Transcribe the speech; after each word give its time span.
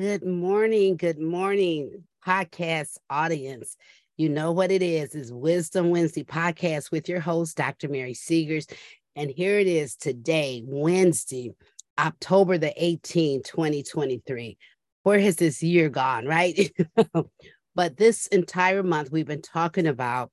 Good 0.00 0.24
morning. 0.24 0.96
Good 0.96 1.18
morning, 1.18 2.04
podcast 2.26 2.96
audience. 3.10 3.76
You 4.16 4.30
know 4.30 4.50
what 4.50 4.70
it 4.70 4.80
is, 4.80 5.14
is 5.14 5.30
Wisdom 5.30 5.90
Wednesday 5.90 6.24
podcast 6.24 6.90
with 6.90 7.06
your 7.06 7.20
host, 7.20 7.58
Dr. 7.58 7.86
Mary 7.90 8.14
Seegers. 8.14 8.72
And 9.14 9.30
here 9.30 9.58
it 9.58 9.66
is 9.66 9.96
today, 9.96 10.62
Wednesday, 10.64 11.52
October 11.98 12.56
the 12.56 12.72
18th, 12.80 13.44
2023. 13.44 14.56
Where 15.02 15.20
has 15.20 15.36
this 15.36 15.62
year 15.62 15.90
gone, 15.90 16.24
right? 16.24 16.72
but 17.74 17.98
this 17.98 18.26
entire 18.28 18.82
month, 18.82 19.12
we've 19.12 19.26
been 19.26 19.42
talking 19.42 19.86
about 19.86 20.32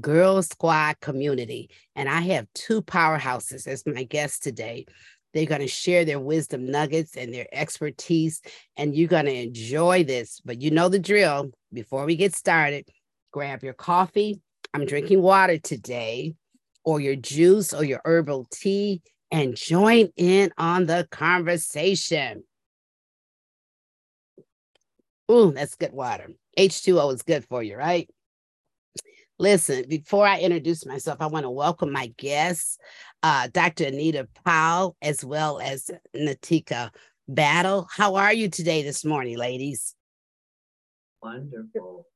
Girl 0.00 0.42
Squad 0.42 1.00
community. 1.00 1.70
And 1.96 2.08
I 2.08 2.20
have 2.20 2.46
two 2.54 2.82
powerhouses 2.82 3.66
as 3.66 3.84
my 3.84 4.04
guests 4.04 4.38
today. 4.38 4.86
They're 5.34 5.46
going 5.46 5.60
to 5.60 5.68
share 5.68 6.04
their 6.04 6.20
wisdom 6.20 6.70
nuggets 6.70 7.16
and 7.16 7.32
their 7.32 7.46
expertise, 7.52 8.40
and 8.76 8.94
you're 8.94 9.08
going 9.08 9.26
to 9.26 9.34
enjoy 9.34 10.04
this. 10.04 10.40
But 10.44 10.62
you 10.62 10.70
know 10.70 10.88
the 10.88 10.98
drill. 10.98 11.50
Before 11.72 12.06
we 12.06 12.16
get 12.16 12.34
started, 12.34 12.88
grab 13.32 13.62
your 13.62 13.74
coffee. 13.74 14.40
I'm 14.74 14.86
drinking 14.86 15.22
water 15.22 15.58
today, 15.58 16.34
or 16.84 17.00
your 17.00 17.16
juice 17.16 17.72
or 17.72 17.84
your 17.84 18.00
herbal 18.04 18.46
tea, 18.50 19.02
and 19.30 19.54
join 19.54 20.08
in 20.16 20.50
on 20.56 20.86
the 20.86 21.06
conversation. 21.10 22.44
Ooh, 25.30 25.52
that's 25.52 25.74
good 25.74 25.92
water. 25.92 26.30
H2O 26.58 27.14
is 27.14 27.22
good 27.22 27.44
for 27.44 27.62
you, 27.62 27.76
right? 27.76 28.08
Listen, 29.40 29.84
before 29.88 30.26
I 30.26 30.40
introduce 30.40 30.84
myself, 30.84 31.18
I 31.20 31.26
want 31.26 31.44
to 31.44 31.50
welcome 31.50 31.92
my 31.92 32.08
guests, 32.16 32.76
uh, 33.22 33.46
Dr. 33.52 33.84
Anita 33.84 34.26
Powell, 34.44 34.96
as 35.00 35.24
well 35.24 35.60
as 35.60 35.90
Natika 36.16 36.90
Battle. 37.28 37.86
How 37.88 38.16
are 38.16 38.32
you 38.32 38.48
today 38.48 38.82
this 38.82 39.04
morning, 39.04 39.38
ladies? 39.38 39.94
Wonderful. 41.22 42.06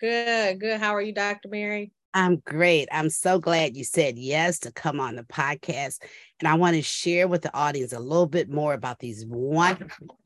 Good, 0.00 0.60
good. 0.60 0.80
How 0.80 0.94
are 0.94 1.02
you, 1.02 1.12
Dr. 1.12 1.50
Mary? 1.50 1.92
I'm 2.14 2.36
great. 2.38 2.88
I'm 2.90 3.10
so 3.10 3.38
glad 3.38 3.76
you 3.76 3.84
said 3.84 4.18
yes 4.18 4.60
to 4.60 4.72
come 4.72 4.98
on 4.98 5.16
the 5.16 5.24
podcast. 5.24 6.02
And 6.40 6.48
I 6.48 6.54
want 6.54 6.74
to 6.74 6.82
share 6.82 7.28
with 7.28 7.42
the 7.42 7.54
audience 7.54 7.92
a 7.92 8.00
little 8.00 8.26
bit 8.26 8.48
more 8.48 8.72
about 8.72 8.98
these 8.98 9.26
wonderful. 9.26 10.18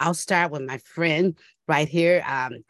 I'll 0.00 0.12
start 0.12 0.50
with 0.50 0.62
my 0.62 0.78
friend 0.78 1.38
right 1.68 1.88
here. 1.88 2.24
Um, 2.26 2.64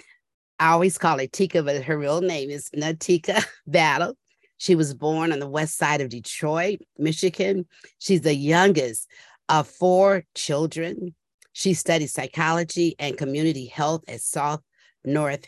I 0.58 0.70
always 0.70 0.98
call 0.98 1.18
her 1.18 1.26
Tika, 1.26 1.62
but 1.62 1.82
her 1.82 1.98
real 1.98 2.20
name 2.20 2.50
is 2.50 2.70
Natika 2.70 3.44
Battle. 3.66 4.16
She 4.58 4.74
was 4.74 4.94
born 4.94 5.32
on 5.32 5.38
the 5.38 5.48
west 5.48 5.76
side 5.76 6.00
of 6.00 6.08
Detroit, 6.08 6.80
Michigan. 6.98 7.66
She's 7.98 8.22
the 8.22 8.34
youngest 8.34 9.06
of 9.48 9.68
four 9.68 10.24
children. 10.34 11.14
She 11.52 11.74
studied 11.74 12.08
psychology 12.08 12.96
and 12.98 13.18
community 13.18 13.66
health 13.66 14.02
at 14.08 14.22
South 14.22 14.62
North 15.04 15.46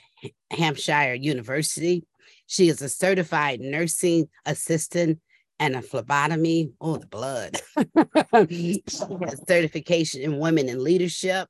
Hampshire 0.50 1.14
University. 1.14 2.04
She 2.46 2.68
is 2.68 2.82
a 2.82 2.88
certified 2.88 3.60
nursing 3.60 4.28
assistant 4.44 5.20
and 5.58 5.74
a 5.74 5.82
phlebotomy. 5.82 6.72
Oh, 6.80 6.96
the 6.96 7.06
blood. 7.06 7.60
she 8.50 8.82
has 8.88 9.42
certification 9.46 10.22
in 10.22 10.38
women 10.38 10.68
in 10.68 10.84
leadership, 10.84 11.48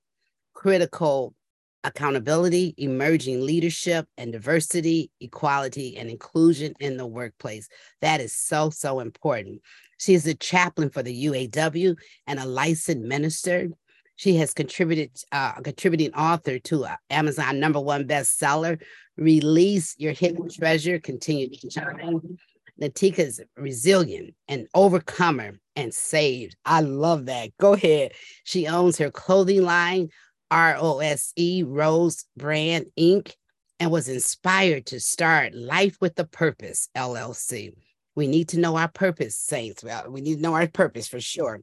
critical 0.55 1.35
accountability, 1.85 2.75
emerging 2.77 3.45
leadership, 3.45 4.07
and 4.17 4.33
diversity, 4.33 5.11
equality, 5.21 5.97
and 5.97 6.11
inclusion 6.11 6.75
in 6.81 6.97
the 6.97 7.07
workplace. 7.07 7.69
That 8.01 8.21
is 8.21 8.35
so, 8.35 8.71
so 8.71 9.01
important. 9.01 9.61
She 9.99 10.15
is 10.15 10.27
a 10.27 10.35
chaplain 10.35 10.91
for 10.91 11.03
the 11.03 11.27
UAW 11.27 11.97
and 12.27 12.39
a 12.39 12.47
licensed 12.47 13.07
minister. 13.07 13.69
She 14.17 14.37
has 14.37 14.53
contributed, 14.53 15.11
uh, 15.31 15.53
contributing 15.53 16.13
author 16.15 16.59
to 16.59 16.85
uh, 16.87 16.97
Amazon 17.11 17.61
number 17.61 17.81
one 17.81 18.07
bestseller, 18.07 18.81
Release 19.17 19.95
Your 19.99 20.13
Hidden 20.13 20.49
Treasure, 20.51 20.99
Continue 20.99 21.51
to 21.51 21.71
Shine. 21.71 22.39
Natika 22.81 23.19
is 23.19 23.41
resilient 23.57 24.35
and 24.47 24.69
overcomer 24.75 25.59
and 25.75 25.93
saved. 25.93 26.57
I 26.65 26.81
love 26.81 27.27
that. 27.27 27.51
Go 27.59 27.75
ahead. 27.75 28.13
She 28.45 28.67
owns 28.67 28.99
her 28.99 29.11
clothing 29.11 29.63
line, 29.63 30.11
R 30.51 30.77
O 30.79 30.99
S 30.99 31.33
E, 31.37 31.63
Rose 31.63 32.25
Brand 32.37 32.87
Inc., 32.99 33.35
and 33.81 33.91
was 33.91 34.09
inspired 34.09 34.87
to 34.87 35.01
start 35.01 35.55
Life 35.55 35.97
with 36.01 36.19
a 36.19 36.25
Purpose 36.25 36.89
LLC. 36.97 37.73
We 38.15 38.27
need 38.27 38.49
to 38.49 38.59
know 38.59 38.77
our 38.77 38.89
purpose, 38.89 39.37
saints. 39.37 39.85
Well, 39.85 40.11
we 40.11 40.21
need 40.21 40.37
to 40.37 40.43
know 40.43 40.55
our 40.55 40.67
purpose 40.67 41.07
for 41.07 41.21
sure. 41.21 41.61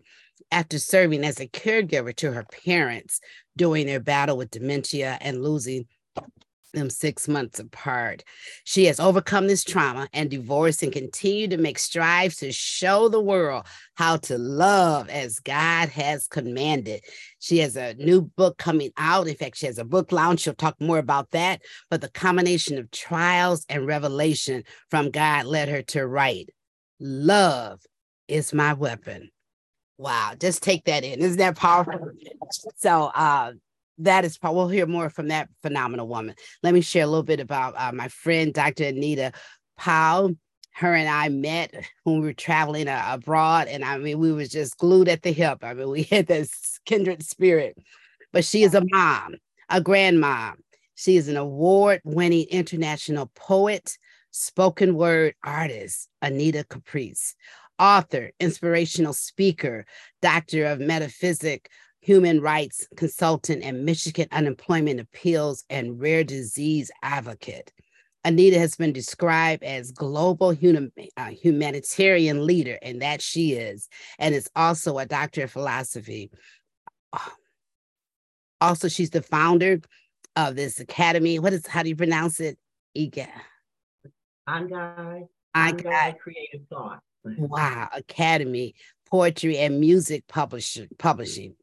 After 0.52 0.80
serving 0.80 1.24
as 1.26 1.40
a 1.40 1.48
caregiver 1.48 2.16
to 2.18 2.32
her 2.32 2.46
parents 2.66 3.20
during 3.58 3.88
their 3.88 4.00
battle 4.00 4.38
with 4.38 4.52
dementia 4.52 5.18
and 5.20 5.44
losing 5.44 5.88
them 6.76 6.90
six 6.90 7.28
months 7.28 7.60
apart. 7.60 8.24
She 8.64 8.86
has 8.86 9.00
overcome 9.00 9.48
this 9.48 9.64
trauma 9.64 10.08
and 10.14 10.30
divorce 10.30 10.84
and 10.84 10.92
continue 10.92 11.48
to 11.48 11.58
make 11.58 11.80
strides 11.80 12.36
to 12.38 12.52
show 12.52 13.10
the 13.10 13.22
world 13.22 13.66
how 13.96 14.18
to 14.18 14.38
love 14.38 15.10
as 15.10 15.40
God 15.40 15.90
has 15.90 16.28
commanded. 16.28 17.04
She 17.40 17.60
has 17.60 17.76
a 17.76 17.96
new 17.96 18.22
book 18.22 18.58
coming 18.58 18.92
out. 18.98 19.28
In 19.28 19.36
fact, 19.36 19.58
she 19.58 19.66
has 19.66 19.78
a 19.78 19.86
book 19.86 20.12
launch. 20.12 20.42
She'll 20.42 20.54
talk 20.54 20.80
more 20.80 21.00
about 21.00 21.32
that. 21.32 21.62
But 21.90 22.02
the 22.02 22.10
combination 22.10 22.78
of 22.78 22.92
trials 22.92 23.66
and 23.70 23.88
revelation 23.88 24.64
from 24.90 25.12
God 25.12 25.46
led 25.46 25.70
her 25.70 25.82
to 25.84 26.06
write, 26.06 26.50
Love 27.00 27.82
is 28.28 28.54
my 28.54 28.74
weapon. 28.74 29.30
Wow, 29.98 30.34
just 30.38 30.62
take 30.62 30.86
that 30.86 31.04
in. 31.04 31.20
Isn't 31.20 31.38
that 31.38 31.56
powerful? 31.56 32.12
So, 32.76 33.12
uh, 33.16 33.54
that 34.00 34.26
is 34.26 34.38
we'll 34.42 34.68
hear 34.68 34.86
more 34.86 35.10
from 35.10 35.30
that 35.30 35.50
phenomenal 35.62 36.08
woman. 36.08 36.36
Let 36.64 36.74
me 36.74 36.82
share 36.82 37.04
a 37.04 37.08
little 37.08 37.24
bit 37.24 37.40
about 37.40 37.76
uh, 37.78 37.92
my 37.92 38.08
friend, 38.08 38.54
Dr. 38.54 38.86
Anita 38.86 39.32
Powell. 39.78 40.36
Her 40.74 40.94
and 40.94 41.08
I 41.08 41.30
met 41.30 41.74
when 42.04 42.20
we 42.20 42.26
were 42.26 42.34
traveling 42.34 42.90
uh, 42.90 43.02
abroad, 43.08 43.70
and 43.70 43.86
I 43.86 43.98
mean, 43.98 44.20
we 44.20 44.34
was 44.34 44.50
just 44.50 44.78
glued 44.78 45.08
at 45.08 45.22
the 45.22 45.32
hip. 45.32 45.60
I 45.64 45.74
mean, 45.74 45.90
we 45.90 46.04
had 46.12 46.28
this 46.28 46.80
kindred 46.86 47.24
spirit. 47.24 47.78
But 48.34 48.44
she 48.44 48.64
is 48.64 48.74
a 48.76 48.84
mom, 48.92 49.36
a 49.70 49.80
grandmom. 49.80 50.56
She 50.96 51.16
is 51.16 51.30
an 51.30 51.38
award-winning 51.38 52.48
international 52.50 53.32
poet, 53.36 53.98
spoken 54.32 54.96
word 54.96 55.36
artist, 55.46 56.10
Anita 56.22 56.66
Caprice, 56.66 57.36
author, 57.80 58.32
inspirational 58.42 59.14
speaker, 59.14 59.86
doctor 60.22 60.66
of 60.66 60.82
metaphysics 60.82 61.70
human 62.06 62.40
rights 62.40 62.88
consultant 62.96 63.64
and 63.64 63.84
Michigan 63.84 64.28
unemployment 64.32 65.00
appeals 65.00 65.66
and 65.72 66.00
rare 66.00 66.24
disease 66.24 66.92
advocate. 67.02 67.74
Anita 68.24 68.60
has 68.60 68.76
been 68.76 68.94
described 68.94 69.64
as 69.64 69.92
global 69.92 70.52
human, 70.52 70.92
uh, 71.18 71.26
humanitarian 71.26 72.46
leader, 72.46 72.78
and 72.84 73.02
that 73.02 73.24
she 73.24 73.54
is, 73.54 73.90
and 74.20 74.36
is 74.36 74.48
also 74.56 75.00
a 75.00 75.08
doctor 75.08 75.46
of 75.46 75.52
philosophy. 75.52 76.30
Also, 78.62 78.88
she's 78.88 79.10
the 79.10 79.24
founder 79.24 79.82
of 80.36 80.56
this 80.56 80.80
academy. 80.80 81.40
What 81.40 81.54
is 81.54 81.66
how 81.66 81.82
do 81.82 81.90
you 81.90 81.96
pronounce 81.96 82.40
it? 82.40 82.60
Iga. 82.96 83.30
Angai. 84.48 85.28
Angai 85.56 86.20
Creative 86.20 86.62
Thought. 86.70 87.00
Wow, 87.24 87.90
Academy, 87.94 88.76
Poetry 89.10 89.58
and 89.58 89.80
Music 89.80 90.28
Publishing. 90.28 90.88
Publishing 91.00 91.56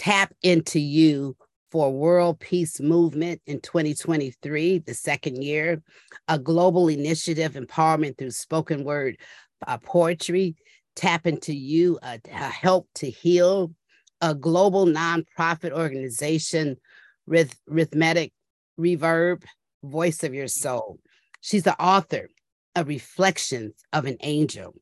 tap 0.00 0.32
into 0.42 0.80
you 0.80 1.36
for 1.70 1.92
World 1.92 2.40
Peace 2.40 2.80
Movement 2.80 3.42
in 3.46 3.60
2023, 3.60 4.78
the 4.78 4.94
second 4.94 5.42
year, 5.42 5.82
a 6.26 6.38
global 6.38 6.88
initiative 6.88 7.52
empowerment 7.52 8.16
through 8.16 8.30
spoken 8.30 8.82
word 8.82 9.18
uh, 9.66 9.76
poetry, 9.76 10.56
tap 10.96 11.26
into 11.26 11.54
you, 11.54 11.98
uh, 12.02 12.16
help 12.32 12.88
to 12.94 13.10
heal, 13.10 13.74
a 14.22 14.34
global 14.34 14.86
nonprofit 14.86 15.72
organization, 15.72 16.78
Rhythmic 17.26 18.32
Reverb, 18.78 19.44
Voice 19.84 20.24
of 20.24 20.32
Your 20.32 20.48
Soul. 20.48 20.98
She's 21.42 21.64
the 21.64 21.78
author 21.78 22.30
of 22.74 22.88
Reflections 22.88 23.74
of 23.92 24.06
an 24.06 24.16
Angel, 24.22 24.74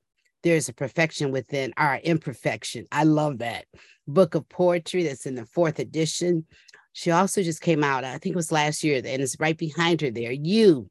there's 0.42 0.68
a 0.68 0.74
perfection 0.74 1.30
within 1.30 1.72
our 1.76 1.96
imperfection. 1.96 2.86
I 2.92 3.04
love 3.04 3.38
that 3.38 3.66
book 4.06 4.34
of 4.34 4.48
poetry 4.48 5.02
that's 5.02 5.26
in 5.26 5.34
the 5.34 5.46
fourth 5.46 5.78
edition. 5.78 6.46
She 6.92 7.10
also 7.10 7.42
just 7.42 7.60
came 7.60 7.84
out, 7.84 8.04
I 8.04 8.18
think 8.18 8.34
it 8.34 8.36
was 8.36 8.52
last 8.52 8.82
year, 8.82 8.96
and 8.96 9.22
it's 9.22 9.38
right 9.38 9.56
behind 9.56 10.00
her 10.00 10.10
there. 10.10 10.32
You, 10.32 10.90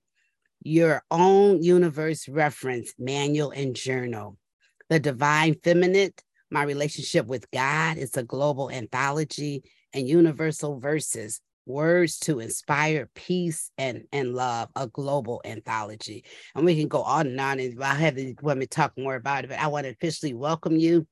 your 0.64 1.04
own 1.12 1.64
universe 1.64 2.28
reference 2.28 2.94
manual 2.98 3.52
and 3.52 3.76
journal. 3.76 4.38
The 4.90 5.00
Divine 5.00 5.56
Feminine, 5.64 6.12
My 6.50 6.64
Relationship 6.64 7.26
with 7.26 7.50
God, 7.52 7.98
is 7.98 8.16
a 8.16 8.24
global 8.24 8.70
anthology 8.72 9.64
and 9.94 10.08
universal 10.08 10.80
verses 10.80 11.42
words 11.68 12.18
to 12.20 12.40
inspire 12.40 13.10
peace 13.14 13.72
and, 13.78 14.06
and 14.12 14.34
love, 14.34 14.70
a 14.76 14.88
global 14.88 15.42
anthology. 15.46 16.24
And 16.56 16.66
we 16.66 16.78
can 16.78 16.88
go 16.88 17.04
on 17.04 17.28
and 17.28 17.40
on, 17.40 17.60
and 17.60 17.84
I'll 17.84 17.96
have 17.96 18.16
the 18.16 18.36
women 18.42 18.68
talk 18.68 18.94
more 18.98 19.16
about 19.16 19.44
it, 19.44 19.50
but 19.50 19.60
I 19.60 19.68
want 19.68 19.86
to 19.86 19.92
officially 19.92 20.34
welcome 20.34 20.78
you 20.78 21.06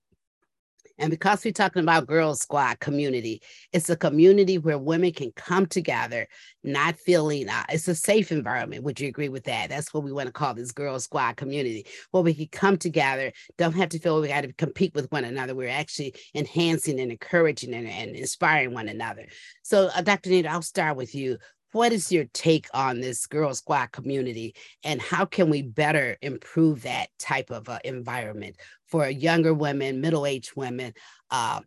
And 0.97 1.09
because 1.09 1.43
we're 1.43 1.51
talking 1.51 1.81
about 1.81 2.07
Girl 2.07 2.35
Squad 2.35 2.79
community, 2.79 3.41
it's 3.73 3.89
a 3.89 3.95
community 3.97 4.57
where 4.57 4.77
women 4.77 5.11
can 5.11 5.31
come 5.35 5.65
together, 5.65 6.27
not 6.63 6.97
feeling 6.97 7.49
uh, 7.49 7.63
it's 7.69 7.87
a 7.87 7.95
safe 7.95 8.31
environment. 8.31 8.83
Would 8.83 8.99
you 8.99 9.07
agree 9.07 9.29
with 9.29 9.43
that? 9.43 9.69
That's 9.69 9.93
what 9.93 10.03
we 10.03 10.13
want 10.13 10.27
to 10.27 10.33
call 10.33 10.53
this 10.53 10.71
Girl 10.71 10.99
Squad 10.99 11.35
community, 11.35 11.85
where 12.11 12.23
we 12.23 12.33
can 12.33 12.47
come 12.47 12.77
together, 12.77 13.33
don't 13.57 13.75
have 13.75 13.89
to 13.89 13.99
feel 13.99 14.21
we 14.21 14.29
got 14.29 14.41
to 14.41 14.53
compete 14.53 14.95
with 14.95 15.11
one 15.11 15.25
another. 15.25 15.53
We're 15.53 15.69
actually 15.69 16.15
enhancing 16.33 16.99
and 16.99 17.11
encouraging 17.11 17.73
and, 17.73 17.87
and 17.87 18.15
inspiring 18.15 18.73
one 18.73 18.87
another. 18.87 19.27
So, 19.63 19.89
uh, 19.95 20.01
Dr. 20.01 20.29
Nita, 20.29 20.49
I'll 20.49 20.61
start 20.61 20.95
with 20.95 21.13
you 21.13 21.37
what 21.75 21.91
is 21.91 22.09
your 22.09 22.23
take 22.33 22.67
on 22.73 23.01
this 23.01 23.27
girl 23.27 23.53
squad 23.53 23.87
community 23.87 24.55
and 24.85 25.01
how 25.01 25.25
can 25.25 25.49
we 25.49 25.61
better 25.61 26.15
improve 26.21 26.83
that 26.83 27.07
type 27.19 27.51
of 27.51 27.67
uh, 27.67 27.77
environment 27.83 28.55
for 28.87 29.09
younger 29.09 29.53
women 29.53 29.99
middle-aged 29.99 30.55
women 30.55 30.93
uh, 31.31 31.59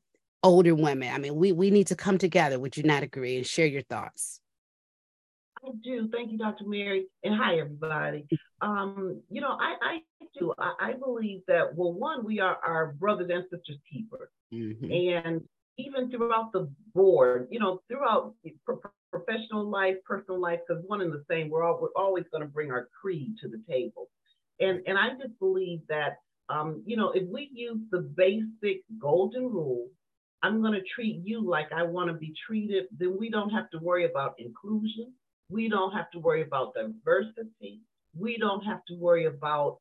older 0.42 0.74
women 0.74 1.12
i 1.14 1.18
mean 1.18 1.34
we, 1.34 1.52
we 1.52 1.70
need 1.70 1.86
to 1.86 1.94
come 1.94 2.16
together 2.16 2.58
would 2.58 2.74
you 2.74 2.82
not 2.84 3.02
agree 3.02 3.36
and 3.36 3.46
share 3.46 3.66
your 3.66 3.82
thoughts 3.82 4.40
I 5.62 5.70
do. 5.82 6.08
Thank 6.12 6.30
you, 6.30 6.38
Dr. 6.38 6.64
Mary. 6.66 7.06
And 7.24 7.34
hi, 7.34 7.58
everybody. 7.58 8.26
Um, 8.60 9.20
you 9.28 9.40
know, 9.40 9.58
I, 9.60 9.74
I 9.82 9.98
do. 10.38 10.54
I, 10.56 10.72
I, 10.80 10.92
believe 10.92 11.40
that, 11.48 11.74
well, 11.74 11.92
one, 11.92 12.24
we 12.24 12.38
are 12.38 12.56
our 12.64 12.92
brothers 12.92 13.28
and 13.28 13.42
sisters 13.50 13.78
keepers. 13.92 14.28
Mm-hmm. 14.54 15.26
And 15.26 15.42
even 15.78 16.10
throughout 16.10 16.52
the 16.52 16.68
board, 16.94 17.48
you 17.50 17.60
know, 17.60 17.80
throughout 17.88 18.34
professional 19.10 19.68
life, 19.68 19.96
personal 20.04 20.40
life, 20.40 20.58
because 20.66 20.82
one 20.86 21.00
and 21.00 21.12
the 21.12 21.24
same, 21.30 21.48
we're, 21.48 21.62
all, 21.62 21.78
we're 21.80 21.88
always 21.96 22.24
going 22.30 22.42
to 22.42 22.48
bring 22.48 22.70
our 22.70 22.88
creed 23.00 23.36
to 23.40 23.48
the 23.48 23.62
table. 23.68 24.08
And, 24.60 24.80
and 24.86 24.98
I 24.98 25.10
just 25.10 25.38
believe 25.38 25.80
that, 25.88 26.18
um, 26.48 26.82
you 26.84 26.96
know, 26.96 27.12
if 27.12 27.28
we 27.28 27.48
use 27.52 27.78
the 27.90 28.00
basic 28.00 28.82
golden 28.98 29.44
rule, 29.44 29.88
I'm 30.42 30.60
going 30.60 30.72
to 30.72 30.82
treat 30.94 31.20
you 31.24 31.48
like 31.48 31.72
I 31.72 31.82
want 31.82 32.08
to 32.08 32.14
be 32.14 32.32
treated, 32.46 32.86
then 32.96 33.16
we 33.18 33.30
don't 33.30 33.50
have 33.50 33.70
to 33.70 33.78
worry 33.78 34.04
about 34.04 34.34
inclusion. 34.38 35.12
We 35.50 35.68
don't 35.68 35.92
have 35.92 36.10
to 36.12 36.18
worry 36.18 36.42
about 36.42 36.74
diversity. 36.74 37.80
We 38.16 38.36
don't 38.36 38.64
have 38.64 38.84
to 38.88 38.94
worry 38.94 39.26
about 39.26 39.78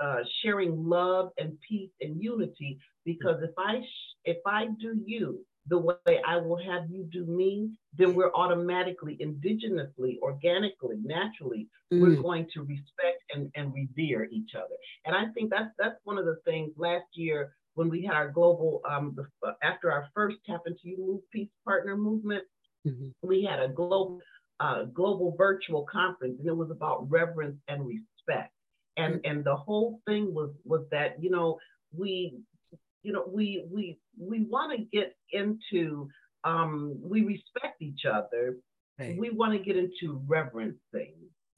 uh, 0.00 0.20
sharing 0.42 0.88
love 0.88 1.30
and 1.38 1.56
peace 1.68 1.90
and 2.00 2.22
unity 2.22 2.78
because 3.06 3.42
if 3.42 3.54
I 3.56 3.80
if 4.26 4.38
I 4.46 4.66
do 4.78 5.00
you 5.06 5.40
the 5.68 5.78
way 5.78 6.20
I 6.26 6.36
will 6.36 6.58
have 6.58 6.90
you 6.90 7.08
do 7.10 7.24
me, 7.24 7.70
then 7.96 8.14
we're 8.14 8.32
automatically, 8.34 9.18
indigenously, 9.20 10.18
organically, 10.22 10.98
naturally, 11.02 11.68
mm. 11.92 12.00
we're 12.00 12.22
going 12.22 12.46
to 12.54 12.60
respect 12.62 13.22
and, 13.34 13.50
and 13.56 13.74
revere 13.74 14.28
each 14.30 14.50
other. 14.54 14.76
And 15.04 15.16
I 15.16 15.32
think 15.32 15.50
that's 15.50 15.70
that's 15.78 15.98
one 16.04 16.18
of 16.18 16.24
the 16.24 16.36
things 16.44 16.72
last 16.76 17.06
year 17.14 17.54
when 17.74 17.88
we 17.88 18.02
had 18.04 18.14
our 18.14 18.30
global 18.30 18.80
um, 18.88 19.16
the, 19.16 19.54
after 19.62 19.90
our 19.90 20.08
first 20.14 20.36
tap 20.46 20.62
into 20.66 20.80
you 20.84 20.98
move 20.98 21.20
peace 21.32 21.50
partner 21.64 21.96
movement, 21.96 22.44
mm-hmm. 22.86 23.08
we 23.22 23.44
had 23.44 23.60
a 23.60 23.68
global 23.68 24.20
uh, 24.60 24.84
global 24.84 25.34
virtual 25.36 25.84
conference, 25.90 26.36
and 26.38 26.48
it 26.48 26.56
was 26.56 26.70
about 26.70 27.10
reverence 27.10 27.58
and 27.68 27.86
respect. 27.86 28.52
And 28.96 29.16
mm-hmm. 29.16 29.30
and 29.30 29.44
the 29.44 29.56
whole 29.56 30.00
thing 30.06 30.32
was 30.32 30.50
was 30.64 30.84
that 30.90 31.16
you 31.20 31.30
know 31.30 31.58
we 31.96 32.38
you 33.06 33.12
know, 33.12 33.24
we 33.32 33.64
we 33.70 33.98
we 34.18 34.44
want 34.46 34.76
to 34.76 34.84
get 34.92 35.14
into 35.30 36.08
um, 36.42 36.98
we 37.00 37.22
respect 37.22 37.80
each 37.80 38.04
other. 38.04 38.56
Right. 38.98 39.16
We 39.16 39.30
want 39.30 39.52
to 39.52 39.60
get 39.60 39.76
into 39.76 40.20
reverencing. 40.26 41.14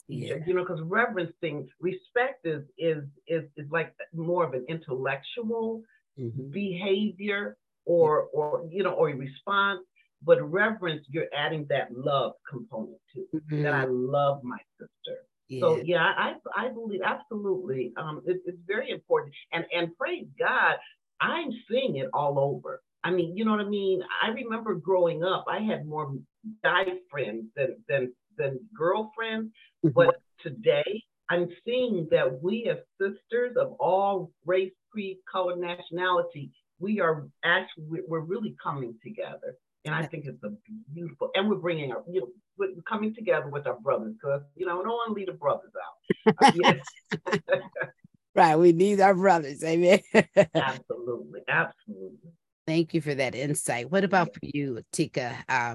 Yeah. 0.09 0.37
You 0.47 0.55
know, 0.55 0.63
because 0.63 0.83
reverencing 0.83 1.69
respect 1.81 2.45
is 2.45 2.65
is 2.77 3.05
is 3.27 3.45
is 3.57 3.67
like 3.71 3.95
more 4.15 4.45
of 4.45 4.53
an 4.53 4.67
intellectual 4.69 5.83
mm-hmm. 6.21 6.51
behavior 6.51 7.57
or 7.87 8.29
or 8.35 8.69
you 8.71 8.83
know 8.83 8.93
or 8.93 9.09
a 9.09 9.15
response. 9.15 9.81
But 10.23 10.43
reverence, 10.43 11.07
you're 11.09 11.33
adding 11.35 11.65
that 11.71 11.89
love 11.97 12.33
component 12.51 12.99
to 13.15 13.21
mm-hmm. 13.35 13.63
that. 13.63 13.73
I 13.73 13.85
love 13.85 14.43
my 14.43 14.59
sister. 14.79 15.19
Yeah. 15.49 15.61
So 15.61 15.77
yeah, 15.83 16.13
I 16.17 16.35
I 16.55 16.69
believe 16.69 17.01
absolutely. 17.05 17.93
Um, 17.97 18.21
it, 18.27 18.43
it's 18.45 18.59
very 18.67 18.91
important, 18.91 19.35
and 19.53 19.65
and 19.75 19.97
praise 19.97 20.27
God, 20.39 20.77
I'm 21.21 21.51
seeing 21.71 21.97
it 21.97 22.09
all 22.13 22.39
over. 22.39 22.83
I 23.05 23.11
mean, 23.11 23.37
you 23.37 23.45
know 23.45 23.53
what 23.53 23.61
I 23.61 23.69
mean? 23.69 24.03
I 24.23 24.29
remember 24.31 24.75
growing 24.75 25.23
up, 25.23 25.45
I 25.49 25.61
had 25.61 25.87
more 25.87 26.15
guy 26.63 26.85
friends 27.11 27.47
than 27.57 27.77
than 27.89 28.13
than 28.37 28.61
girlfriends. 28.77 29.53
Mm-hmm. 29.85 29.95
But 29.95 30.21
today 30.41 31.03
I'm 31.31 31.49
seeing 31.65 32.09
that 32.11 32.43
we 32.43 32.71
as 32.71 32.79
sisters 33.01 33.57
of 33.57 33.73
all 33.79 34.33
race, 34.47 34.73
creed, 34.91 35.19
color, 35.31 35.57
nationality, 35.57 36.51
we 36.79 37.01
are 37.01 37.29
actually 37.45 38.01
we're 38.07 38.21
really 38.21 38.57
coming 38.63 38.95
together. 39.03 39.57
And 39.85 39.95
I 39.95 40.05
think 40.05 40.27
it's 40.27 40.43
a 40.43 40.51
beautiful, 40.93 41.31
and 41.35 41.49
we're 41.49 41.57
bringing 41.57 41.93
our, 41.93 42.03
you 42.11 42.21
know, 42.21 42.29
we're 42.59 42.71
coming 42.87 43.15
together 43.15 43.49
with 43.49 43.67
our 43.67 43.79
brothers 43.79 44.15
because, 44.21 44.43
you 44.55 44.67
know, 44.67 44.77
want 44.77 45.09
to 45.09 45.15
leave 45.15 45.29
the 45.29 45.33
brothers 45.33 45.71
out. 45.81 46.55
Right. 48.39 48.57
We 48.57 48.73
need 48.73 49.01
our 49.01 49.15
brothers. 49.15 49.65
Amen. 49.65 49.99
absolutely. 50.55 51.41
Absolutely. 51.49 52.31
Thank 52.69 52.95
you 52.95 53.01
for 53.01 53.15
that 53.15 53.35
insight. 53.35 53.91
What 53.91 54.05
about 54.05 54.33
for 54.33 54.41
you, 54.43 54.81
Tika? 54.93 55.37
Uh, 55.49 55.75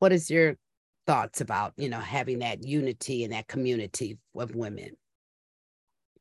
what 0.00 0.10
is 0.12 0.28
your 0.28 0.56
thoughts 1.06 1.40
about, 1.40 1.72
you 1.76 1.88
know, 1.88 2.00
having 2.00 2.40
that 2.40 2.64
unity 2.64 3.22
in 3.22 3.30
that 3.30 3.46
community 3.46 4.18
of 4.34 4.56
women? 4.56 4.96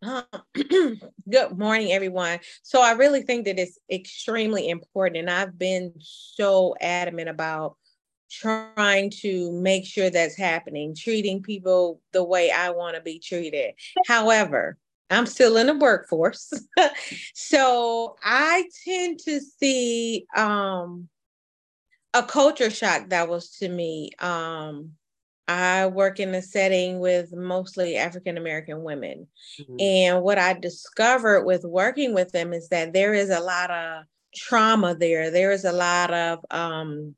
Uh, 0.04 0.22
good 0.54 1.58
morning, 1.58 1.92
everyone. 1.92 2.40
So 2.62 2.80
I 2.82 2.92
really 2.92 3.24
think 3.24 3.46
that 3.46 3.58
it's 3.58 3.80
extremely 3.90 4.70
important, 4.70 5.18
and 5.18 5.30
I've 5.30 5.58
been 5.58 5.94
so 6.00 6.76
adamant 6.82 7.30
about 7.30 7.78
trying 8.30 9.10
to 9.22 9.52
make 9.54 9.86
sure 9.86 10.10
that's 10.10 10.38
happening, 10.38 10.96
treating 10.96 11.42
people 11.42 12.02
the 12.12 12.24
way 12.24 12.52
I 12.52 12.72
want 12.72 12.96
to 12.96 13.02
be 13.02 13.20
treated. 13.20 13.76
However, 14.06 14.78
I'm 15.10 15.26
still 15.26 15.58
in 15.58 15.68
the 15.68 15.78
workforce. 15.78 16.52
so 17.34 18.16
I 18.24 18.68
tend 18.86 19.20
to 19.20 19.40
see 19.40 20.26
um, 20.36 21.10
a 22.14 22.24
culture 22.24 22.70
shock 22.70 23.10
that 23.10 23.30
was 23.30 23.52
to 23.58 23.70
me. 23.70 24.12
Um, 24.20 24.92
I 25.48 25.88
work 25.88 26.20
in 26.20 26.34
a 26.34 26.42
setting 26.42 27.00
with 27.00 27.34
mostly 27.34 27.98
African 27.98 28.38
American 28.38 28.82
women. 28.84 29.28
Mm-hmm. 29.60 29.76
And 29.80 30.24
what 30.24 30.40
I 30.40 30.54
discovered 30.54 31.44
with 31.44 31.64
working 31.64 32.14
with 32.14 32.32
them 32.32 32.54
is 32.54 32.70
that 32.70 32.94
there 32.94 33.14
is 33.14 33.30
a 33.30 33.42
lot 33.42 33.70
of 33.70 34.06
trauma 34.34 34.96
there. 34.96 35.32
There 35.32 35.52
is 35.52 35.66
a 35.66 35.74
lot 35.74 36.14
of 36.14 36.40
um, 36.50 37.16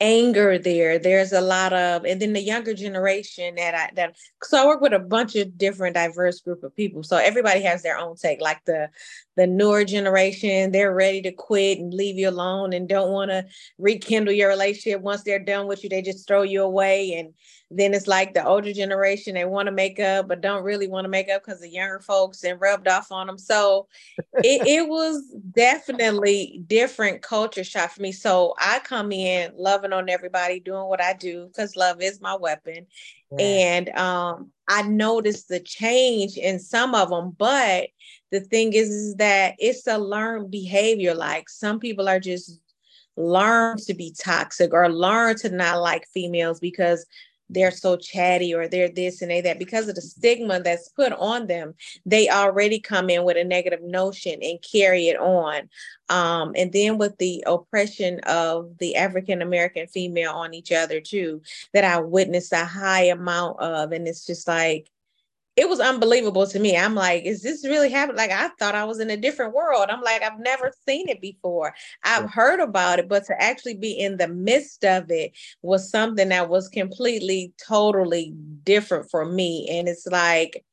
anger 0.00 0.58
there. 0.58 0.98
There's 0.98 1.32
a 1.32 1.40
lot 1.40 1.72
of 1.72 2.04
and 2.04 2.20
then 2.20 2.32
the 2.32 2.40
younger 2.40 2.74
generation 2.74 3.54
that 3.56 3.74
i 3.74 3.90
that 3.96 4.16
so 4.42 4.62
i 4.62 4.66
work 4.66 4.80
with 4.80 4.92
a 4.92 4.98
bunch 4.98 5.36
of 5.36 5.58
different 5.58 5.94
diverse 5.94 6.40
group 6.40 6.64
of 6.64 6.74
people. 6.74 7.02
So 7.02 7.16
everybody 7.16 7.60
has 7.62 7.82
their 7.82 7.98
own 7.98 8.16
take 8.16 8.40
like 8.40 8.64
the 8.64 8.88
the 9.40 9.46
newer 9.46 9.86
generation 9.86 10.70
they're 10.70 10.94
ready 10.94 11.22
to 11.22 11.32
quit 11.32 11.78
and 11.78 11.94
leave 11.94 12.18
you 12.18 12.28
alone 12.28 12.74
and 12.74 12.86
don't 12.86 13.10
want 13.10 13.30
to 13.30 13.42
rekindle 13.78 14.34
your 14.34 14.50
relationship. 14.50 15.00
Once 15.00 15.22
they're 15.22 15.38
done 15.38 15.66
with 15.66 15.82
you 15.82 15.88
they 15.88 16.02
just 16.02 16.28
throw 16.28 16.42
you 16.42 16.62
away. 16.62 17.14
And 17.14 17.32
then 17.70 17.94
it's 17.94 18.06
like 18.06 18.34
the 18.34 18.44
older 18.44 18.74
generation 18.74 19.32
they 19.32 19.46
want 19.46 19.64
to 19.64 19.72
make 19.72 19.98
up 19.98 20.28
but 20.28 20.42
don't 20.42 20.62
really 20.62 20.88
want 20.88 21.06
to 21.06 21.08
make 21.08 21.30
up 21.30 21.42
because 21.42 21.60
the 21.60 21.70
younger 21.70 22.00
folks 22.00 22.44
and 22.44 22.60
rubbed 22.60 22.86
off 22.86 23.10
on 23.10 23.28
them 23.28 23.38
so 23.38 23.86
it, 24.18 24.66
it 24.66 24.88
was 24.88 25.22
definitely 25.52 26.62
different 26.66 27.22
culture 27.22 27.64
shock 27.64 27.92
for 27.92 28.02
me. 28.02 28.12
So 28.12 28.52
i 28.58 28.78
come 28.80 29.10
in 29.10 29.52
loving 29.56 29.94
on 29.94 30.10
everybody 30.10 30.60
doing 30.60 30.84
what 30.84 31.00
i 31.00 31.14
do 31.14 31.46
because 31.46 31.76
love 31.76 32.02
is 32.02 32.20
my 32.20 32.36
weapon 32.36 32.86
yeah. 33.32 33.44
and 33.44 33.88
um, 33.90 34.50
i 34.68 34.82
noticed 34.82 35.48
the 35.48 35.60
change 35.60 36.36
in 36.36 36.58
some 36.58 36.94
of 36.94 37.10
them 37.10 37.34
but 37.38 37.88
the 38.30 38.40
thing 38.40 38.72
is, 38.72 38.90
is 38.90 39.16
that 39.16 39.54
it's 39.58 39.86
a 39.86 39.98
learned 39.98 40.50
behavior 40.50 41.14
like 41.14 41.48
some 41.48 41.80
people 41.80 42.08
are 42.08 42.20
just 42.20 42.60
learn 43.16 43.76
to 43.76 43.94
be 43.94 44.14
toxic 44.18 44.72
or 44.72 44.88
learn 44.88 45.36
to 45.36 45.50
not 45.50 45.80
like 45.80 46.06
females 46.12 46.60
because 46.60 47.04
they're 47.50 47.70
so 47.70 47.96
chatty 47.96 48.54
or 48.54 48.68
they're 48.68 48.88
this 48.88 49.20
and 49.22 49.30
they 49.30 49.40
that 49.40 49.58
because 49.58 49.88
of 49.88 49.94
the 49.94 50.00
stigma 50.00 50.60
that's 50.60 50.88
put 50.90 51.12
on 51.12 51.46
them 51.46 51.74
they 52.06 52.28
already 52.28 52.80
come 52.80 53.10
in 53.10 53.24
with 53.24 53.36
a 53.36 53.44
negative 53.44 53.82
notion 53.82 54.38
and 54.42 54.58
carry 54.62 55.08
it 55.08 55.18
on. 55.18 55.68
Um, 56.08 56.52
and 56.56 56.72
then 56.72 56.98
with 56.98 57.18
the 57.18 57.44
oppression 57.46 58.20
of 58.20 58.78
the 58.78 58.96
african 58.96 59.42
american 59.42 59.86
female 59.86 60.32
on 60.32 60.54
each 60.54 60.72
other 60.72 61.00
too 61.00 61.42
that 61.72 61.84
i 61.84 62.00
witnessed 62.00 62.52
a 62.52 62.64
high 62.64 63.04
amount 63.04 63.60
of 63.60 63.92
and 63.92 64.08
it's 64.08 64.26
just 64.26 64.48
like 64.48 64.90
it 65.56 65.68
was 65.68 65.80
unbelievable 65.80 66.46
to 66.46 66.58
me. 66.58 66.76
I'm 66.76 66.94
like, 66.94 67.24
is 67.24 67.42
this 67.42 67.66
really 67.66 67.90
happening? 67.90 68.16
Like, 68.16 68.30
I 68.30 68.48
thought 68.58 68.74
I 68.74 68.84
was 68.84 69.00
in 69.00 69.10
a 69.10 69.16
different 69.16 69.52
world. 69.52 69.86
I'm 69.88 70.00
like, 70.00 70.22
I've 70.22 70.38
never 70.38 70.72
seen 70.86 71.08
it 71.08 71.20
before. 71.20 71.74
I've 72.04 72.24
yeah. 72.24 72.28
heard 72.28 72.60
about 72.60 72.98
it, 72.98 73.08
but 73.08 73.26
to 73.26 73.42
actually 73.42 73.76
be 73.76 73.92
in 73.92 74.16
the 74.16 74.28
midst 74.28 74.84
of 74.84 75.10
it 75.10 75.32
was 75.62 75.90
something 75.90 76.28
that 76.28 76.48
was 76.48 76.68
completely, 76.68 77.52
totally 77.66 78.32
different 78.62 79.10
for 79.10 79.24
me. 79.24 79.68
And 79.70 79.88
it's 79.88 80.06
like, 80.06 80.64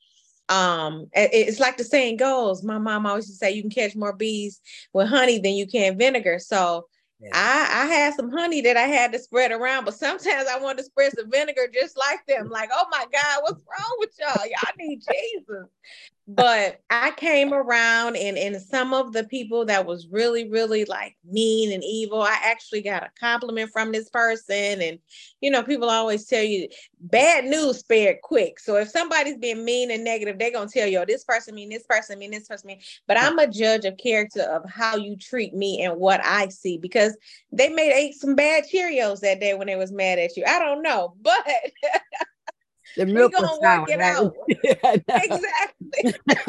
um 0.49 1.07
it's 1.11 1.59
like 1.59 1.75
the 1.75 1.83
saying 1.83 2.15
goes 2.15 2.63
my 2.63 2.77
mom 2.77 3.05
always 3.05 3.27
used 3.27 3.37
to 3.37 3.45
say 3.45 3.51
you 3.51 3.61
can 3.61 3.69
catch 3.69 3.97
more 3.97 4.13
bees 4.13 4.61
with 4.93 5.09
honey 5.09 5.39
than 5.39 5.51
you 5.51 5.67
can 5.67 5.97
vinegar 5.97 6.39
so 6.39 6.87
yeah. 7.19 7.31
I, 7.33 7.83
I 7.83 7.85
had 7.87 8.13
some 8.13 8.31
honey 8.31 8.61
that 8.61 8.77
I 8.77 8.87
had 8.87 9.11
to 9.13 9.19
spread 9.19 9.51
around, 9.51 9.85
but 9.85 9.93
sometimes 9.95 10.47
I 10.47 10.59
wanted 10.59 10.79
to 10.79 10.83
spread 10.85 11.13
some 11.13 11.29
vinegar 11.31 11.67
just 11.73 11.97
like 11.97 12.25
them. 12.27 12.49
Like, 12.49 12.69
oh 12.73 12.85
my 12.91 13.05
God, 13.11 13.39
what's 13.41 13.61
wrong 13.61 13.97
with 13.99 14.11
y'all? 14.19 14.45
Y'all 14.45 14.73
need 14.77 15.01
Jesus 15.01 15.67
but 16.29 16.81
I 16.89 17.11
came 17.11 17.53
around 17.53 18.17
and 18.17 18.37
and 18.37 18.61
some 18.61 18.93
of 18.93 19.13
the 19.13 19.23
people 19.23 19.63
that 19.65 19.85
was 19.85 20.09
really 20.11 20.49
really 20.49 20.83
like 20.83 21.15
mean 21.23 21.71
and 21.71 21.81
evil 21.85 22.21
I 22.21 22.37
actually 22.43 22.81
got 22.81 23.03
a 23.03 23.11
compliment 23.17 23.71
from 23.71 23.93
this 23.93 24.09
person. 24.09 24.81
And 24.81 24.99
you 25.39 25.49
know 25.49 25.63
people 25.63 25.89
always 25.89 26.25
tell 26.25 26.43
you 26.43 26.67
bad 26.99 27.45
news 27.45 27.79
spared 27.79 28.17
quick. 28.23 28.59
So 28.59 28.75
if 28.75 28.89
somebody's 28.89 29.37
being 29.37 29.63
mean 29.63 29.89
and 29.89 30.03
negative 30.03 30.37
they're 30.37 30.51
going 30.51 30.67
to 30.67 30.73
tell 30.79 30.87
you 30.87 30.99
oh, 30.99 31.05
this 31.05 31.23
person 31.23 31.55
mean 31.55 31.69
this 31.69 31.85
person 31.87 32.19
mean 32.19 32.31
this 32.31 32.47
person 32.49 32.67
mean. 32.67 32.81
But 33.07 33.17
I'm 33.17 33.39
a 33.39 33.47
judge 33.47 33.85
of 33.85 33.95
character 33.95 34.41
of 34.41 34.69
how 34.69 34.97
you 34.97 35.15
treat 35.15 35.53
me 35.53 35.81
and 35.81 35.97
what 35.97 36.19
I 36.25 36.49
see 36.49 36.77
because 36.77 37.17
they 37.53 37.69
may 37.69 37.93
ate 37.93 38.15
some 38.15 38.35
bad 38.35 38.65
Cheerios 38.65 39.21
that 39.21 39.39
day 39.39 39.53
when 39.53 39.67
they 39.67 39.77
was 39.77 39.93
mad 39.93 40.19
at 40.19 40.35
you. 40.35 40.43
I 40.45 40.59
don't 40.59 40.81
know 40.81 41.15
but 41.21 41.47
the 42.97 43.05
milk 43.05 43.31
we 43.31 43.41
gonna 43.41 43.81
work 43.81 43.89
it 43.89 44.01
out. 44.01 44.33
exactly. 45.07 46.13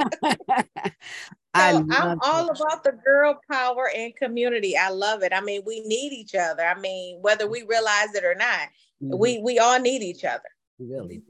so 1.55 1.87
I'm 1.93 2.19
all 2.23 2.51
about 2.51 2.83
the 2.85 2.99
girl 3.05 3.39
power 3.51 3.91
and 3.95 4.17
community. 4.17 4.77
I 4.77 4.91
love 4.91 5.23
it. 5.23 5.33
I 5.33 5.41
mean, 5.41 5.63
we 5.67 5.81
need 5.81 6.13
each 6.13 6.35
other. 6.35 6.65
I 6.65 6.79
mean, 6.81 7.19
whether 7.21 7.49
we 7.49 7.65
realize 7.69 8.15
it 8.15 8.25
or 8.25 8.35
not, 8.35 8.69
mm-hmm. 9.03 9.19
we 9.19 9.39
we 9.39 9.59
all 9.59 9.79
need 9.79 10.03
each 10.03 10.25
other. 10.25 10.49
Really. 10.79 11.23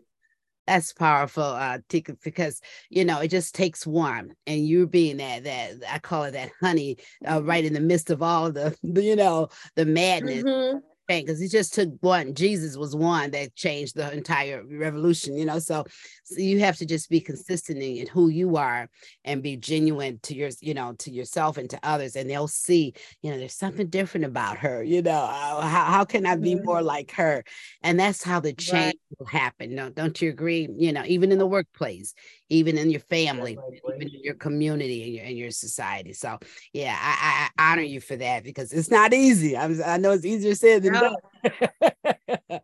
That's 0.66 0.92
powerful, 0.92 1.42
uh, 1.42 1.78
Tika, 1.88 2.14
because 2.22 2.60
you 2.90 3.04
know 3.04 3.20
it 3.20 3.28
just 3.28 3.54
takes 3.54 3.86
one, 3.86 4.34
and 4.46 4.66
you 4.66 4.86
being 4.86 5.16
that 5.16 5.44
that 5.44 5.76
I 5.90 5.98
call 5.98 6.24
it 6.24 6.32
that 6.32 6.50
honey, 6.60 6.98
uh, 7.28 7.42
right 7.42 7.64
in 7.64 7.72
the 7.72 7.80
midst 7.80 8.10
of 8.10 8.22
all 8.22 8.52
the 8.52 8.76
you 8.82 9.16
know 9.16 9.48
the 9.74 9.86
madness. 9.86 10.44
Mm-hmm 10.44 10.78
because 11.08 11.40
he 11.40 11.48
just 11.48 11.72
took 11.72 11.90
one. 12.00 12.34
Jesus 12.34 12.76
was 12.76 12.94
one 12.94 13.30
that 13.30 13.54
changed 13.54 13.96
the 13.96 14.12
entire 14.12 14.62
revolution, 14.62 15.36
you 15.36 15.46
know. 15.46 15.58
So, 15.58 15.84
so 16.24 16.40
you 16.40 16.60
have 16.60 16.76
to 16.76 16.86
just 16.86 17.08
be 17.08 17.20
consistent 17.20 17.82
in 17.82 18.06
who 18.06 18.28
you 18.28 18.56
are 18.56 18.88
and 19.24 19.42
be 19.42 19.56
genuine 19.56 20.18
to 20.24 20.34
your, 20.34 20.50
you 20.60 20.74
know, 20.74 20.92
to 20.98 21.10
yourself 21.10 21.56
and 21.56 21.70
to 21.70 21.78
others, 21.82 22.14
and 22.14 22.28
they'll 22.28 22.46
see, 22.48 22.92
you 23.22 23.30
know, 23.30 23.38
there's 23.38 23.54
something 23.54 23.88
different 23.88 24.26
about 24.26 24.58
her. 24.58 24.82
You 24.82 25.02
know, 25.02 25.10
uh, 25.10 25.62
how, 25.62 25.84
how 25.84 26.04
can 26.04 26.26
I 26.26 26.36
be 26.36 26.54
more 26.56 26.82
like 26.82 27.12
her? 27.12 27.42
And 27.82 27.98
that's 27.98 28.22
how 28.22 28.40
the 28.40 28.52
change 28.52 28.94
right. 29.10 29.18
will 29.18 29.26
happen. 29.26 29.74
No, 29.74 29.88
don't 29.88 30.20
you 30.20 30.28
agree? 30.28 30.68
You 30.76 30.92
know, 30.92 31.04
even 31.06 31.32
in 31.32 31.38
the 31.38 31.46
workplace, 31.46 32.14
even 32.50 32.76
in 32.76 32.90
your 32.90 33.00
family, 33.00 33.58
even 33.94 34.08
in 34.08 34.22
your 34.22 34.34
community 34.34 35.04
and 35.04 35.14
your 35.14 35.24
in 35.24 35.36
your 35.36 35.50
society. 35.50 36.12
So 36.12 36.38
yeah, 36.72 36.96
I, 36.98 37.48
I, 37.56 37.72
honor 37.72 37.82
you 37.82 38.00
for 38.00 38.16
that 38.16 38.44
because 38.44 38.72
it's 38.72 38.90
not 38.90 39.12
easy. 39.12 39.56
I'm, 39.56 39.80
i 39.84 39.96
know 39.96 40.12
it's 40.12 40.24
easier 40.24 40.54
said 40.54 40.82
than 40.82 40.97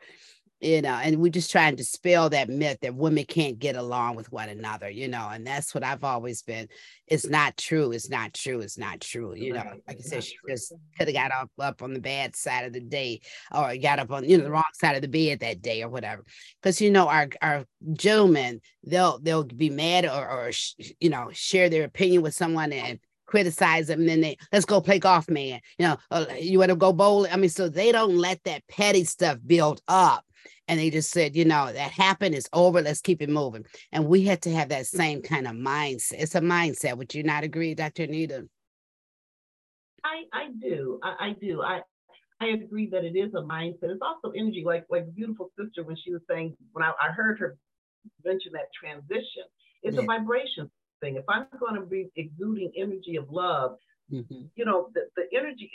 you 0.65 0.81
know, 0.81 0.95
and 0.95 1.19
we 1.19 1.29
just 1.29 1.51
try 1.51 1.69
and 1.69 1.77
dispel 1.77 2.31
that 2.31 2.49
myth 2.49 2.79
that 2.81 2.95
women 2.95 3.25
can't 3.25 3.59
get 3.59 3.77
along 3.77 4.17
with 4.17 4.33
one 4.33 4.49
another, 4.49 4.89
you 4.89 5.09
know, 5.09 5.29
and 5.31 5.47
that's 5.47 5.75
what 5.75 5.85
I've 5.85 6.05
always 6.05 6.43
been. 6.43 6.69
It's 7.07 7.27
not 7.27 7.59
true. 7.59 7.93
It's 7.93 8.09
not 8.09 8.33
true. 8.33 8.61
It's 8.61 8.79
not 8.79 9.01
true. 9.03 9.35
You 9.35 9.53
know, 9.53 9.65
like 9.87 9.99
I 9.99 10.01
said, 10.01 10.25
she 10.25 10.37
just 10.49 10.73
could 10.97 11.09
have 11.09 11.15
got 11.15 11.33
up 11.33 11.51
up 11.59 11.83
on 11.83 11.93
the 11.93 12.01
bad 12.01 12.35
side 12.35 12.65
of 12.65 12.73
the 12.73 12.81
day 12.81 13.21
or 13.53 13.77
got 13.77 13.99
up 13.99 14.11
on, 14.11 14.29
you 14.29 14.39
know, 14.39 14.45
the 14.45 14.51
wrong 14.51 14.65
side 14.73 14.97
of 14.97 15.03
the 15.03 15.09
bed 15.09 15.41
that 15.41 15.61
day 15.61 15.83
or 15.83 15.91
whatever. 15.91 16.25
Because 16.63 16.81
you 16.81 16.91
know, 16.91 17.09
our 17.09 17.29
our 17.43 17.67
gentlemen, 17.93 18.63
they'll 18.85 19.19
they'll 19.19 19.45
be 19.45 19.71
mad 19.71 20.07
or 20.07 20.29
or 20.29 20.51
you 20.99 21.11
know, 21.11 21.29
share 21.33 21.69
their 21.69 21.85
opinion 21.85 22.23
with 22.23 22.35
someone 22.35 22.73
and 22.73 22.99
criticize 23.35 23.89
them 23.89 23.99
and 23.99 24.09
then 24.09 24.21
they 24.21 24.37
let's 24.53 24.65
go 24.65 24.81
play 24.81 25.01
golf 25.01 25.29
man 25.29 25.61
you 25.77 25.85
know 25.85 25.97
uh, 26.13 26.25
you 26.39 26.61
want 26.61 26.69
to 26.69 26.77
go 26.77 26.93
bowling 26.93 27.33
i 27.33 27.37
mean 27.37 27.51
so 27.51 27.69
they 27.69 27.91
don't 27.91 28.17
let 28.17 28.41
that 28.45 28.63
petty 28.69 29.03
stuff 29.03 29.39
build 29.45 29.83
up 29.89 30.25
and 30.67 30.81
they 30.81 30.89
just 30.89 31.11
said, 31.11 31.37
you 31.37 31.45
know, 31.45 31.71
that 31.71 31.91
happened, 31.91 32.35
it's 32.35 32.49
over, 32.55 32.81
let's 32.81 33.03
keep 33.03 33.21
it 33.21 33.29
moving. 33.29 33.67
And 33.93 34.07
we 34.07 34.23
had 34.23 34.41
to 34.43 34.51
have 34.51 34.71
that 34.71 34.87
same 34.87 35.21
kind 35.21 35.47
of 35.47 35.55
mindset. 35.55 36.21
It's 36.21 36.35
a 36.35 36.41
mindset. 36.41 36.97
Would 36.97 37.15
you 37.15 37.23
not 37.23 37.45
agree, 37.45 37.75
Dr. 37.75 38.05
Anita? 38.05 38.49
I, 40.05 40.23
I 40.33 40.45
do. 40.61 41.01
I, 41.03 41.29
I 41.29 41.37
do. 41.39 41.63
I, 41.63 41.81
I 42.41 42.47
agree 42.49 42.89
that 42.91 43.05
it 43.05 43.17
is 43.17 43.35
a 43.35 43.43
mindset. 43.43 43.91
It's 43.91 44.01
also 44.03 44.33
energy, 44.35 44.63
like 44.65 44.85
like 44.91 45.15
beautiful 45.15 45.51
sister 45.59 45.83
when 45.85 45.97
she 45.97 46.13
was 46.13 46.23
saying 46.29 46.57
when 46.73 46.85
I, 46.85 46.93
I 47.03 47.13
heard 47.13 47.39
her 47.41 47.57
mention 48.25 48.53
that 48.53 48.69
transition, 48.79 49.45
it's 49.83 49.97
yeah. 49.97 50.03
a 50.03 50.07
vibration 50.07 50.71
thing. 51.05 51.17
If 51.17 51.25
I'm 51.29 51.47
going 51.61 51.75
to 51.81 51.87
be 51.87 52.11
exuding 52.17 52.73
energy 52.77 53.17
of 53.17 53.31
love, 53.31 53.77
Mm-hmm. 54.13 54.53
You 54.55 54.65
know, 54.65 54.91
the, 54.93 55.03
the 55.17 55.25
energy, 55.37 55.71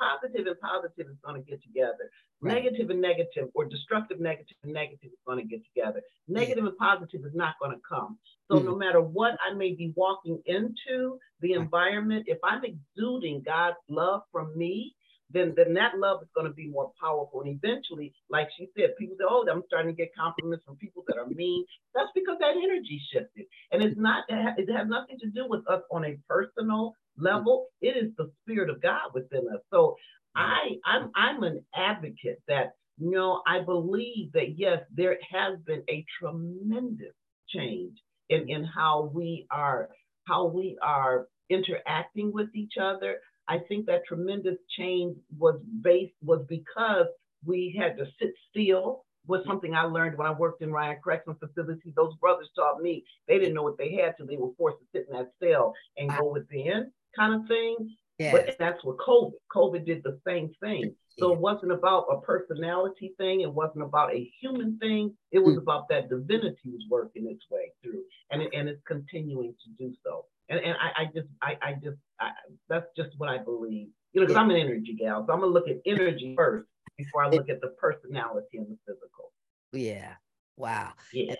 positive 0.00 0.46
and 0.46 0.58
positive 0.60 1.06
is 1.10 1.16
going 1.24 1.42
to 1.42 1.50
get 1.50 1.62
together. 1.62 2.10
Right. 2.40 2.54
Negative 2.54 2.90
and 2.90 3.00
negative, 3.00 3.48
or 3.54 3.66
destructive 3.66 4.20
negative 4.20 4.56
and 4.62 4.72
negative 4.72 5.10
is 5.12 5.18
going 5.26 5.38
to 5.38 5.44
get 5.44 5.62
together. 5.64 6.00
Negative 6.26 6.64
and 6.64 6.76
positive 6.78 7.20
is 7.24 7.34
not 7.34 7.54
going 7.60 7.72
to 7.72 7.82
come. 7.86 8.18
So, 8.50 8.56
mm-hmm. 8.56 8.66
no 8.66 8.76
matter 8.76 9.00
what 9.00 9.36
I 9.46 9.54
may 9.54 9.72
be 9.74 9.92
walking 9.96 10.40
into 10.46 11.18
the 11.40 11.52
environment, 11.52 12.24
if 12.26 12.38
I'm 12.42 12.62
exuding 12.64 13.42
God's 13.44 13.76
love 13.88 14.22
from 14.32 14.56
me, 14.56 14.94
then, 15.34 15.54
then 15.56 15.74
that 15.74 15.98
love 15.98 16.22
is 16.22 16.28
going 16.36 16.48
to 16.48 16.54
be 16.54 16.68
more 16.68 16.92
powerful. 17.02 17.42
And 17.42 17.60
eventually, 17.62 18.14
like 18.30 18.48
she 18.58 18.68
said, 18.78 18.96
people 18.98 19.16
say, 19.18 19.26
oh, 19.28 19.46
I'm 19.50 19.64
starting 19.68 19.94
to 19.94 19.96
get 19.96 20.14
compliments 20.18 20.64
from 20.66 20.76
people 20.76 21.04
that 21.08 21.18
are 21.18 21.28
mean. 21.28 21.66
That's 21.94 22.10
because 22.14 22.38
that 22.40 22.56
energy 22.56 23.02
shifted. 23.12 23.46
And 23.72 23.84
it's 23.84 23.98
not, 23.98 24.24
it 24.30 24.70
has 24.72 24.88
nothing 24.88 25.18
to 25.20 25.30
do 25.30 25.46
with 25.48 25.68
us 25.68 25.82
on 25.92 26.06
a 26.06 26.18
personal 26.28 26.94
level. 27.18 27.68
It 27.82 27.96
is 27.98 28.12
the 28.18 28.32
spirit 28.42 28.70
of 28.70 28.82
God 28.82 29.10
within 29.14 29.46
us. 29.54 29.62
So 29.72 29.96
I, 30.36 30.78
I'm, 30.86 31.12
I'm 31.16 31.44
an 31.44 31.64
advocate 31.76 32.42
that, 32.48 32.72
you 32.98 33.12
know, 33.12 33.42
I 33.46 33.60
believe 33.62 34.32
that 34.34 34.58
yes, 34.58 34.80
there 34.94 35.18
has 35.32 35.58
been 35.66 35.82
a 35.90 36.04
tremendous 36.20 37.14
change 37.48 37.98
in, 38.30 38.48
in 38.50 38.64
how 38.64 39.10
we 39.14 39.46
are, 39.50 39.90
how 40.28 40.46
we 40.46 40.78
are 40.82 41.26
interacting 41.50 42.32
with 42.32 42.48
each 42.54 42.74
other, 42.80 43.18
I 43.48 43.58
think 43.58 43.86
that 43.86 44.06
tremendous 44.06 44.56
change 44.76 45.16
was 45.36 45.60
based 45.82 46.14
was 46.22 46.44
because 46.48 47.06
we 47.44 47.76
had 47.78 47.96
to 47.98 48.06
sit 48.18 48.32
still 48.50 49.04
was 49.26 49.42
something 49.46 49.74
I 49.74 49.84
learned 49.84 50.18
when 50.18 50.26
I 50.26 50.32
worked 50.32 50.62
in 50.62 50.72
Ryan 50.72 50.98
Correctional 51.02 51.38
Facility. 51.38 51.92
Those 51.96 52.14
brothers 52.16 52.50
taught 52.54 52.80
me 52.80 53.04
they 53.26 53.38
didn't 53.38 53.54
know 53.54 53.62
what 53.62 53.78
they 53.78 53.92
had 53.92 54.16
till 54.16 54.26
they 54.26 54.36
were 54.36 54.52
forced 54.58 54.78
to 54.80 54.84
sit 54.92 55.06
in 55.08 55.16
that 55.16 55.30
cell 55.42 55.74
and 55.96 56.10
go 56.10 56.30
within 56.32 56.90
kind 57.16 57.34
of 57.34 57.48
thing. 57.48 57.96
Yeah. 58.18 58.32
But 58.32 58.56
that's 58.58 58.84
what 58.84 58.98
COVID. 58.98 59.32
COVID 59.54 59.86
did 59.86 60.02
the 60.04 60.20
same 60.26 60.52
thing. 60.62 60.94
So 61.18 61.32
it 61.32 61.38
wasn't 61.38 61.72
about 61.72 62.06
a 62.10 62.20
personality 62.20 63.14
thing. 63.18 63.40
It 63.40 63.52
wasn't 63.52 63.84
about 63.84 64.12
a 64.14 64.30
human 64.40 64.78
thing. 64.78 65.16
It 65.30 65.38
was 65.38 65.54
mm. 65.54 65.62
about 65.62 65.88
that 65.88 66.08
divinity 66.08 66.58
was 66.66 66.84
working 66.90 67.28
its 67.30 67.44
way 67.50 67.72
through, 67.82 68.02
and 68.30 68.42
it, 68.42 68.50
and 68.52 68.68
it's 68.68 68.82
continuing 68.84 69.54
to 69.64 69.84
do 69.84 69.94
so 70.04 70.26
and 70.48 70.60
and 70.60 70.76
I, 70.80 71.02
I 71.02 71.04
just 71.06 71.28
I, 71.42 71.56
I 71.62 71.72
just 71.74 71.98
I, 72.20 72.30
that's 72.68 72.86
just 72.96 73.10
what 73.18 73.28
I 73.28 73.38
believe. 73.38 73.88
You 74.12 74.20
know, 74.20 74.26
because 74.26 74.36
I'm 74.36 74.50
an 74.50 74.56
energy 74.56 74.94
gal, 74.98 75.24
so 75.26 75.32
I'm 75.32 75.40
gonna 75.40 75.52
look 75.52 75.68
at 75.68 75.76
energy 75.86 76.34
first 76.36 76.66
before 76.96 77.24
I 77.24 77.28
look 77.28 77.48
at 77.48 77.60
the 77.60 77.68
personality 77.80 78.58
and 78.58 78.66
the 78.68 78.78
physical. 78.86 79.32
Yeah. 79.72 80.14
Wow. 80.56 80.92
Yeah. 81.12 81.34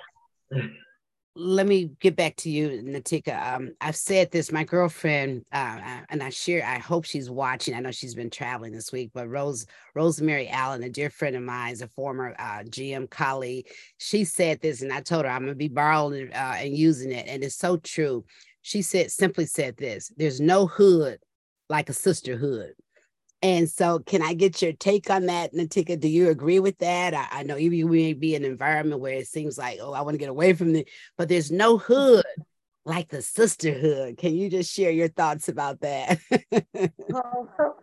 let 1.36 1.66
me 1.66 1.90
get 2.00 2.14
back 2.14 2.36
to 2.36 2.50
you, 2.50 2.82
Natika. 2.82 3.54
Um, 3.54 3.72
I've 3.80 3.96
said 3.96 4.30
this. 4.30 4.52
My 4.52 4.64
girlfriend, 4.64 5.44
uh, 5.52 6.00
and 6.08 6.22
I 6.22 6.30
share. 6.30 6.64
I 6.64 6.78
hope 6.78 7.04
she's 7.04 7.28
watching. 7.28 7.74
I 7.74 7.80
know 7.80 7.90
she's 7.90 8.14
been 8.14 8.30
traveling 8.30 8.72
this 8.72 8.92
week, 8.92 9.10
but 9.14 9.28
Rose 9.28 9.66
Rosemary 9.94 10.48
Allen, 10.48 10.82
a 10.82 10.88
dear 10.88 11.10
friend 11.10 11.34
of 11.34 11.42
mine, 11.42 11.72
is 11.72 11.82
a 11.82 11.88
former 11.88 12.34
uh, 12.38 12.62
GM 12.64 13.10
colleague. 13.10 13.66
She 13.98 14.24
said 14.24 14.60
this, 14.60 14.82
and 14.82 14.92
I 14.92 15.00
told 15.00 15.24
her 15.24 15.30
I'm 15.30 15.42
gonna 15.42 15.54
be 15.54 15.68
borrowing 15.68 16.32
uh, 16.32 16.56
and 16.58 16.76
using 16.76 17.10
it, 17.12 17.26
and 17.28 17.42
it's 17.42 17.56
so 17.56 17.76
true 17.78 18.24
she 18.64 18.80
said 18.80 19.12
simply 19.12 19.44
said 19.44 19.76
this 19.76 20.10
there's 20.16 20.40
no 20.40 20.66
hood 20.66 21.18
like 21.68 21.90
a 21.90 21.92
sisterhood 21.92 22.72
and 23.42 23.68
so 23.68 23.98
can 23.98 24.22
i 24.22 24.32
get 24.32 24.62
your 24.62 24.72
take 24.72 25.10
on 25.10 25.26
that 25.26 25.52
natika 25.52 26.00
do 26.00 26.08
you 26.08 26.30
agree 26.30 26.58
with 26.58 26.78
that 26.78 27.12
i, 27.12 27.40
I 27.40 27.42
know 27.42 27.56
you 27.56 27.86
may 27.86 28.14
be 28.14 28.34
in 28.34 28.42
an 28.42 28.50
environment 28.50 29.02
where 29.02 29.12
it 29.12 29.28
seems 29.28 29.58
like 29.58 29.78
oh 29.82 29.92
i 29.92 30.00
want 30.00 30.14
to 30.14 30.18
get 30.18 30.30
away 30.30 30.54
from 30.54 30.74
it 30.74 30.88
but 31.18 31.28
there's 31.28 31.52
no 31.52 31.76
hood 31.76 32.24
like 32.86 33.10
the 33.10 33.20
sisterhood 33.20 34.16
can 34.16 34.34
you 34.34 34.48
just 34.48 34.72
share 34.72 34.90
your 34.90 35.08
thoughts 35.08 35.48
about 35.50 35.80
that 35.82 36.18
oh, 37.12 37.76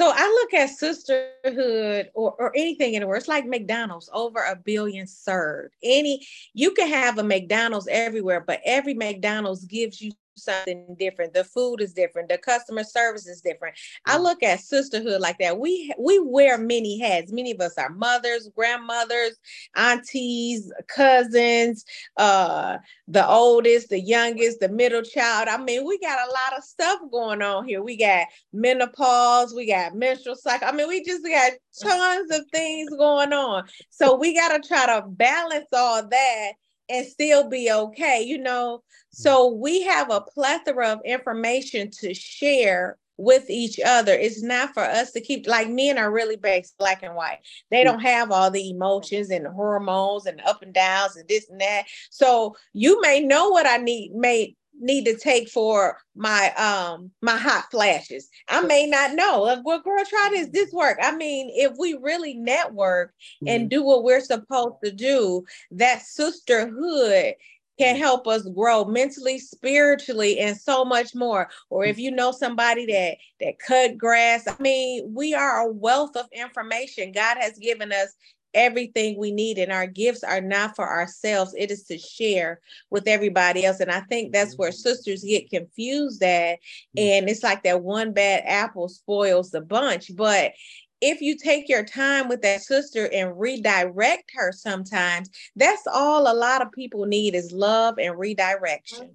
so 0.00 0.10
I 0.12 0.26
look 0.26 0.54
at 0.54 0.70
sisterhood 0.70 2.10
or, 2.14 2.34
or 2.36 2.52
anything 2.56 2.96
anywhere. 2.96 3.16
It's 3.16 3.28
like 3.28 3.46
McDonald's, 3.46 4.10
over 4.12 4.40
a 4.40 4.56
billion 4.56 5.06
served. 5.06 5.74
Any 5.84 6.26
you 6.52 6.72
can 6.72 6.88
have 6.88 7.18
a 7.18 7.22
McDonald's 7.22 7.86
everywhere, 7.88 8.40
but 8.40 8.60
every 8.64 8.94
McDonald's 8.94 9.64
gives 9.66 10.00
you 10.00 10.10
something 10.36 10.96
different. 10.98 11.34
The 11.34 11.44
food 11.44 11.80
is 11.80 11.92
different. 11.92 12.28
The 12.28 12.38
customer 12.38 12.84
service 12.84 13.26
is 13.26 13.40
different. 13.40 13.76
I 14.06 14.16
mm. 14.16 14.22
look 14.22 14.42
at 14.42 14.60
sisterhood 14.60 15.20
like 15.20 15.38
that. 15.38 15.58
We 15.58 15.92
we 15.98 16.18
wear 16.18 16.58
many 16.58 16.98
hats. 16.98 17.32
Many 17.32 17.52
of 17.52 17.60
us 17.60 17.78
are 17.78 17.90
mothers, 17.90 18.48
grandmothers, 18.54 19.38
aunties, 19.76 20.72
cousins, 20.88 21.84
uh, 22.16 22.78
the 23.08 23.26
oldest, 23.26 23.90
the 23.90 24.00
youngest, 24.00 24.60
the 24.60 24.68
middle 24.68 25.02
child. 25.02 25.48
I 25.48 25.58
mean, 25.58 25.86
we 25.86 25.98
got 25.98 26.28
a 26.28 26.32
lot 26.32 26.58
of 26.58 26.64
stuff 26.64 27.00
going 27.10 27.42
on 27.42 27.66
here. 27.66 27.82
We 27.82 27.96
got 27.96 28.26
menopause, 28.52 29.54
we 29.54 29.66
got 29.66 29.94
menstrual 29.94 30.36
cycle. 30.36 30.68
I 30.68 30.72
mean, 30.72 30.88
we 30.88 31.04
just 31.04 31.24
got 31.24 31.52
tons 31.80 32.30
of 32.30 32.44
things 32.52 32.90
going 32.90 33.32
on. 33.32 33.64
So 33.90 34.16
we 34.16 34.34
got 34.34 34.60
to 34.60 34.66
try 34.66 34.86
to 34.86 35.06
balance 35.06 35.66
all 35.72 36.06
that 36.08 36.52
and 36.88 37.06
still 37.06 37.48
be 37.48 37.70
okay, 37.70 38.22
you 38.22 38.38
know. 38.38 38.82
So 39.10 39.48
we 39.48 39.82
have 39.82 40.10
a 40.10 40.20
plethora 40.20 40.88
of 40.88 41.00
information 41.04 41.90
to 42.00 42.14
share 42.14 42.98
with 43.16 43.48
each 43.48 43.78
other. 43.84 44.12
It's 44.12 44.42
not 44.42 44.74
for 44.74 44.82
us 44.82 45.12
to 45.12 45.20
keep 45.20 45.46
like 45.46 45.68
men 45.68 45.98
are 45.98 46.10
really 46.10 46.36
based 46.36 46.76
black 46.78 47.02
and 47.02 47.14
white. 47.14 47.38
They 47.70 47.82
mm. 47.82 47.84
don't 47.84 48.00
have 48.00 48.32
all 48.32 48.50
the 48.50 48.70
emotions 48.70 49.30
and 49.30 49.46
the 49.46 49.52
hormones 49.52 50.26
and 50.26 50.40
up 50.42 50.62
and 50.62 50.74
downs 50.74 51.16
and 51.16 51.28
this 51.28 51.48
and 51.48 51.60
that. 51.60 51.84
So 52.10 52.56
you 52.72 53.00
may 53.00 53.20
know 53.20 53.50
what 53.50 53.66
I 53.66 53.76
need 53.76 54.12
may 54.14 54.56
need 54.84 55.04
to 55.06 55.16
take 55.16 55.48
for 55.48 55.98
my 56.14 56.52
um 56.54 57.10
my 57.22 57.36
hot 57.36 57.64
flashes. 57.70 58.28
I 58.48 58.60
may 58.60 58.86
not 58.86 59.14
know. 59.14 59.42
Like, 59.42 59.64
well, 59.64 59.80
girl, 59.80 60.04
try 60.04 60.28
this. 60.32 60.48
This 60.48 60.72
work. 60.72 60.98
I 61.02 61.16
mean, 61.16 61.50
if 61.54 61.72
we 61.78 61.98
really 62.00 62.34
network 62.34 63.10
mm-hmm. 63.10 63.48
and 63.48 63.70
do 63.70 63.82
what 63.82 64.04
we're 64.04 64.20
supposed 64.20 64.76
to 64.84 64.92
do, 64.92 65.44
that 65.72 66.02
sisterhood 66.02 67.34
can 67.78 67.94
mm-hmm. 67.94 68.02
help 68.02 68.26
us 68.28 68.42
grow 68.54 68.84
mentally 68.84 69.38
spiritually 69.38 70.38
and 70.38 70.56
so 70.56 70.84
much 70.84 71.14
more 71.14 71.48
or 71.70 71.84
if 71.84 71.98
you 71.98 72.10
know 72.10 72.30
somebody 72.30 72.86
that 72.86 73.16
that 73.40 73.58
cut 73.58 73.98
grass 73.98 74.46
i 74.46 74.54
mean 74.62 75.12
we 75.12 75.34
are 75.34 75.66
a 75.66 75.72
wealth 75.72 76.16
of 76.16 76.26
information 76.32 77.10
god 77.10 77.36
has 77.40 77.58
given 77.58 77.90
us 77.90 78.14
everything 78.54 79.18
we 79.18 79.32
need 79.32 79.58
and 79.58 79.72
our 79.72 79.86
gifts 79.86 80.22
are 80.22 80.40
not 80.40 80.76
for 80.76 80.88
ourselves. 80.88 81.54
It 81.56 81.70
is 81.70 81.84
to 81.84 81.98
share 81.98 82.60
with 82.90 83.08
everybody 83.08 83.64
else. 83.64 83.80
And 83.80 83.90
i 83.90 84.00
think 84.00 84.32
that's 84.32 84.56
where 84.56 84.70
mm-hmm. 84.70 84.76
sisters 84.76 85.24
get 85.24 85.50
confused 85.50 86.22
at. 86.22 86.58
Mm-hmm. 86.58 86.98
and 86.98 87.28
it's 87.28 87.42
like 87.42 87.62
that 87.64 87.82
one 87.82 88.12
bad 88.12 88.44
apple 88.46 88.88
spoils 88.88 89.50
the 89.50 89.60
bunch. 89.60 90.14
But 90.14 90.52
if 91.00 91.20
you 91.20 91.36
take 91.36 91.68
your 91.68 91.84
time 91.84 92.28
with 92.28 92.42
that 92.42 92.62
sister 92.62 93.10
and 93.12 93.38
redirect 93.38 94.30
her 94.34 94.52
sometimes 94.52 95.28
that's 95.56 95.86
all 95.92 96.32
a 96.32 96.32
lot 96.32 96.62
of 96.62 96.72
people 96.72 97.04
need 97.04 97.34
is 97.34 97.52
love 97.52 97.98
and 97.98 98.18
redirection. 98.18 99.14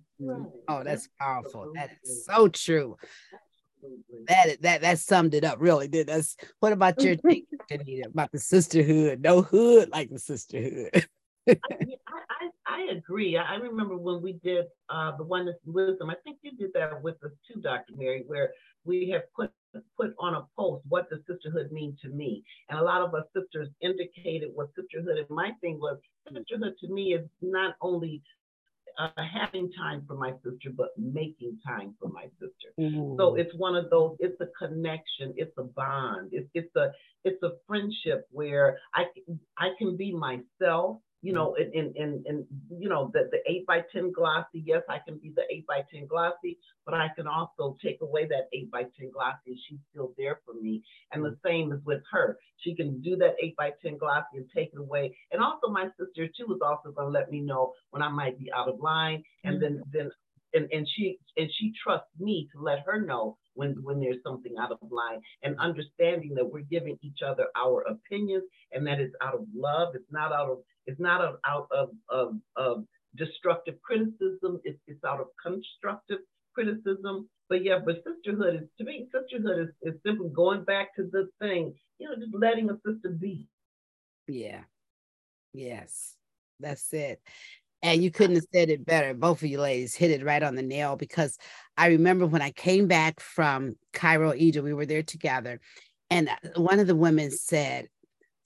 Oh 0.68 0.84
that's 0.84 1.08
powerful. 1.20 1.72
That 1.76 1.92
is 2.04 2.26
so 2.26 2.48
true 2.50 2.98
that 4.28 4.62
that 4.62 4.82
that 4.82 5.00
summed 5.00 5.34
it 5.34 5.44
up 5.44 5.58
really 5.60 5.88
did 5.88 6.08
that's 6.08 6.36
what 6.60 6.74
about 6.74 7.02
your 7.02 7.16
thing 7.18 7.46
about 8.06 8.32
the 8.32 8.40
sisterhood 8.40 9.22
no 9.22 9.42
hood 9.42 9.90
like 9.92 10.10
the 10.10 10.20
sisterhood 10.20 11.08
I, 11.50 11.56
I, 12.08 12.50
I, 12.68 12.92
agree. 12.92 13.38
I 13.38 13.56
remember 13.56 13.98
when 13.98 14.22
we 14.22 14.34
did 14.34 14.66
uh, 14.90 15.16
the 15.18 15.24
oneness 15.24 15.56
wisdom. 15.66 16.10
I 16.10 16.16
think 16.24 16.38
you 16.42 16.52
did 16.52 16.72
that 16.74 17.02
with 17.02 17.16
us 17.24 17.32
too, 17.48 17.60
Dr. 17.60 17.94
Mary, 17.96 18.24
where 18.28 18.52
we 18.86 19.10
have 19.10 19.24
put 19.36 19.52
put 19.98 20.14
on 20.20 20.34
a 20.34 20.46
post 20.58 20.84
what 20.90 21.10
does 21.10 21.20
sisterhood 21.28 21.72
mean 21.72 21.96
to 22.02 22.10
me, 22.10 22.44
and 22.70 22.80
a 22.80 22.84
lot 22.84 23.02
of 23.02 23.14
us 23.14 23.24
sisters 23.36 23.70
indicated 23.82 24.50
what 24.54 24.70
sisterhood. 24.76 25.18
And 25.18 25.30
my 25.30 25.52
thing 25.62 25.80
was 25.80 25.98
sisterhood 26.32 26.76
to 26.82 26.88
me 26.88 27.14
is 27.14 27.26
not 27.42 27.76
only 27.82 28.22
uh, 29.00 29.10
having 29.18 29.72
time 29.72 30.04
for 30.06 30.16
my 30.16 30.32
sister, 30.44 30.70
but 30.76 30.90
making 30.98 31.58
time 31.66 31.96
for 32.00 32.10
my 32.10 32.26
sister. 32.40 32.74
Mm. 32.80 33.18
So 33.18 33.36
it's 33.36 33.54
one 33.56 33.76
of 33.76 33.90
those. 33.90 34.18
It's 34.20 34.40
a 34.42 34.48
connection. 34.58 35.34
It's 35.38 35.58
a 35.58 35.64
bond. 35.64 36.30
It's 36.34 36.50
it's 36.54 36.76
a 36.76 36.92
it's 37.24 37.42
a 37.44 37.52
friendship 37.66 38.28
where 38.32 38.78
I 38.94 39.06
I 39.58 39.70
can 39.78 39.96
be 39.96 40.14
myself 40.14 40.98
you 41.22 41.34
know, 41.34 41.56
and 41.56 41.74
and 41.74 41.96
and, 41.96 42.26
and 42.26 42.46
you 42.70 42.88
know, 42.88 43.12
the, 43.14 43.30
the 43.32 43.40
eight 43.52 43.66
by 43.66 43.84
ten 43.92 44.12
glossy, 44.12 44.64
yes, 44.66 44.82
I 44.90 45.00
can 45.06 45.18
be 45.18 45.34
the 45.36 45.44
eight 45.52 45.68
by 45.68 45.84
ten 45.94 46.08
glossy, 46.08 46.58
but 46.86 46.94
I 46.94 47.08
can 47.16 47.28
also 47.28 47.78
take 47.84 48.00
away 48.02 48.26
that 48.28 48.48
eight 48.54 48.72
by 48.72 48.84
ten 48.84 49.12
glossy. 49.14 49.60
She's 49.68 49.80
still 49.92 50.14
there 50.18 50.40
for 50.46 50.54
me. 50.54 50.82
And 51.12 51.24
the 51.24 51.38
same 51.46 51.74
is 51.74 51.80
with 51.86 52.02
her. 52.12 52.38
She 52.58 52.76
can 52.76 53.02
do 53.02 53.18
that 53.18 53.36
eight 53.42 53.56
by 53.58 53.72
ten 53.84 53.98
glossy 53.98 54.38
and 54.38 54.46
take 54.56 54.70
it 54.74 54.80
away. 54.80 55.16
And 55.32 55.42
also 55.42 55.68
my 55.68 55.88
sister 56.00 56.28
too 56.28 56.54
is 56.54 56.62
also 56.66 56.92
gonna 56.92 57.10
let 57.10 57.30
me 57.30 57.42
know 57.42 57.74
when 57.92 58.02
I 58.02 58.10
might 58.10 58.40
be 58.40 58.52
out 58.56 58.70
of 58.70 58.80
line. 58.80 59.24
And 59.44 59.62
mm-hmm. 59.62 59.76
then 59.76 59.84
then 59.92 60.12
and, 60.54 60.68
and 60.72 60.88
she 60.96 61.20
and 61.38 61.50
she 61.60 61.74
trusts 61.84 62.10
me 62.20 62.48
to 62.54 62.62
let 62.62 62.80
her 62.86 63.02
know 63.02 63.38
when 63.60 63.72
when 63.88 64.00
there's 64.00 64.24
something 64.24 64.56
out 64.62 64.72
of 64.72 64.80
line 64.90 65.20
and 65.44 65.54
understanding 65.60 66.34
that 66.36 66.50
we're 66.52 66.72
giving 66.76 66.98
each 67.02 67.20
other 67.30 67.46
our 67.56 67.82
opinions 67.96 68.44
and 68.72 68.86
that 68.88 69.00
it's 69.00 69.16
out 69.22 69.36
of 69.36 69.44
love 69.68 69.90
it's 69.96 70.12
not 70.12 70.32
out 70.32 70.50
of 70.50 70.60
it's 70.90 71.00
not 71.00 71.22
out, 71.22 71.40
out 71.46 71.68
of, 71.72 71.90
of, 72.10 72.36
of 72.56 72.84
destructive 73.16 73.76
criticism. 73.82 74.60
It's, 74.64 74.80
it's 74.88 75.04
out 75.04 75.20
of 75.20 75.28
constructive 75.42 76.20
criticism. 76.54 77.30
But 77.48 77.64
yeah, 77.64 77.80
but 77.84 78.04
sisterhood 78.04 78.56
is 78.56 78.70
to 78.78 78.84
me, 78.84 79.08
sisterhood 79.12 79.70
is, 79.70 79.94
is 79.94 80.00
simply 80.06 80.30
going 80.30 80.64
back 80.64 80.96
to 80.96 81.04
the 81.12 81.30
thing, 81.40 81.74
you 82.00 82.08
know, 82.08 82.16
just 82.16 82.34
letting 82.34 82.70
a 82.70 82.78
sister 82.86 83.10
be. 83.10 83.48
Yeah. 84.28 84.62
Yes. 85.54 86.16
That's 86.60 86.94
it. 86.94 87.22
And 87.82 88.04
you 88.04 88.12
couldn't 88.12 88.36
have 88.36 88.46
said 88.54 88.70
it 88.70 88.86
better. 88.86 89.14
Both 89.14 89.42
of 89.42 89.50
you 89.50 89.60
ladies 89.60 89.96
hit 89.96 90.12
it 90.12 90.26
right 90.26 90.44
on 90.44 90.56
the 90.56 90.62
nail 90.62 90.96
because 90.96 91.38
I 91.78 91.88
remember 91.88 92.26
when 92.26 92.42
I 92.42 92.52
came 92.52 92.88
back 92.88 93.20
from 93.22 93.76
Cairo, 93.94 94.34
Egypt, 94.34 94.66
we 94.66 94.74
were 94.74 94.86
there 94.86 95.04
together. 95.04 95.62
And 96.10 96.30
one 96.56 96.80
of 96.80 96.88
the 96.88 96.96
women 96.96 97.32
said, 97.32 97.88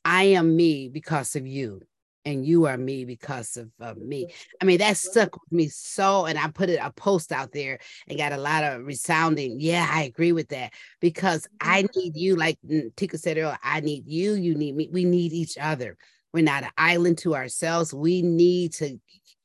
I 0.06 0.24
am 0.24 0.56
me 0.56 0.90
because 0.90 1.36
of 1.36 1.48
you 1.48 1.82
and 2.26 2.46
you 2.46 2.66
are 2.66 2.78
me 2.78 3.06
because 3.06 3.58
of, 3.58 3.98
me. 3.98 4.28
I 4.62 4.66
mean, 4.66 4.78
that 4.80 4.98
stuck 4.98 5.34
with 5.34 5.52
me 5.52 5.68
so, 5.68 6.26
and 6.26 6.38
I 6.38 6.48
put 6.48 6.70
it 6.70 6.80
a 6.82 6.92
post 6.92 7.32
out 7.32 7.52
there 7.52 7.80
and 8.08 8.18
got 8.18 8.32
a 8.32 8.38
lot 8.38 8.64
of 8.64 8.86
resounding. 8.86 9.60
Yeah, 9.60 9.88
I 9.90 10.04
agree 10.04 10.32
with 10.32 10.50
that 10.50 10.74
because 11.02 11.48
I 11.60 11.84
mm-hmm. 11.84 12.00
need 12.00 12.16
you, 12.16 12.36
like 12.36 12.60
Tika 12.96 13.18
said 13.18 13.38
earlier. 13.38 13.58
I 13.64 13.82
need 13.82 14.08
you. 14.08 14.34
You 14.34 14.56
need 14.56 14.76
me. 14.76 14.90
We 14.92 15.06
need 15.06 15.34
each 15.34 15.58
other. 15.58 15.98
We're 16.34 16.44
not 16.44 16.64
an 16.64 16.72
island 16.78 17.20
to 17.20 17.36
ourselves. 17.36 17.94
We 17.94 18.22
need 18.22 18.74
to 18.76 18.98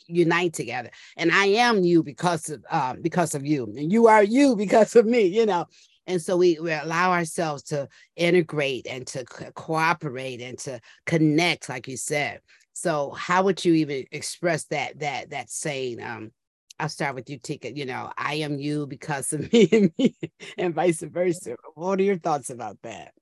unite 0.07 0.55
together. 0.55 0.91
And 1.17 1.31
I 1.31 1.47
am 1.47 1.85
you 1.85 2.03
because 2.03 2.51
of 2.51 2.65
um, 2.71 3.03
because 3.03 3.35
of 3.35 3.45
you, 3.47 3.65
and 3.65 3.93
you 3.93 4.07
are 4.09 4.23
you 4.23 4.57
because 4.57 4.97
of 4.97 5.07
me. 5.07 5.27
You 5.27 5.47
know, 5.47 5.67
and 6.07 6.21
so 6.21 6.37
we, 6.37 6.59
we 6.59 6.73
allow 6.73 7.13
ourselves 7.13 7.63
to 7.65 7.89
integrate 8.17 8.87
and 8.89 9.07
to 9.09 9.25
co- 9.25 9.51
cooperate 9.53 10.41
and 10.41 10.59
to 10.61 10.81
connect, 11.07 11.69
like 11.69 11.87
you 11.87 11.97
said. 11.97 12.41
So 12.73 13.11
how 13.11 13.43
would 13.43 13.65
you 13.65 13.75
even 13.75 14.05
express 14.11 14.65
that 14.67 15.01
that 15.01 15.31
that 15.31 15.51
saying? 15.51 16.03
Um, 16.03 16.33
I'll 16.81 16.89
start 16.89 17.17
with 17.17 17.29
you, 17.29 17.39
Tika. 17.39 17.77
You 17.77 17.87
know, 17.87 18.11
I 18.17 18.37
am 18.37 18.59
you 18.59 18.87
because 18.87 19.33
of 19.33 19.53
me 19.53 19.69
and 19.71 19.93
me, 19.99 20.17
and 20.57 20.75
vice 20.75 21.03
versa. 21.03 21.57
What 21.75 22.01
are 22.01 22.05
your 22.05 22.19
thoughts 22.19 22.51
about 22.51 22.79
that? 22.83 23.13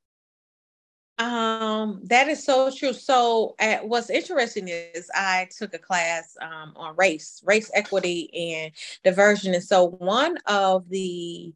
Um, 1.19 2.03
that 2.05 2.29
is 2.29 2.45
so 2.45 2.71
true. 2.71 2.93
So, 2.93 3.55
uh, 3.59 3.79
what's 3.79 4.11
interesting 4.11 4.69
is 4.69 5.11
I 5.15 5.49
took 5.57 5.73
a 5.73 5.79
class 5.79 6.37
um, 6.43 6.75
on 6.77 6.95
race, 6.97 7.43
race 7.45 7.71
equity, 7.75 8.31
and 8.53 8.73
diversion. 9.03 9.55
And 9.55 9.65
so, 9.65 9.89
one 9.99 10.37
of 10.47 10.89
the 10.91 11.55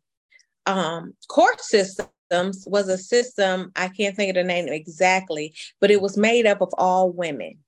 um, 0.66 1.14
court 1.29 1.61
systems 1.61 2.64
was 2.66 2.88
a 2.88 2.96
system 2.96 3.73
I 3.77 3.88
can't 3.88 4.16
think 4.16 4.31
of 4.31 4.37
the 4.37 4.44
name 4.44 4.68
exactly, 4.68 5.53
but 5.81 5.90
it 5.90 6.01
was 6.01 6.16
made 6.16 6.46
up 6.46 6.62
of 6.62 6.70
all 6.79 7.11
women. 7.11 7.59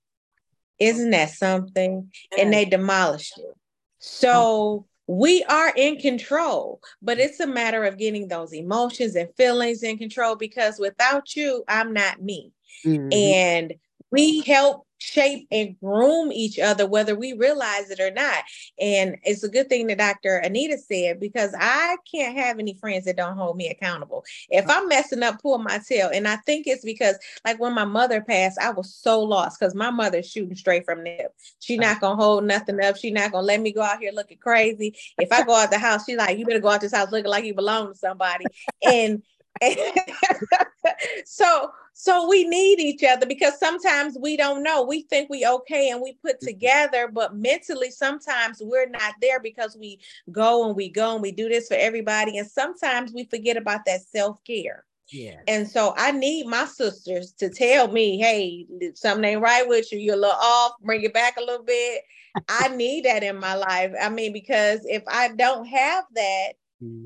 Isn't 0.78 1.10
that 1.10 1.30
something? 1.30 2.10
And 2.38 2.52
they 2.52 2.64
demolished 2.64 3.38
it. 3.38 3.54
So 3.98 4.86
we 5.06 5.44
are 5.44 5.72
in 5.76 5.96
control, 5.96 6.80
but 7.00 7.18
it's 7.18 7.40
a 7.40 7.46
matter 7.46 7.84
of 7.84 7.98
getting 7.98 8.28
those 8.28 8.52
emotions 8.52 9.16
and 9.16 9.28
feelings 9.36 9.82
in 9.82 9.98
control 9.98 10.36
because 10.36 10.78
without 10.78 11.34
you, 11.34 11.64
I'm 11.68 11.92
not 11.92 12.22
me. 12.22 12.52
Mm-hmm. 12.84 13.12
And 13.12 13.74
we 14.10 14.42
help 14.42 14.86
shape 15.02 15.48
and 15.50 15.78
groom 15.80 16.32
each 16.32 16.58
other, 16.58 16.86
whether 16.86 17.14
we 17.14 17.32
realize 17.32 17.90
it 17.90 18.00
or 18.00 18.10
not. 18.10 18.44
And 18.78 19.16
it's 19.24 19.42
a 19.42 19.48
good 19.48 19.68
thing 19.68 19.88
that 19.88 19.98
Dr. 19.98 20.36
Anita 20.36 20.78
said, 20.78 21.20
because 21.20 21.54
I 21.58 21.96
can't 22.10 22.36
have 22.36 22.58
any 22.58 22.74
friends 22.74 23.04
that 23.06 23.16
don't 23.16 23.36
hold 23.36 23.56
me 23.56 23.68
accountable. 23.68 24.24
If 24.48 24.68
I'm 24.68 24.88
messing 24.88 25.22
up, 25.22 25.42
pull 25.42 25.58
my 25.58 25.80
tail. 25.86 26.10
And 26.12 26.28
I 26.28 26.36
think 26.36 26.66
it's 26.66 26.84
because, 26.84 27.18
like, 27.44 27.60
when 27.60 27.74
my 27.74 27.84
mother 27.84 28.20
passed, 28.20 28.58
I 28.60 28.70
was 28.70 28.94
so 28.94 29.20
lost 29.20 29.58
because 29.58 29.74
my 29.74 29.90
mother's 29.90 30.30
shooting 30.30 30.56
straight 30.56 30.84
from 30.84 31.02
the. 31.02 31.28
She's 31.60 31.78
not 31.78 32.00
to 32.00 32.14
hold 32.14 32.44
nothing 32.44 32.82
up. 32.82 32.96
She's 32.96 33.12
not 33.12 33.32
to 33.32 33.40
let 33.40 33.60
me 33.60 33.72
go 33.72 33.82
out 33.82 33.98
here 33.98 34.12
looking 34.12 34.38
crazy. 34.38 34.94
If 35.18 35.32
I 35.32 35.42
go 35.42 35.54
out 35.54 35.70
the 35.70 35.78
house, 35.78 36.04
she's 36.04 36.16
like, 36.16 36.38
you 36.38 36.46
better 36.46 36.60
go 36.60 36.68
out 36.68 36.80
this 36.80 36.94
house 36.94 37.10
looking 37.10 37.30
like 37.30 37.44
you 37.44 37.54
belong 37.54 37.88
to 37.88 37.98
somebody. 37.98 38.50
And 38.82 39.22
so 41.24 41.70
so 41.94 42.28
we 42.28 42.44
need 42.44 42.80
each 42.80 43.04
other 43.04 43.26
because 43.26 43.58
sometimes 43.58 44.16
we 44.20 44.36
don't 44.36 44.62
know. 44.62 44.82
We 44.82 45.02
think 45.02 45.28
we 45.28 45.46
okay 45.46 45.90
and 45.90 46.00
we 46.00 46.14
put 46.14 46.36
mm-hmm. 46.36 46.46
together, 46.46 47.08
but 47.12 47.36
mentally 47.36 47.90
sometimes 47.90 48.58
we're 48.60 48.88
not 48.88 49.14
there 49.20 49.40
because 49.40 49.76
we 49.78 50.00
go 50.30 50.66
and 50.66 50.74
we 50.74 50.88
go 50.88 51.12
and 51.12 51.22
we 51.22 51.32
do 51.32 51.48
this 51.48 51.68
for 51.68 51.74
everybody. 51.74 52.38
And 52.38 52.50
sometimes 52.50 53.12
we 53.12 53.24
forget 53.24 53.56
about 53.56 53.84
that 53.86 54.00
self-care. 54.02 54.84
Yeah. 55.10 55.40
And 55.46 55.68
so 55.68 55.94
I 55.96 56.12
need 56.12 56.46
my 56.46 56.64
sisters 56.64 57.32
to 57.32 57.50
tell 57.50 57.88
me, 57.88 58.18
hey, 58.18 58.66
something 58.94 59.24
ain't 59.24 59.42
right 59.42 59.68
with 59.68 59.92
you. 59.92 59.98
You're 59.98 60.14
a 60.14 60.18
little 60.18 60.40
off, 60.40 60.72
bring 60.82 61.02
it 61.02 61.12
back 61.12 61.36
a 61.36 61.44
little 61.44 61.64
bit. 61.64 62.02
I 62.48 62.68
need 62.68 63.04
that 63.04 63.22
in 63.22 63.38
my 63.38 63.54
life. 63.54 63.92
I 64.00 64.08
mean, 64.08 64.32
because 64.32 64.80
if 64.86 65.02
I 65.06 65.28
don't 65.28 65.66
have 65.66 66.04
that. 66.14 66.52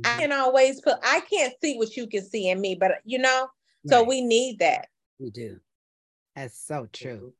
I 0.04 0.18
can 0.18 0.32
always 0.32 0.80
put, 0.80 0.94
I 1.02 1.20
can't 1.20 1.54
see 1.62 1.76
what 1.76 1.96
you 1.96 2.06
can 2.06 2.24
see 2.24 2.48
in 2.48 2.60
me, 2.60 2.74
but 2.74 2.92
you 3.04 3.18
know, 3.18 3.48
so 3.86 4.02
we 4.02 4.20
need 4.20 4.58
that. 4.60 4.88
We 5.18 5.30
do. 5.30 5.58
That's 6.34 6.58
so 6.58 6.88
true. 6.92 7.32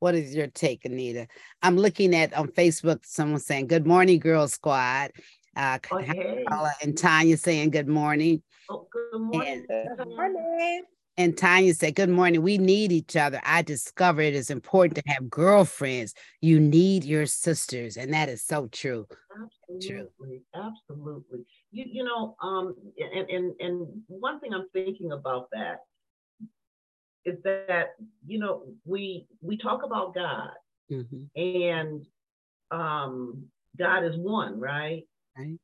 What 0.00 0.14
is 0.14 0.34
your 0.34 0.46
take, 0.46 0.84
Anita? 0.84 1.26
I'm 1.62 1.76
looking 1.76 2.14
at 2.14 2.32
on 2.34 2.48
Facebook, 2.48 3.04
someone 3.04 3.40
saying, 3.40 3.66
Good 3.66 3.86
morning, 3.86 4.20
Girl 4.20 4.46
Squad. 4.46 5.10
Uh, 5.56 5.78
oh, 5.90 5.98
hey. 5.98 6.44
and 6.82 6.96
Tanya 6.96 7.36
saying 7.36 7.70
good 7.70 7.88
morning. 7.88 8.42
Oh, 8.70 8.86
good 8.92 9.20
morning. 9.20 9.66
And, 9.68 9.98
good 9.98 10.06
morning. 10.06 10.82
And 11.16 11.36
Tanya 11.36 11.74
said, 11.74 11.96
Good 11.96 12.10
morning. 12.10 12.42
We 12.42 12.58
need 12.58 12.92
each 12.92 13.16
other. 13.16 13.40
I 13.42 13.62
discovered 13.62 14.22
it 14.22 14.34
is 14.34 14.50
important 14.50 14.94
to 14.96 15.12
have 15.12 15.28
girlfriends. 15.28 16.14
You 16.40 16.60
need 16.60 17.02
your 17.02 17.26
sisters. 17.26 17.96
And 17.96 18.14
that 18.14 18.28
is 18.28 18.44
so 18.44 18.68
true. 18.68 19.04
Absolutely. 19.32 19.88
True. 19.88 20.08
Absolutely. 20.54 21.44
You, 21.70 21.84
you 21.86 22.04
know, 22.04 22.34
um, 22.42 22.74
and, 22.98 23.28
and 23.28 23.54
and 23.60 24.02
one 24.06 24.40
thing 24.40 24.54
I'm 24.54 24.68
thinking 24.72 25.12
about 25.12 25.48
that 25.52 25.80
is 27.24 27.36
that, 27.44 27.90
you 28.26 28.38
know, 28.38 28.62
we 28.84 29.26
we 29.42 29.56
talk 29.58 29.82
about 29.84 30.14
God 30.14 30.52
mm-hmm. 30.90 31.40
and 31.40 32.06
um 32.70 33.44
God 33.78 34.04
is 34.04 34.16
one, 34.16 34.58
right? 34.58 35.04
Right. 35.36 35.58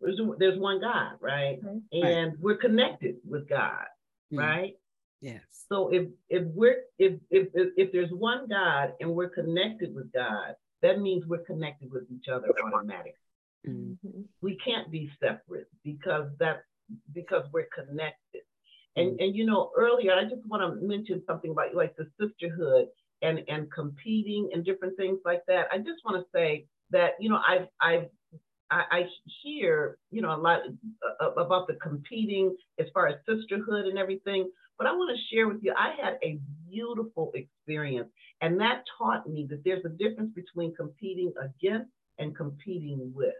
There's, 0.00 0.20
there's 0.38 0.58
one 0.58 0.80
God, 0.80 1.12
right? 1.20 1.60
And 1.92 2.32
right. 2.32 2.40
we're 2.40 2.56
connected 2.56 3.16
with 3.24 3.48
God, 3.48 3.84
mm. 4.32 4.38
right? 4.38 4.74
Yes. 5.20 5.42
So 5.68 5.88
if 5.92 6.08
if 6.28 6.44
we're 6.48 6.82
if, 6.98 7.14
if 7.30 7.48
if 7.54 7.68
if 7.76 7.92
there's 7.92 8.10
one 8.10 8.48
God 8.48 8.94
and 9.00 9.10
we're 9.10 9.28
connected 9.28 9.94
with 9.94 10.12
God, 10.12 10.54
that 10.82 11.00
means 11.00 11.24
we're 11.26 11.44
connected 11.44 11.90
with 11.92 12.04
each 12.10 12.28
other 12.28 12.48
automatically. 12.64 13.14
Mm-hmm. 13.68 14.22
We 14.40 14.58
can't 14.64 14.90
be 14.90 15.10
separate 15.20 15.68
because 15.84 16.28
that 16.38 16.64
because 17.14 17.44
we're 17.52 17.68
connected. 17.74 18.42
And 18.96 19.12
mm. 19.12 19.24
and 19.24 19.36
you 19.36 19.46
know 19.46 19.70
earlier 19.76 20.12
I 20.12 20.24
just 20.24 20.46
want 20.46 20.62
to 20.62 20.86
mention 20.86 21.22
something 21.26 21.52
about 21.52 21.74
like 21.74 21.94
the 21.96 22.06
sisterhood 22.20 22.86
and 23.22 23.40
and 23.48 23.70
competing 23.72 24.50
and 24.52 24.64
different 24.64 24.96
things 24.96 25.18
like 25.24 25.42
that. 25.46 25.66
I 25.72 25.78
just 25.78 26.04
want 26.04 26.22
to 26.22 26.26
say 26.34 26.66
that 26.90 27.12
you 27.20 27.28
know 27.28 27.40
I've 27.46 27.68
I've 27.80 28.08
I, 28.72 28.84
I 28.90 29.02
hear, 29.42 29.98
you 30.10 30.22
know, 30.22 30.34
a 30.34 30.40
lot 30.40 30.60
about 31.20 31.66
the 31.66 31.74
competing 31.74 32.56
as 32.80 32.86
far 32.94 33.06
as 33.06 33.16
sisterhood 33.28 33.84
and 33.84 33.98
everything. 33.98 34.50
But 34.78 34.86
I 34.86 34.92
want 34.92 35.16
to 35.16 35.34
share 35.34 35.46
with 35.46 35.58
you, 35.62 35.74
I 35.76 35.94
had 36.02 36.14
a 36.24 36.40
beautiful 36.68 37.32
experience, 37.34 38.08
and 38.40 38.58
that 38.60 38.82
taught 38.98 39.28
me 39.28 39.46
that 39.50 39.62
there's 39.64 39.84
a 39.84 39.90
difference 39.90 40.32
between 40.34 40.74
competing 40.74 41.32
against 41.40 41.90
and 42.18 42.34
competing 42.34 43.12
with. 43.14 43.34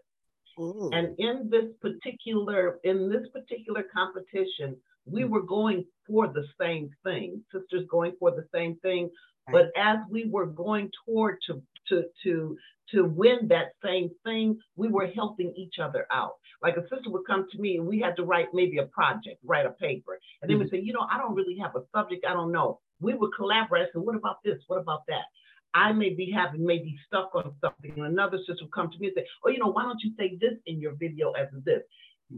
Ooh. 0.59 0.91
And 0.93 1.15
in 1.19 1.49
this 1.51 1.67
particular 1.81 2.79
in 2.85 3.09
this 3.09 3.29
particular 3.33 3.85
competition, 3.95 4.77
we 5.07 5.25
were 5.25 5.43
going 5.43 5.85
for 6.07 6.29
the 6.29 6.45
same 6.61 6.91
thing. 7.05 7.43
Sisters 7.53 7.87
going 7.91 8.12
for 8.19 8.31
the 8.31 8.47
same 8.55 8.77
thing. 8.77 9.11
But 9.51 9.73
as 9.77 9.99
we 10.09 10.29
were 10.29 10.47
going 10.47 10.91
toward 11.05 11.38
to 11.49 11.62
to 11.88 12.05
to 12.23 12.57
to 12.91 13.05
win 13.05 13.49
that 13.49 13.73
same 13.85 14.11
thing, 14.25 14.59
we 14.77 14.88
were 14.88 15.09
helping 15.09 15.53
each 15.57 15.79
other 15.83 16.07
out. 16.12 16.35
Like 16.62 16.77
a 16.77 16.83
sister 16.83 17.11
would 17.11 17.27
come 17.27 17.47
to 17.51 17.59
me 17.59 17.79
and 17.79 17.87
we 17.87 18.01
had 18.01 18.17
to 18.17 18.25
write 18.25 18.49
maybe 18.53 18.79
a 18.79 18.87
project, 18.87 19.38
write 19.45 19.67
a 19.67 19.71
paper. 19.71 20.19
And 20.41 20.51
they 20.51 20.55
mm-hmm. 20.55 20.69
say, 20.69 20.81
you 20.81 20.93
know, 20.93 21.07
I 21.11 21.19
don't 21.19 21.35
really 21.35 21.57
have 21.59 21.75
a 21.75 21.83
subject, 21.97 22.25
I 22.29 22.35
don't 22.35 22.53
know. 22.53 22.81
We 23.01 23.15
would 23.15 23.31
collaborate 23.35 23.83
and 23.83 23.91
say, 23.95 24.01
what 24.01 24.15
about 24.15 24.37
this? 24.45 24.59
What 24.69 24.81
about 24.81 25.03
that? 25.09 25.25
I 25.75 25.93
may 25.93 26.11
be 26.11 26.31
having 26.31 26.65
maybe 26.65 26.97
stuck 27.07 27.35
on 27.35 27.55
something, 27.61 27.93
and 27.97 28.07
another 28.07 28.39
sister 28.39 28.65
would 28.65 28.73
come 28.73 28.91
to 28.91 28.99
me 28.99 29.09
and 29.09 29.17
say, 29.17 29.27
Oh, 29.45 29.51
you 29.51 29.59
know, 29.59 29.73
why 29.73 29.83
don't 29.83 30.01
you 30.03 30.13
say 30.19 30.37
this 30.41 30.59
in 30.67 30.81
your 30.81 30.95
video 30.95 31.33
as 31.33 31.49
this? 31.65 31.83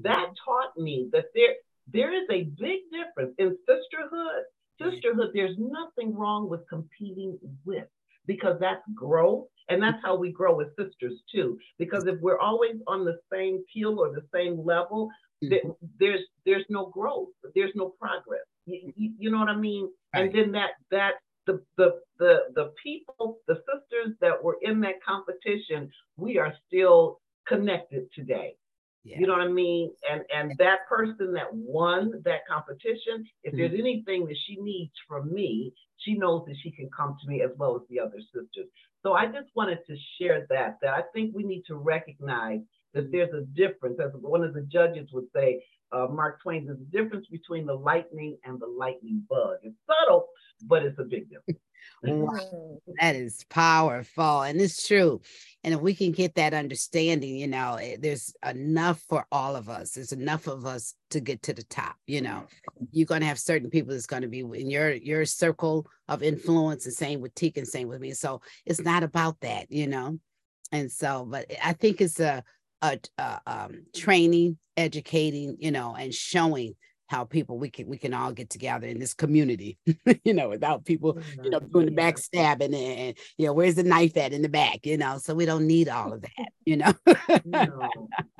That 0.03 0.27
taught 0.45 0.77
me 0.77 1.09
that 1.13 1.27
there 1.35 1.55
there 1.93 2.13
is 2.13 2.29
a 2.31 2.45
big 2.59 2.81
difference 2.91 3.35
in 3.39 3.57
sisterhood. 3.67 4.45
Sisterhood, 4.81 5.31
there's 5.35 5.57
nothing 5.59 6.15
wrong 6.15 6.49
with 6.49 6.69
competing 6.69 7.39
with 7.65 7.87
because 8.27 8.59
that's 8.59 8.83
growth 8.95 9.47
and 9.69 9.83
that's 9.83 9.99
how 10.03 10.17
we 10.17 10.33
grow 10.33 10.61
as 10.61 10.69
sisters 10.79 11.21
too. 11.33 11.59
Because 11.79 12.07
if 12.07 12.21
we're 12.21 12.39
always 12.39 12.77
on 12.87 13.05
the 13.05 13.19
same 13.33 13.63
keel 13.73 13.99
or 14.01 14.11
the 14.13 14.25
same 14.35 14.65
level, 14.65 15.11
mm-hmm. 15.43 15.71
there's 15.99 16.21
there's 16.45 16.65
no 16.69 16.87
growth, 16.87 17.29
there's 17.55 17.73
no 17.75 17.95
progress. 18.01 18.41
You, 18.67 19.13
you, 19.19 19.31
know 19.31 19.39
what 19.39 19.49
I 19.49 19.57
mean? 19.57 19.91
And 20.15 20.35
then 20.35 20.53
that 20.53 20.71
that 20.91 21.15
the, 21.47 21.63
the 21.77 22.01
the 22.19 22.35
the 22.55 22.73
people, 22.83 23.39
the 23.49 23.57
sisters 23.57 24.17
that 24.21 24.43
were 24.43 24.59
in 24.63 24.81
that 24.81 25.03
competition, 25.07 25.91
we 26.17 26.39
are 26.39 26.55
still 26.67 27.21
connected 27.47 28.07
today. 28.15 28.57
Yeah. 29.05 29.19
You 29.19 29.27
know 29.27 29.35
what 29.35 29.43
I 29.43 29.49
mean? 29.49 29.93
And 30.11 30.23
and 30.35 30.57
that 30.59 30.89
person 30.89 31.35
that 31.35 31.53
won 31.53 32.23
that 32.25 32.41
competition, 32.49 33.27
if 33.43 33.53
mm-hmm. 33.53 33.59
there's 33.59 33.79
anything 33.79 34.27
that 34.27 34.37
she 34.47 34.57
needs 34.57 34.93
from 35.07 35.33
me, 35.33 35.75
she 35.99 36.15
knows 36.15 36.45
that 36.47 36.57
she 36.63 36.71
can 36.71 36.89
come 36.97 37.17
to 37.21 37.29
me 37.29 37.43
as 37.43 37.51
well 37.59 37.77
as 37.77 37.83
the 37.91 38.01
other 38.01 38.21
sisters. 38.33 38.69
So 39.03 39.13
I 39.13 39.27
just 39.27 39.49
wanted 39.55 39.81
to 39.87 39.97
share 40.19 40.47
that, 40.49 40.79
that 40.81 40.95
I 40.95 41.03
think 41.13 41.35
we 41.35 41.43
need 41.43 41.65
to 41.67 41.77
recognize 41.77 42.61
that 42.95 43.13
there's 43.13 43.35
a 43.35 43.45
difference. 43.55 43.99
As 44.03 44.13
one 44.15 44.43
of 44.43 44.55
the 44.55 44.63
judges 44.63 45.09
would 45.13 45.27
say, 45.35 45.63
uh, 45.93 46.07
Mark 46.11 46.41
Twain, 46.43 46.65
there's 46.65 46.81
a 46.81 47.03
difference 47.03 47.27
between 47.31 47.67
the 47.67 47.75
lightning 47.75 48.39
and 48.45 48.59
the 48.59 48.67
lightning 48.67 49.23
bug. 49.29 49.59
It's 49.63 49.77
subtle, 49.87 50.29
but 50.67 50.83
it's 50.83 50.99
a 50.99 51.05
big 51.05 51.29
difference. 51.31 51.61
wow, 52.03 52.79
that 53.01 53.17
is 53.17 53.45
powerful. 53.49 54.43
And 54.43 54.61
it's 54.61 54.87
true. 54.87 55.21
And 55.63 55.75
if 55.75 55.81
we 55.81 55.95
can 55.95 56.13
get 56.13 56.35
that 56.35 56.55
understanding, 56.55 57.37
you 57.37 57.47
know, 57.47 57.77
eh, 57.81 57.97
there's 57.99 58.35
enough 58.45 59.01
for 59.09 59.27
all 59.33 59.57
of 59.57 59.69
us. 59.69 59.93
There's 59.93 60.13
enough 60.13 60.47
of 60.47 60.67
us 60.67 60.95
to 61.11 61.21
get 61.21 61.43
to 61.43 61.55
the 61.55 61.63
top. 61.65 61.97
You 62.07 62.21
know, 62.21 62.45
you're 62.93 63.07
going 63.07 63.23
to 63.23 63.27
have 63.27 63.39
certain 63.39 63.71
people 63.71 63.93
that's 63.93 64.07
going 64.07 64.23
to 64.23 64.29
be 64.29 64.41
in 64.41 64.71
your 64.71 64.93
your 64.93 65.25
circle 65.25 65.87
of 66.09 66.23
influence, 66.23 66.85
and 66.85 66.95
same 66.95 67.21
with 67.21 67.35
Teak 67.35 67.57
and 67.57 67.67
same 67.67 67.89
with 67.89 68.01
me. 68.01 68.13
So 68.13 68.41
it's 68.67 68.83
not 68.83 69.03
about 69.03 69.41
that, 69.41 69.71
you 69.71 69.87
know. 69.87 70.19
And 70.73 70.91
so, 70.91 71.25
but 71.25 71.47
I 71.63 71.73
think 71.73 72.01
it's 72.01 72.21
a, 72.21 72.43
a, 72.83 72.99
a 73.19 73.41
um, 73.47 73.85
training, 73.95 74.59
educating, 74.77 75.57
you 75.61 75.71
know, 75.71 75.95
and 75.95 76.13
showing 76.13 76.75
how 77.15 77.25
people 77.25 77.59
we 77.59 77.71
can 77.71 77.87
we 77.87 77.97
can 77.97 78.13
all 78.13 78.33
get 78.33 78.51
together 78.51 78.89
in 78.89 78.99
this 78.99 79.15
community, 79.15 79.79
you 80.25 80.35
know, 80.35 80.49
without 80.49 80.85
people, 80.85 81.17
oh, 81.17 81.43
you 81.43 81.51
know, 81.51 81.61
doing 81.61 81.87
the 81.87 81.93
backstabbing 81.93 82.75
and, 82.75 82.75
and 82.75 83.19
you 83.39 83.47
know, 83.47 83.53
where's 83.53 83.77
the 83.77 83.85
knife 83.85 84.17
at 84.17 84.33
in 84.33 84.43
the 84.43 84.49
back, 84.49 84.85
you 84.85 84.97
know. 84.97 85.19
So 85.19 85.33
we 85.33 85.47
don't 85.47 85.67
need 85.67 85.89
all 85.89 86.13
of 86.13 86.23
that, 86.23 86.49
you 86.65 86.77
know. 86.79 86.93
no, 87.45 87.89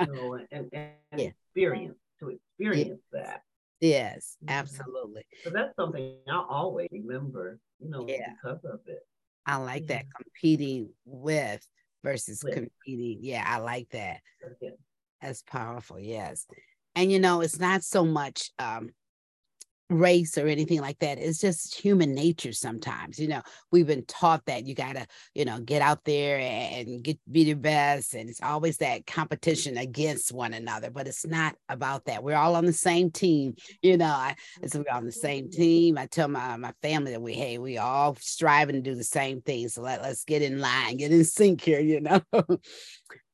no, 0.01 0.39
and, 0.51 0.69
and 0.73 0.91
yeah. 1.17 1.29
experience 1.55 1.97
to 2.19 2.31
experience 2.31 3.01
yeah. 3.13 3.23
that. 3.23 3.43
Yes, 3.81 4.37
mm-hmm. 4.43 4.51
absolutely. 4.51 5.25
So 5.45 5.51
that's 5.51 5.77
something 5.77 6.17
I'll 6.29 6.47
always 6.51 6.89
remember, 6.91 7.61
you 7.79 7.91
know, 7.91 8.07
yeah. 8.09 8.31
because 8.43 8.65
of 8.65 8.81
it. 8.87 9.07
I 9.47 9.57
like 9.59 9.87
that 9.87 10.07
competing 10.17 10.89
with 11.05 11.65
versus 12.03 12.43
with. 12.43 12.55
competing. 12.55 13.19
Yeah, 13.21 13.45
I 13.47 13.59
like 13.59 13.91
that. 13.91 14.21
That's 15.21 15.43
powerful. 15.43 16.01
Yes 16.01 16.47
and 16.97 17.11
you 17.11 17.19
know 17.19 17.41
it's 17.41 17.59
not 17.59 17.83
so 17.83 18.05
much 18.05 18.51
um 18.59 18.91
race 19.91 20.39
or 20.39 20.47
anything 20.47 20.81
like 20.81 20.99
that 20.99 21.19
it's 21.19 21.39
just 21.39 21.75
human 21.75 22.15
nature 22.15 22.53
sometimes 22.53 23.19
you 23.19 23.29
know 23.29 23.43
we've 23.71 23.87
been 23.87 24.05
taught 24.07 24.43
that 24.47 24.65
you 24.67 24.75
gotta 24.75 25.07
you 25.35 25.45
know 25.45 25.61
get 25.61 25.83
out 25.83 26.03
there 26.05 26.39
and 26.39 27.03
get 27.03 27.19
be 27.31 27.45
the 27.45 27.55
best 27.55 28.15
and 28.15 28.31
it's 28.31 28.41
always 28.43 28.79
that 28.79 29.07
competition 29.07 29.77
against 29.77 30.33
one 30.33 30.55
another 30.55 30.91
but 30.91 31.07
it's 31.07 31.27
not 31.27 31.55
about 31.69 32.03
that 32.07 32.25
we're 32.25 32.35
all 32.37 32.57
on 32.57 32.65
the 32.65 32.73
same 32.73 33.11
team 33.11 33.55
you 33.83 33.99
know 33.99 34.07
I, 34.07 34.35
so 34.67 34.79
we're 34.79 34.97
on 34.97 35.05
the 35.05 35.13
same 35.13 35.51
team 35.51 35.99
i 35.99 36.07
tell 36.07 36.29
my 36.29 36.57
my 36.57 36.73
family 36.81 37.13
that 37.13 37.21
we 37.21 37.35
hey 37.35 37.59
we 37.59 37.77
all 37.77 38.17
striving 38.21 38.77
to 38.77 38.81
do 38.81 38.95
the 38.95 39.05
same 39.05 39.43
thing 39.43 39.69
so 39.69 39.83
let, 39.83 40.01
let's 40.01 40.25
get 40.25 40.41
in 40.41 40.61
line 40.61 40.97
get 40.97 41.13
in 41.13 41.25
sync 41.25 41.61
here 41.61 41.81
you 41.81 42.01
know 42.01 42.23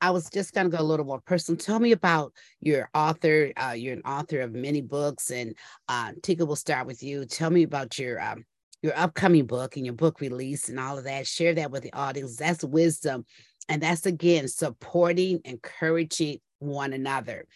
I 0.01 0.11
was 0.11 0.29
just 0.31 0.53
going 0.53 0.71
to 0.71 0.77
go 0.77 0.83
a 0.83 0.85
little 0.85 1.07
more 1.07 1.21
personal. 1.21 1.59
Tell 1.59 1.79
me 1.79 1.93
about 1.93 2.33
your 2.61 2.89
author. 2.95 3.53
Uh, 3.57 3.73
you're 3.77 3.95
an 3.95 4.03
author 4.03 4.41
of 4.41 4.53
many 4.53 4.81
books, 4.81 5.31
and 5.31 5.55
uh, 5.89 6.13
Tika, 6.23 6.47
will 6.47 6.57
start 6.57 6.87
with 6.87 7.03
you. 7.03 7.25
Tell 7.27 7.51
me 7.51 7.63
about 7.63 7.99
your 7.99 8.21
um, 8.21 8.45
your 8.83 8.97
upcoming 8.97 9.47
book 9.47 9.77
and 9.77 9.85
your 9.85 9.95
book 9.95 10.21
release 10.21 10.69
and 10.69 10.81
all 10.81 10.97
of 10.97 11.05
that. 11.05 11.27
Share 11.27 11.55
that 11.55 11.71
with 11.71 11.83
the 11.83 11.93
audience. 11.93 12.37
That's 12.37 12.65
wisdom, 12.65 13.25
and 13.69 13.83
that's 13.83 14.07
again 14.07 14.49
supporting, 14.49 15.41
encouraging 15.45 16.41
one 16.59 16.93
another. 16.93 17.47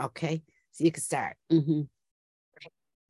Okay, 0.00 0.42
so 0.72 0.84
you 0.84 0.92
can 0.92 1.02
start. 1.02 1.36
Mm-hmm. 1.52 1.82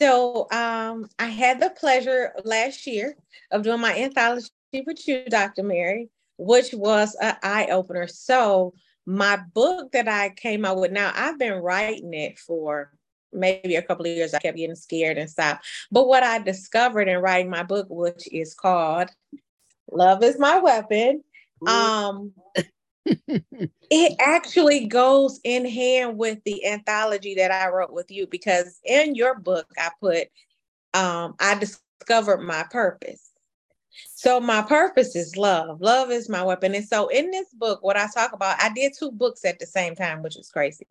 So 0.01 0.51
um, 0.51 1.09
I 1.19 1.27
had 1.27 1.61
the 1.61 1.71
pleasure 1.71 2.33
last 2.45 2.87
year 2.87 3.17
of 3.51 3.63
doing 3.63 3.81
my 3.81 3.95
anthology 3.99 4.49
with 4.73 5.07
you, 5.07 5.25
Dr. 5.29 5.63
Mary, 5.63 6.09
which 6.41 6.73
was 6.73 7.15
an 7.21 7.37
eye 7.43 7.67
opener. 7.71 8.07
So 8.07 8.73
my 9.05 9.39
book 9.55 9.93
that 9.93 10.09
I 10.09 10.31
came 10.31 10.65
out 10.65 10.79
with 10.79 10.91
now, 10.91 11.13
I've 11.15 11.39
been 11.39 11.63
writing 11.63 12.15
it 12.15 12.39
for 12.39 12.91
maybe 13.31 13.77
a 13.77 13.83
couple 13.83 14.07
of 14.07 14.13
years. 14.13 14.33
I 14.33 14.39
kept 14.39 14.57
getting 14.57 14.75
scared 14.75 15.19
and 15.19 15.29
stopped. 15.29 15.67
But 15.93 16.09
what 16.09 16.23
I 16.23 16.39
discovered 16.39 17.09
in 17.09 17.19
writing 17.19 17.51
my 17.51 17.63
book, 17.63 17.87
which 17.91 18.27
is 18.33 18.55
called 18.55 19.11
Love 19.93 20.25
is 20.25 20.39
My 20.39 20.59
Weapon, 20.59 21.23
um, 21.67 22.33
it 23.05 24.17
actually 24.19 24.87
goes 24.87 25.41
in 25.45 25.67
hand 25.67 26.17
with 26.17 26.39
the 26.45 26.67
anthology 26.67 27.35
that 27.35 27.51
I 27.51 27.69
wrote 27.69 27.93
with 27.93 28.11
you 28.11 28.27
because 28.27 28.79
in 28.85 29.15
your 29.15 29.39
book 29.39 29.67
I 29.79 29.91
put 30.01 30.29
um 30.95 31.35
I 31.39 31.57
discovered 31.57 32.41
my 32.41 32.65
purpose. 32.71 33.30
So 34.21 34.39
my 34.39 34.61
purpose 34.61 35.17
is 35.17 35.39
love. 35.39 35.81
Love 35.81 36.11
is 36.11 36.29
my 36.29 36.43
weapon. 36.43 36.75
And 36.75 36.87
so 36.87 37.09
in 37.09 37.31
this 37.31 37.55
book, 37.55 37.83
what 37.83 37.97
I 37.97 38.07
talk 38.15 38.35
about, 38.35 38.63
I 38.63 38.69
did 38.69 38.93
two 38.93 39.11
books 39.11 39.47
at 39.47 39.59
the 39.59 39.65
same 39.65 39.95
time, 39.95 40.23
which 40.23 40.37
is 40.37 40.51
crazy. 40.51 40.87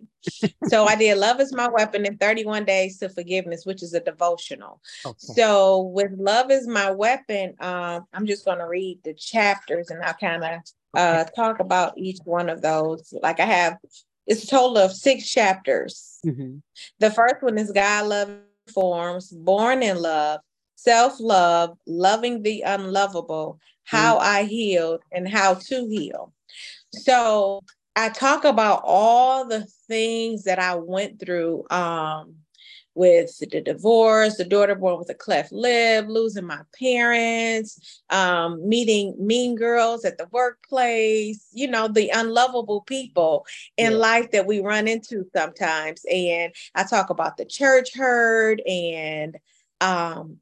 so 0.67 0.85
I 0.85 0.95
did 0.95 1.15
Love 1.19 1.39
is 1.39 1.53
my 1.53 1.67
weapon 1.67 2.07
in 2.07 2.17
31 2.17 2.65
days 2.65 2.97
to 2.97 3.09
forgiveness, 3.09 3.67
which 3.67 3.83
is 3.83 3.93
a 3.93 3.99
devotional. 3.99 4.81
Okay. 5.05 5.15
So 5.35 5.91
with 5.93 6.11
Love 6.17 6.49
is 6.49 6.67
my 6.67 6.89
weapon, 6.89 7.53
um, 7.59 8.07
I'm 8.13 8.25
just 8.25 8.45
going 8.45 8.57
to 8.57 8.67
read 8.67 8.97
the 9.03 9.13
chapters 9.13 9.91
and 9.91 10.03
I'll 10.03 10.15
kind 10.15 10.43
of 10.43 10.61
uh, 10.95 11.25
talk 11.25 11.59
about 11.59 11.99
each 11.99 12.17
one 12.25 12.49
of 12.49 12.63
those. 12.63 13.13
Like 13.21 13.39
I 13.39 13.45
have, 13.45 13.77
it's 14.25 14.43
a 14.43 14.47
total 14.47 14.79
of 14.79 14.91
six 14.91 15.29
chapters. 15.29 16.17
Mm-hmm. 16.25 16.57
The 16.97 17.11
first 17.11 17.43
one 17.43 17.59
is 17.59 17.71
God 17.71 18.07
love 18.07 18.31
forms, 18.73 19.29
born 19.29 19.83
in 19.83 20.01
love, 20.01 20.39
self 20.81 21.19
love, 21.19 21.77
loving 21.85 22.41
the 22.43 22.61
unlovable, 22.61 23.59
how 23.83 24.17
mm. 24.17 24.21
I 24.21 24.43
healed, 24.43 25.01
and 25.11 25.27
how 25.27 25.55
to 25.55 25.87
heal. 25.87 26.33
So 26.93 27.61
I 27.95 28.09
talk 28.09 28.45
about 28.45 28.81
all 28.85 29.45
the 29.45 29.67
things 29.87 30.43
that 30.43 30.59
I 30.59 30.75
went 30.75 31.19
through 31.19 31.65
um, 31.69 32.35
with 32.95 33.37
the 33.39 33.61
divorce, 33.61 34.37
the 34.37 34.45
daughter 34.45 34.75
born 34.75 34.99
with 34.99 35.09
a 35.09 35.13
cleft 35.13 35.51
lip, 35.51 36.05
losing 36.07 36.45
my 36.45 36.61
parents, 36.77 38.01
um, 38.09 38.67
meeting 38.67 39.15
mean 39.19 39.55
girls 39.55 40.05
at 40.05 40.17
the 40.17 40.27
workplace, 40.31 41.47
you 41.51 41.67
know, 41.67 41.87
the 41.87 42.09
unlovable 42.09 42.81
people 42.81 43.45
in 43.77 43.91
yeah. 43.91 43.97
life 43.97 44.31
that 44.31 44.47
we 44.47 44.59
run 44.59 44.87
into 44.87 45.25
sometimes. 45.35 46.03
And 46.11 46.53
I 46.75 46.83
talk 46.83 47.09
about 47.09 47.37
the 47.37 47.45
church 47.45 47.95
hurt 47.95 48.59
and 48.67 49.37
um, 49.81 50.37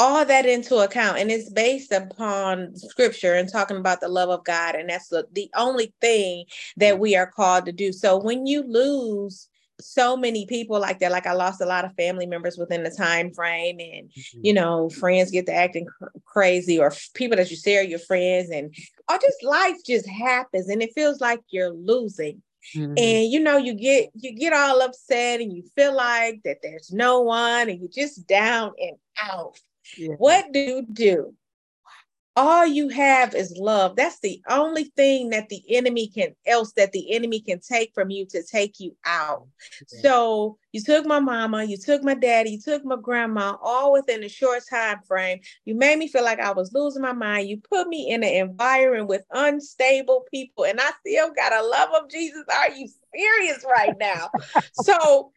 all 0.00 0.24
that 0.24 0.46
into 0.46 0.76
account 0.78 1.18
and 1.18 1.30
it's 1.30 1.50
based 1.50 1.92
upon 1.92 2.74
scripture 2.74 3.34
and 3.34 3.52
talking 3.52 3.76
about 3.76 4.00
the 4.00 4.08
love 4.08 4.30
of 4.30 4.42
god 4.44 4.74
and 4.74 4.88
that's 4.88 5.08
the, 5.08 5.26
the 5.32 5.50
only 5.54 5.92
thing 6.00 6.44
that 6.78 6.98
we 6.98 7.14
are 7.14 7.26
called 7.26 7.66
to 7.66 7.72
do 7.72 7.92
so 7.92 8.16
when 8.16 8.46
you 8.46 8.62
lose 8.62 9.48
so 9.78 10.16
many 10.16 10.46
people 10.46 10.80
like 10.80 10.98
that 11.00 11.12
like 11.12 11.26
i 11.26 11.34
lost 11.34 11.60
a 11.60 11.66
lot 11.66 11.84
of 11.84 11.94
family 11.96 12.24
members 12.24 12.56
within 12.56 12.82
the 12.82 12.90
time 12.90 13.30
frame 13.30 13.78
and 13.78 14.08
mm-hmm. 14.08 14.40
you 14.42 14.54
know 14.54 14.88
friends 14.88 15.30
get 15.30 15.44
to 15.44 15.54
acting 15.54 15.84
cr- 15.84 16.18
crazy 16.24 16.78
or 16.78 16.86
f- 16.86 17.10
people 17.12 17.36
that 17.36 17.50
you 17.50 17.56
say 17.56 17.76
are 17.76 17.82
your 17.82 17.98
friends 17.98 18.48
and 18.48 18.74
or 19.10 19.18
just 19.18 19.42
life 19.42 19.76
just 19.86 20.08
happens 20.08 20.70
and 20.70 20.82
it 20.82 20.94
feels 20.94 21.20
like 21.20 21.40
you're 21.50 21.74
losing 21.74 22.42
Mm-hmm. 22.76 22.92
and 22.98 23.32
you 23.32 23.40
know 23.40 23.56
you 23.56 23.72
get 23.72 24.10
you 24.14 24.32
get 24.32 24.52
all 24.52 24.82
upset 24.82 25.40
and 25.40 25.50
you 25.50 25.62
feel 25.74 25.96
like 25.96 26.42
that 26.44 26.58
there's 26.62 26.92
no 26.92 27.22
one 27.22 27.70
and 27.70 27.80
you're 27.80 27.88
just 27.88 28.28
down 28.28 28.72
and 28.78 28.96
out 29.20 29.58
yeah. 29.96 30.14
What 30.18 30.52
do 30.52 30.60
you 30.60 30.86
do? 30.90 31.34
All 32.36 32.64
you 32.64 32.88
have 32.88 33.34
is 33.34 33.54
love. 33.58 33.96
That's 33.96 34.20
the 34.20 34.40
only 34.48 34.84
thing 34.96 35.30
that 35.30 35.48
the 35.48 35.62
enemy 35.68 36.06
can 36.08 36.34
else 36.46 36.72
that 36.74 36.92
the 36.92 37.12
enemy 37.12 37.40
can 37.40 37.60
take 37.60 37.92
from 37.92 38.08
you 38.08 38.24
to 38.26 38.42
take 38.44 38.78
you 38.78 38.96
out. 39.04 39.46
Yeah. 39.92 40.00
So 40.00 40.58
you 40.72 40.80
took 40.80 41.04
my 41.04 41.18
mama, 41.18 41.64
you 41.64 41.76
took 41.76 42.04
my 42.04 42.14
daddy, 42.14 42.50
you 42.52 42.60
took 42.60 42.84
my 42.84 42.96
grandma, 42.96 43.56
all 43.60 43.92
within 43.92 44.22
a 44.22 44.28
short 44.28 44.62
time 44.70 45.00
frame. 45.06 45.40
You 45.64 45.74
made 45.74 45.98
me 45.98 46.06
feel 46.06 46.24
like 46.24 46.38
I 46.38 46.52
was 46.52 46.72
losing 46.72 47.02
my 47.02 47.12
mind. 47.12 47.48
You 47.48 47.60
put 47.68 47.88
me 47.88 48.10
in 48.10 48.22
an 48.22 48.32
environment 48.32 49.08
with 49.08 49.24
unstable 49.32 50.24
people, 50.32 50.64
and 50.64 50.80
I 50.80 50.90
still 51.04 51.32
got 51.32 51.52
a 51.52 51.66
love 51.66 51.90
of 52.00 52.08
Jesus. 52.10 52.44
Are 52.48 52.70
you 52.70 52.88
serious 53.12 53.66
right 53.68 53.98
now? 53.98 54.30
so 54.72 55.32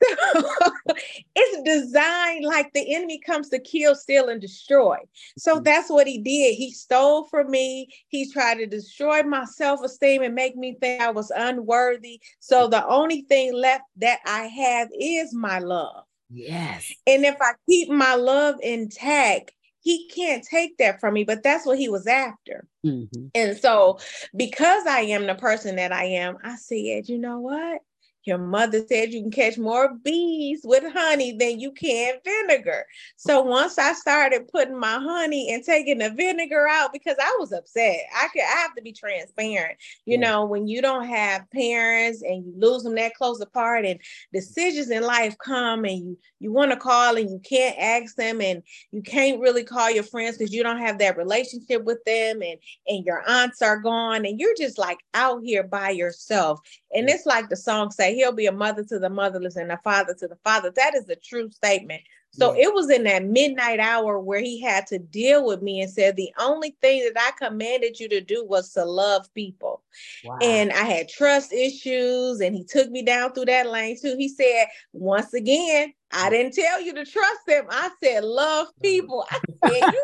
it's 1.34 1.62
designed 1.62 2.44
like 2.44 2.72
the 2.72 2.94
enemy 2.94 3.18
comes 3.18 3.48
to 3.50 3.58
kill, 3.58 3.94
steal, 3.94 4.28
and 4.28 4.40
destroy. 4.40 4.96
So 5.36 5.54
mm-hmm. 5.54 5.64
that's 5.64 5.90
what 5.90 6.06
he 6.06 6.18
did. 6.18 6.54
He 6.54 6.72
stole 6.72 7.24
from 7.24 7.50
me. 7.50 7.88
He 8.08 8.30
tried 8.30 8.56
to 8.56 8.66
destroy 8.66 9.22
my 9.22 9.44
self 9.44 9.82
esteem 9.82 10.22
and 10.22 10.34
make 10.34 10.56
me 10.56 10.76
think 10.80 11.02
I 11.02 11.10
was 11.10 11.30
unworthy. 11.34 12.20
So 12.38 12.68
the 12.68 12.86
only 12.86 13.22
thing 13.22 13.52
left 13.54 13.84
that 13.96 14.20
I 14.24 14.44
have 14.44 14.88
is 14.98 15.34
my 15.34 15.58
love. 15.58 16.04
Yes. 16.30 16.90
And 17.06 17.24
if 17.24 17.36
I 17.40 17.52
keep 17.68 17.90
my 17.90 18.14
love 18.14 18.56
intact, 18.62 19.52
he 19.82 20.08
can't 20.08 20.44
take 20.44 20.76
that 20.78 21.00
from 21.00 21.14
me, 21.14 21.24
but 21.24 21.42
that's 21.42 21.66
what 21.66 21.78
he 21.78 21.88
was 21.88 22.06
after. 22.06 22.66
Mm-hmm. 22.84 23.28
And 23.34 23.56
so, 23.56 23.98
because 24.36 24.86
I 24.86 25.00
am 25.00 25.26
the 25.26 25.34
person 25.34 25.76
that 25.76 25.90
I 25.90 26.04
am, 26.04 26.36
I 26.44 26.56
said, 26.56 27.08
you 27.08 27.18
know 27.18 27.40
what? 27.40 27.80
Your 28.24 28.38
mother 28.38 28.84
said 28.86 29.12
you 29.12 29.22
can 29.22 29.30
catch 29.30 29.58
more 29.58 29.94
bees 30.04 30.60
with 30.64 30.84
honey 30.92 31.36
than 31.36 31.58
you 31.58 31.72
can 31.72 32.14
vinegar. 32.24 32.84
So 33.16 33.40
once 33.40 33.78
I 33.78 33.94
started 33.94 34.48
putting 34.48 34.78
my 34.78 34.98
honey 34.98 35.52
and 35.52 35.64
taking 35.64 35.98
the 35.98 36.10
vinegar 36.10 36.66
out 36.68 36.92
because 36.92 37.16
I 37.20 37.36
was 37.38 37.52
upset. 37.52 38.00
I 38.14 38.28
could 38.28 38.42
I 38.42 38.60
have 38.60 38.74
to 38.74 38.82
be 38.82 38.92
transparent. 38.92 39.78
You 40.04 40.18
yeah. 40.18 40.30
know, 40.30 40.44
when 40.44 40.68
you 40.68 40.82
don't 40.82 41.06
have 41.06 41.50
parents 41.50 42.22
and 42.22 42.44
you 42.44 42.52
lose 42.56 42.82
them 42.82 42.94
that 42.96 43.14
close 43.14 43.40
apart 43.40 43.86
and 43.86 44.00
decisions 44.32 44.90
in 44.90 45.02
life 45.02 45.36
come 45.38 45.84
and 45.84 45.98
you 45.98 46.18
you 46.40 46.52
want 46.52 46.70
to 46.72 46.76
call 46.76 47.16
and 47.16 47.30
you 47.30 47.38
can't 47.38 47.78
ask 47.78 48.16
them 48.16 48.40
and 48.40 48.62
you 48.92 49.02
can't 49.02 49.40
really 49.40 49.62
call 49.62 49.90
your 49.90 50.02
friends 50.02 50.38
because 50.38 50.54
you 50.54 50.62
don't 50.62 50.78
have 50.78 50.98
that 50.98 51.16
relationship 51.16 51.84
with 51.84 52.02
them 52.04 52.42
and 52.42 52.58
and 52.86 53.04
your 53.04 53.22
aunts 53.28 53.62
are 53.62 53.78
gone 53.78 54.24
and 54.26 54.40
you're 54.40 54.56
just 54.56 54.78
like 54.78 54.98
out 55.14 55.42
here 55.42 55.62
by 55.62 55.90
yourself. 55.90 56.60
And 56.92 57.08
it's 57.08 57.26
like 57.26 57.48
the 57.48 57.56
song 57.56 57.90
say 58.10 58.16
he'll 58.16 58.32
be 58.32 58.46
a 58.46 58.52
mother 58.52 58.84
to 58.84 58.98
the 58.98 59.10
motherless 59.10 59.56
and 59.56 59.72
a 59.72 59.78
father 59.78 60.14
to 60.14 60.28
the 60.28 60.38
father. 60.44 60.70
That 60.70 60.94
is 60.94 61.08
a 61.08 61.16
true 61.16 61.50
statement. 61.50 62.02
So 62.32 62.54
yeah. 62.54 62.66
it 62.66 62.74
was 62.74 62.90
in 62.90 63.04
that 63.04 63.24
midnight 63.24 63.80
hour 63.80 64.20
where 64.20 64.40
he 64.40 64.60
had 64.60 64.86
to 64.88 64.98
deal 64.98 65.44
with 65.44 65.62
me 65.62 65.80
and 65.80 65.90
said, 65.90 66.14
The 66.14 66.32
only 66.38 66.76
thing 66.80 67.00
that 67.12 67.20
I 67.20 67.32
commanded 67.44 67.98
you 67.98 68.08
to 68.08 68.20
do 68.20 68.44
was 68.44 68.72
to 68.74 68.84
love 68.84 69.32
people. 69.34 69.82
Wow. 70.24 70.38
And 70.40 70.72
I 70.72 70.84
had 70.84 71.08
trust 71.08 71.52
issues, 71.52 72.40
and 72.40 72.54
he 72.54 72.64
took 72.64 72.88
me 72.90 73.02
down 73.02 73.32
through 73.32 73.46
that 73.46 73.68
lane 73.68 73.96
too. 74.00 74.14
He 74.16 74.28
said, 74.28 74.66
Once 74.92 75.34
again, 75.34 75.92
I 76.12 76.28
didn't 76.28 76.54
tell 76.54 76.80
you 76.80 76.92
to 76.94 77.04
trust 77.04 77.40
them. 77.46 77.66
I 77.70 77.90
said 78.02 78.24
love 78.24 78.68
mm-hmm. 78.82 78.82
people. 78.82 79.26
I 79.30 79.40
said 79.68 79.94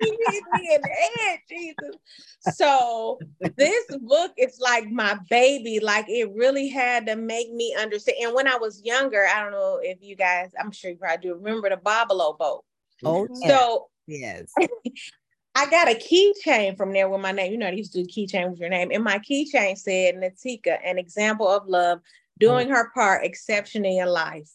you 0.00 0.18
just 0.26 0.36
hit 0.40 0.44
me 0.52 0.74
in 0.74 0.80
the 0.80 0.88
head, 0.88 1.38
Jesus. 1.48 2.56
So 2.56 3.18
this 3.56 3.84
book 4.02 4.32
is 4.36 4.58
like 4.60 4.90
my 4.90 5.18
baby. 5.28 5.80
Like 5.80 6.06
it 6.08 6.30
really 6.34 6.68
had 6.68 7.06
to 7.06 7.16
make 7.16 7.52
me 7.52 7.76
understand. 7.78 8.18
And 8.22 8.34
when 8.34 8.48
I 8.48 8.56
was 8.56 8.82
younger, 8.84 9.26
I 9.26 9.42
don't 9.42 9.52
know 9.52 9.78
if 9.82 9.98
you 10.00 10.16
guys, 10.16 10.50
I'm 10.58 10.72
sure 10.72 10.90
you 10.90 10.96
probably 10.96 11.28
do 11.28 11.34
remember 11.34 11.70
the 11.70 11.76
Boblo 11.76 12.36
boat. 12.36 12.64
Oh, 13.04 13.28
oh 13.30 13.46
so 13.46 13.88
yes. 14.06 14.52
I 15.54 15.68
got 15.68 15.88
a 15.88 15.94
keychain 15.94 16.76
from 16.76 16.92
there 16.92 17.08
with 17.08 17.20
my 17.20 17.32
name. 17.32 17.52
You 17.52 17.58
know, 17.58 17.66
I 17.66 17.72
used 17.72 17.92
to 17.92 18.02
do 18.02 18.08
keychain 18.08 18.50
with 18.50 18.60
your 18.60 18.68
name. 18.68 18.90
And 18.92 19.02
my 19.02 19.18
keychain 19.18 19.76
said, 19.76 20.14
Natika, 20.14 20.78
an 20.84 20.96
example 20.96 21.48
of 21.48 21.66
love, 21.66 21.98
mm-hmm. 21.98 22.46
doing 22.46 22.72
oh. 22.72 22.76
her 22.76 22.90
part 22.94 23.24
exceptionally 23.24 23.98
in 23.98 24.08
life. 24.08 24.48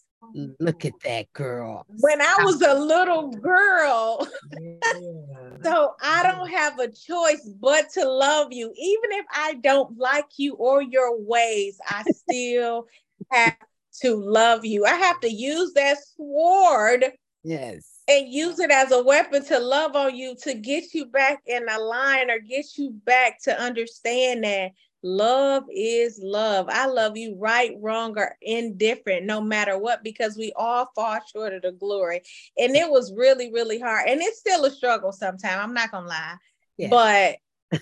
Look 0.59 0.85
at 0.85 0.93
that 1.03 1.31
girl. 1.33 1.85
When 1.99 2.21
I 2.21 2.35
was 2.43 2.61
a 2.61 2.73
little 2.73 3.29
girl. 3.31 4.27
Yeah. 4.51 5.57
so 5.63 5.95
I 6.01 6.23
don't 6.23 6.49
have 6.51 6.79
a 6.79 6.87
choice 6.87 7.47
but 7.59 7.89
to 7.93 8.07
love 8.07 8.51
you. 8.51 8.71
Even 8.75 9.11
if 9.11 9.25
I 9.33 9.55
don't 9.55 9.97
like 9.97 10.25
you 10.37 10.53
or 10.55 10.81
your 10.81 11.19
ways, 11.19 11.79
I 11.87 12.03
still 12.11 12.87
have 13.31 13.57
to 14.01 14.15
love 14.15 14.65
you. 14.65 14.85
I 14.85 14.95
have 14.95 15.19
to 15.21 15.31
use 15.31 15.73
that 15.73 15.97
sword. 16.15 17.05
Yes. 17.43 18.01
And 18.07 18.31
use 18.31 18.59
it 18.59 18.71
as 18.71 18.91
a 18.91 19.03
weapon 19.03 19.43
to 19.45 19.59
love 19.59 19.95
on 19.95 20.15
you 20.15 20.35
to 20.43 20.53
get 20.53 20.93
you 20.93 21.07
back 21.07 21.41
in 21.47 21.67
a 21.67 21.79
line 21.79 22.29
or 22.29 22.39
get 22.39 22.77
you 22.77 22.91
back 22.91 23.41
to 23.43 23.59
understand 23.59 24.43
that 24.43 24.71
Love 25.07 25.65
is 25.71 26.19
love. 26.19 26.65
I 26.67 26.87
love 26.87 27.15
you 27.15 27.35
right, 27.37 27.75
wrong, 27.79 28.17
or 28.17 28.35
indifferent, 28.41 29.23
no 29.27 29.39
matter 29.39 29.77
what, 29.77 30.03
because 30.03 30.35
we 30.35 30.51
all 30.55 30.89
fall 30.95 31.19
short 31.31 31.53
of 31.53 31.61
the 31.61 31.73
glory. 31.73 32.23
And 32.57 32.75
it 32.75 32.89
was 32.89 33.13
really, 33.15 33.51
really 33.53 33.79
hard. 33.79 34.09
And 34.09 34.19
it's 34.19 34.39
still 34.39 34.65
a 34.65 34.71
struggle 34.71 35.11
sometimes. 35.11 35.61
I'm 35.61 35.75
not 35.75 35.91
gonna 35.91 36.07
lie. 36.07 36.37
Yeah. 36.77 36.89
But 36.89 37.35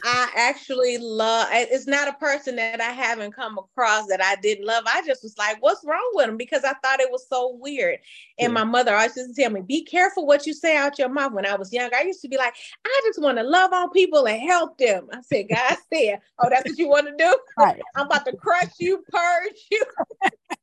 I 0.03 0.29
actually 0.35 0.97
love. 0.97 1.47
It's 1.51 1.87
not 1.87 2.07
a 2.07 2.13
person 2.13 2.55
that 2.57 2.81
I 2.81 2.91
haven't 2.91 3.33
come 3.33 3.57
across 3.57 4.07
that 4.07 4.23
I 4.23 4.35
didn't 4.41 4.65
love. 4.65 4.83
I 4.87 5.05
just 5.05 5.23
was 5.23 5.37
like, 5.37 5.61
"What's 5.61 5.83
wrong 5.85 6.11
with 6.13 6.29
him?" 6.29 6.37
Because 6.37 6.63
I 6.63 6.73
thought 6.73 6.99
it 6.99 7.11
was 7.11 7.27
so 7.27 7.57
weird. 7.59 7.99
And 8.39 8.51
yeah. 8.51 8.53
my 8.53 8.63
mother 8.63 8.93
always 8.93 9.15
used 9.15 9.35
to 9.35 9.41
tell 9.41 9.51
me, 9.51 9.61
"Be 9.61 9.83
careful 9.83 10.25
what 10.25 10.45
you 10.45 10.53
say 10.53 10.77
out 10.77 10.99
your 10.99 11.09
mouth." 11.09 11.33
When 11.33 11.45
I 11.45 11.55
was 11.55 11.73
young, 11.73 11.89
I 11.93 12.03
used 12.03 12.21
to 12.21 12.27
be 12.27 12.37
like, 12.37 12.55
"I 12.85 13.01
just 13.05 13.21
want 13.21 13.37
to 13.37 13.43
love 13.43 13.73
on 13.73 13.91
people 13.91 14.27
and 14.27 14.41
help 14.41 14.77
them." 14.77 15.09
I 15.11 15.21
said, 15.21 15.49
"God 15.49 15.77
said, 15.93 16.19
oh, 16.39 16.49
that's 16.49 16.69
what 16.69 16.77
you 16.77 16.87
want 16.87 17.07
to 17.07 17.15
do? 17.17 17.37
Right. 17.57 17.81
I'm 17.95 18.05
about 18.05 18.25
to 18.25 18.35
crush 18.35 18.73
you, 18.79 19.03
purge 19.09 19.67
you." 19.71 19.83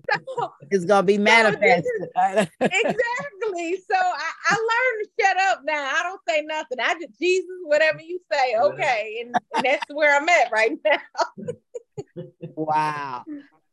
it's 0.70 0.84
gonna 0.84 1.02
be 1.02 1.18
manifested. 1.18 1.84
exactly. 2.60 3.78
So 3.90 3.96
I, 3.96 4.30
I 4.50 4.54
learned 4.54 5.04
to 5.04 5.08
shut 5.20 5.36
up 5.38 5.60
now. 5.64 5.90
I 5.94 6.02
don't 6.02 6.20
say 6.28 6.42
nothing. 6.42 6.78
I 6.80 6.94
just 6.94 7.18
Jesus, 7.18 7.48
whatever 7.64 8.00
you 8.00 8.20
say, 8.32 8.56
okay. 8.60 9.24
And, 9.24 9.34
and 9.54 9.64
that's 9.64 9.84
where 9.92 10.16
I'm 10.16 10.28
at 10.28 10.52
right 10.52 10.78
now. 10.84 12.24
wow. 12.56 13.24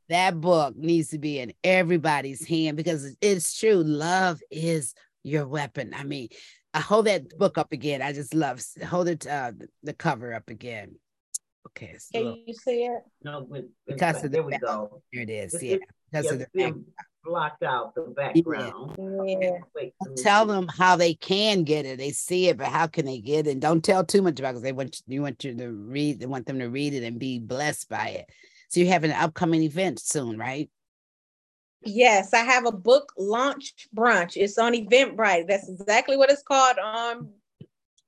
That 0.10 0.41
book 0.41 0.75
needs 0.75 1.10
to 1.10 1.19
be 1.19 1.39
in 1.39 1.53
everybody's 1.63 2.47
hand 2.47 2.77
because 2.77 3.15
it's 3.21 3.58
true. 3.58 3.84
Love 3.84 4.41
is 4.49 4.95
your 5.23 5.47
weapon. 5.47 5.93
I 5.95 6.03
mean, 6.03 6.29
I 6.73 6.79
hold 6.79 7.05
that 7.05 7.38
book 7.38 7.58
up 7.58 7.71
again. 7.71 8.01
I 8.01 8.13
just 8.13 8.34
love 8.34 8.62
hold 8.88 9.08
it 9.08 9.27
uh, 9.27 9.51
the 9.84 9.93
cover 9.93 10.34
up 10.34 10.49
again. 10.49 10.95
Okay. 11.75 11.95
So 11.97 12.19
Can 12.19 12.43
you 12.45 12.53
see 12.53 12.86
it? 12.86 13.01
No, 13.23 13.45
when, 13.47 13.69
because 13.88 14.17
of 14.17 14.23
the 14.23 14.29
there 14.29 14.43
we 14.43 14.58
go. 14.58 15.01
Here 15.12 15.23
it 15.23 15.29
is. 15.29 15.62
yeah 15.62 15.77
because 16.12 16.32
of 16.32 16.39
the 16.39 16.84
blocked 17.23 17.63
out 17.63 17.93
the 17.95 18.01
background. 18.01 18.95
Yeah. 19.25 19.60
Tell 20.17 20.45
them 20.45 20.67
how 20.67 20.95
they 20.95 21.13
can 21.13 21.63
get 21.63 21.86
it. 21.86 21.97
They 21.97 22.12
see 22.12 22.47
it, 22.47 22.58
but 22.58 22.67
how 22.67 22.88
can 22.88 23.05
they 23.05 23.19
get 23.19 23.47
it? 23.47 23.51
And 23.51 23.62
don't 23.62 23.84
tell 23.84 24.05
too 24.05 24.21
much 24.21 24.39
about 24.39 24.49
it 24.49 24.51
because 24.53 24.63
they 24.63 24.71
want 24.71 25.01
you 25.08 25.21
want 25.21 25.43
you 25.43 25.55
to 25.55 25.69
read. 25.69 26.19
They 26.19 26.25
want 26.25 26.45
them 26.45 26.60
to 26.60 26.67
read 26.67 26.93
it 26.93 27.03
and 27.03 27.19
be 27.19 27.39
blessed 27.39 27.89
by 27.89 28.08
it. 28.10 28.29
So 28.69 28.79
you 28.79 28.88
have 28.88 29.03
an 29.03 29.12
upcoming 29.12 29.63
event 29.63 29.99
soon, 29.99 30.38
right? 30.38 30.69
Yes, 31.84 32.34
I 32.34 32.39
have 32.39 32.65
a 32.65 32.71
book 32.71 33.13
launch 33.17 33.73
brunch. 33.95 34.36
It's 34.36 34.58
on 34.58 34.73
Eventbrite. 34.73 35.47
That's 35.47 35.69
exactly 35.69 36.17
what 36.17 36.29
it's 36.29 36.43
called 36.43 36.77
on 36.77 37.29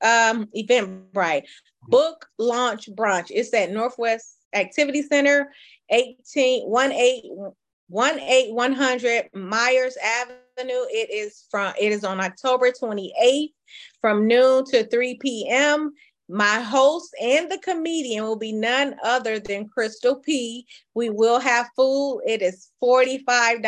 um 0.04 0.48
Eventbrite. 0.56 1.44
Book 1.88 2.28
launch 2.38 2.90
brunch. 2.92 3.28
It's 3.30 3.54
at 3.54 3.72
Northwest 3.72 4.38
Activity 4.54 5.02
Center, 5.02 5.52
18 5.90 6.68
18 6.76 7.52
18100 7.92 9.30
Meyers 9.34 9.98
Avenue. 9.98 10.86
It 10.90 11.10
is 11.12 11.46
from 11.50 11.74
it 11.80 11.92
is 11.92 12.04
on 12.04 12.20
October 12.20 12.72
28th 12.72 13.54
from 14.00 14.28
noon 14.28 14.66
to 14.66 14.86
3 14.88 15.18
p.m. 15.22 15.94
My 16.30 16.62
host 16.62 17.14
and 17.22 17.52
the 17.52 17.58
comedian 17.58 18.24
will 18.24 18.38
be 18.38 18.54
none 18.54 18.96
other 19.04 19.38
than 19.38 19.68
Crystal 19.68 20.16
P. 20.16 20.66
We 20.94 21.10
will 21.10 21.40
have 21.40 21.68
food. 21.76 22.22
It 22.26 22.42
is 22.42 22.70
$45. 22.82 23.62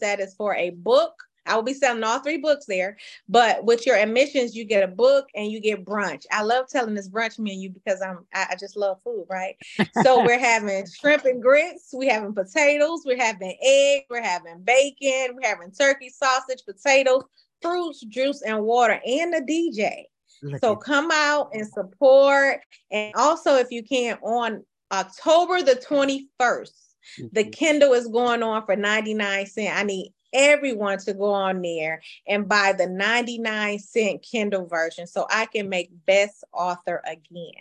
That 0.00 0.18
is 0.18 0.34
for 0.34 0.56
a 0.56 0.70
book 0.70 1.14
I 1.48 1.56
will 1.56 1.62
be 1.62 1.74
selling 1.74 2.04
all 2.04 2.20
three 2.20 2.38
books 2.38 2.66
there. 2.66 2.96
But 3.28 3.64
with 3.64 3.86
your 3.86 3.96
admissions, 3.96 4.54
you 4.54 4.64
get 4.64 4.82
a 4.82 4.88
book 4.88 5.28
and 5.34 5.50
you 5.50 5.60
get 5.60 5.84
brunch. 5.84 6.24
I 6.30 6.42
love 6.42 6.68
telling 6.68 6.94
this 6.94 7.08
brunch 7.08 7.38
menu 7.38 7.70
because 7.70 8.00
I'm 8.02 8.26
I, 8.34 8.48
I 8.50 8.56
just 8.56 8.76
love 8.76 8.98
food, 9.02 9.26
right? 9.28 9.56
so 10.02 10.22
we're 10.24 10.38
having 10.38 10.84
shrimp 10.86 11.24
and 11.24 11.42
grits, 11.42 11.90
we're 11.92 12.12
having 12.12 12.34
potatoes, 12.34 13.02
we're 13.04 13.16
having 13.16 13.56
egg, 13.62 14.02
we're 14.10 14.22
having 14.22 14.62
bacon, 14.62 15.34
we're 15.34 15.48
having 15.48 15.72
turkey 15.72 16.10
sausage, 16.10 16.62
potatoes, 16.66 17.24
fruits, 17.62 18.00
juice, 18.00 18.42
and 18.42 18.62
water, 18.62 19.00
and 19.04 19.34
a 19.34 19.40
DJ. 19.40 20.04
Look 20.42 20.60
so 20.60 20.76
come 20.76 21.10
out 21.12 21.50
and 21.52 21.66
support. 21.66 22.60
And 22.90 23.14
also, 23.16 23.56
if 23.56 23.70
you 23.70 23.82
can, 23.82 24.18
on 24.22 24.64
October 24.92 25.62
the 25.62 25.74
21st, 25.74 26.28
mm-hmm. 26.40 27.26
the 27.32 27.44
Kindle 27.44 27.92
is 27.92 28.08
going 28.08 28.42
on 28.42 28.64
for 28.64 28.76
99 28.76 29.46
cents. 29.46 29.72
I 29.74 29.82
need 29.82 30.12
everyone 30.32 30.98
to 30.98 31.14
go 31.14 31.32
on 31.32 31.62
there 31.62 32.02
and 32.26 32.48
buy 32.48 32.72
the 32.76 32.86
99 32.86 33.78
cent 33.78 34.22
Kindle 34.22 34.66
version 34.66 35.06
so 35.06 35.26
I 35.30 35.46
can 35.46 35.68
make 35.68 35.90
best 36.06 36.44
author 36.52 37.02
again. 37.04 37.52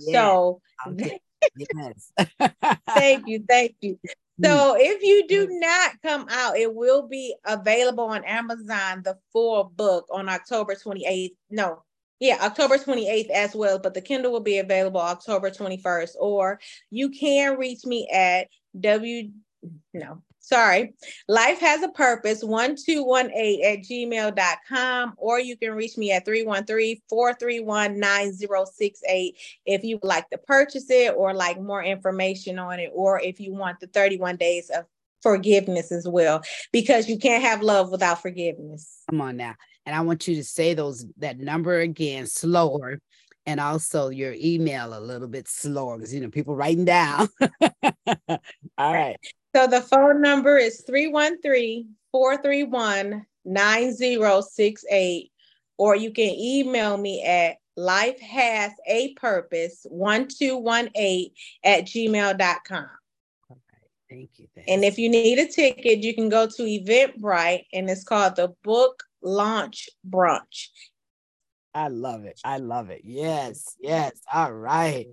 Yeah. 0.00 0.12
So 0.12 0.60
yes. 0.96 2.12
thank 2.94 3.26
you, 3.26 3.44
thank 3.48 3.76
you. 3.80 3.98
So 4.44 4.76
if 4.78 5.02
you 5.02 5.26
do 5.26 5.48
not 5.50 5.92
come 6.02 6.26
out, 6.28 6.58
it 6.58 6.74
will 6.74 7.08
be 7.08 7.34
available 7.46 8.04
on 8.04 8.22
Amazon, 8.24 9.00
the 9.02 9.16
full 9.32 9.64
book 9.64 10.04
on 10.12 10.28
October 10.28 10.74
28th. 10.74 11.30
No, 11.48 11.84
yeah, 12.20 12.38
October 12.42 12.78
28th 12.78 13.30
as 13.30 13.54
well, 13.54 13.78
but 13.78 13.94
the 13.94 14.00
Kindle 14.00 14.32
will 14.32 14.40
be 14.40 14.58
available 14.58 15.00
October 15.00 15.50
21st. 15.50 16.16
Or 16.18 16.60
you 16.90 17.08
can 17.10 17.56
reach 17.56 17.84
me 17.84 18.08
at 18.12 18.48
w 18.78 19.30
no 19.94 20.22
sorry, 20.46 20.94
life 21.28 21.58
has 21.58 21.82
a 21.82 21.88
purpose 21.88 22.42
1218 22.42 23.64
at 23.64 23.78
gmail.com, 23.84 25.14
or 25.16 25.40
you 25.40 25.56
can 25.56 25.72
reach 25.72 25.96
me 25.96 26.12
at 26.12 26.24
313 26.24 27.02
431 27.08 27.98
9068 27.98 29.36
if 29.66 29.82
you 29.82 29.96
would 29.96 30.08
like 30.08 30.30
to 30.30 30.38
purchase 30.38 30.88
it 30.88 31.14
or 31.16 31.34
like 31.34 31.60
more 31.60 31.82
information 31.82 32.58
on 32.60 32.78
it, 32.78 32.90
or 32.94 33.20
if 33.20 33.40
you 33.40 33.52
want 33.52 33.80
the 33.80 33.88
31 33.88 34.36
days 34.36 34.70
of 34.70 34.84
forgiveness 35.20 35.90
as 35.90 36.06
well, 36.06 36.42
because 36.72 37.08
you 37.08 37.18
can't 37.18 37.42
have 37.42 37.60
love 37.60 37.90
without 37.90 38.22
forgiveness. 38.22 39.02
Come 39.10 39.20
on 39.20 39.36
now. 39.36 39.56
And 39.84 39.96
I 39.96 40.00
want 40.02 40.28
you 40.28 40.36
to 40.36 40.44
say 40.44 40.74
those 40.74 41.04
that 41.18 41.38
number 41.38 41.80
again 41.80 42.26
slower 42.26 43.00
and 43.46 43.60
also 43.60 44.10
your 44.10 44.34
email 44.38 44.96
a 44.96 45.00
little 45.00 45.28
bit 45.28 45.48
slower 45.48 45.96
because 45.96 46.14
you 46.14 46.20
know 46.20 46.30
people 46.30 46.54
writing 46.54 46.84
down. 46.84 47.28
All 48.28 48.38
right. 48.78 49.16
So 49.56 49.66
the 49.66 49.80
phone 49.80 50.20
number 50.20 50.58
is 50.58 50.82
313 50.86 51.88
431 52.12 53.24
9068, 53.46 55.32
or 55.78 55.96
you 55.96 56.12
can 56.12 56.28
email 56.28 56.98
me 56.98 57.24
at 57.24 57.56
life 57.74 58.20
has 58.20 58.72
a 58.86 59.14
purpose 59.14 59.86
1218 59.88 61.30
at 61.64 61.84
gmail.com. 61.84 62.88
Okay, 63.50 63.86
thank 64.10 64.30
you. 64.36 64.46
Thanks. 64.54 64.70
And 64.70 64.84
if 64.84 64.98
you 64.98 65.08
need 65.08 65.38
a 65.38 65.46
ticket, 65.46 66.02
you 66.02 66.14
can 66.14 66.28
go 66.28 66.46
to 66.46 66.62
Eventbrite 66.62 67.64
and 67.72 67.88
it's 67.88 68.04
called 68.04 68.36
the 68.36 68.54
Book 68.62 69.04
Launch 69.22 69.88
Brunch. 70.06 70.68
I 71.72 71.88
love 71.88 72.26
it. 72.26 72.38
I 72.44 72.58
love 72.58 72.90
it. 72.90 73.00
Yes, 73.04 73.74
yes. 73.80 74.20
All 74.30 74.52
right 74.52 75.06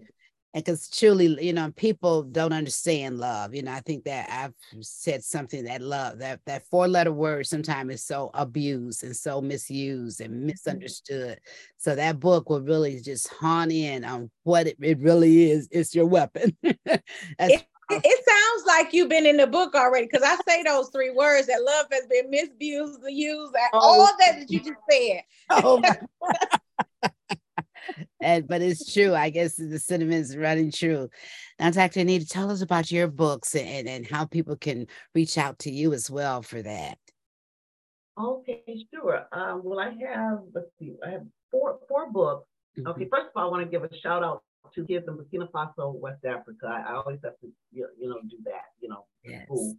and 0.54 0.64
because 0.64 0.90
truly 0.90 1.44
you 1.44 1.54
know 1.54 1.72
people 1.76 2.24
don't 2.24 2.54
understand 2.54 3.18
love 3.18 3.54
you 3.54 3.62
know 3.62 3.72
i 3.72 3.80
think 3.82 4.04
that 4.04 4.28
i've 4.30 4.54
said 4.82 5.24
something 5.24 5.64
that 5.64 5.82
love 5.82 6.20
that 6.20 6.40
that 6.46 6.66
four 6.68 6.88
letter 6.88 7.12
word 7.12 7.46
sometimes 7.46 7.94
is 7.94 8.04
so 8.04 8.30
abused 8.34 9.04
and 9.04 9.16
so 9.16 9.42
misused 9.42 10.22
and 10.22 10.34
mm-hmm. 10.34 10.48
misunderstood 10.48 11.40
so 11.78 11.96
that 11.96 12.20
book 12.20 12.50
will 12.50 12.62
really 12.62 13.00
just 13.00 13.28
hone 13.30 13.72
in 13.72 14.04
on 14.04 14.30
what 14.44 14.68
it, 14.68 14.78
it 14.82 15.00
really 15.00 15.50
is 15.52 15.68
it's 15.72 15.96
your 15.96 16.06
weapon 16.06 16.56
it, 16.64 17.66
it, 17.90 18.02
it, 18.06 18.26
sounds 18.26 18.66
like 18.66 18.94
you've 18.94 19.10
been 19.10 19.26
in 19.26 19.38
the 19.38 19.48
book 19.48 19.76
already 19.76 20.08
because 20.10 20.24
I 20.26 20.38
say 20.48 20.64
those 20.64 20.90
three 20.90 21.12
words 21.12 21.48
that 21.48 21.62
love 21.62 21.88
has 21.92 22.06
been 22.08 22.30
misused, 22.30 23.00
used, 23.08 23.54
oh. 23.74 23.80
all 23.80 24.06
that 24.20 24.40
that 24.40 24.50
you 24.50 24.60
just 24.64 24.72
said. 24.90 25.22
Oh 25.50 25.82
and 28.22 28.48
but 28.48 28.62
it's 28.62 28.94
true. 28.94 29.14
I 29.14 29.30
guess 29.30 29.56
the 29.56 29.80
sentiment 29.80 30.22
is 30.22 30.38
running 30.38 30.72
true. 30.72 31.10
Now, 31.60 31.72
Dr. 31.72 32.02
Anita, 32.02 32.28
tell 32.28 32.52
us 32.52 32.62
about 32.62 32.92
your 32.92 33.08
books 33.08 33.56
and, 33.56 33.88
and 33.88 34.08
how 34.08 34.26
people 34.26 34.56
can 34.56 34.88
reach 35.14 35.38
out 35.38 35.60
to 35.60 35.72
you 35.72 35.94
as 35.94 36.10
well 36.10 36.42
for 36.42 36.62
that. 36.62 36.98
Okay, 38.20 38.64
sure. 38.94 39.26
Um, 39.32 39.62
well, 39.64 39.80
I 39.80 39.92
have 40.06 40.40
let's 40.54 40.68
see, 40.80 40.94
I 41.06 41.12
have 41.12 41.26
four 41.52 41.80
four 41.88 42.12
books. 42.12 42.48
Mm-hmm. 42.78 42.88
Okay, 42.90 43.08
first 43.12 43.28
of 43.28 43.32
all, 43.36 43.48
I 43.48 43.52
want 43.52 43.64
to 43.64 43.70
give 43.70 43.84
a 43.84 43.98
shout 43.98 44.24
out 44.24 44.44
to 44.74 44.86
kids 44.86 45.06
in 45.08 45.16
Burkina 45.16 45.50
Faso, 45.52 45.94
West 46.00 46.26
Africa. 46.26 46.68
I, 46.68 46.92
I 46.92 46.96
always 46.96 47.20
have 47.24 47.40
to, 47.42 47.52
you 47.72 47.88
know, 48.02 48.20
do 48.30 48.38
that. 48.46 48.72
You 48.82 48.90
know, 48.90 49.06
yes. 49.24 49.46
Cool. 49.48 49.76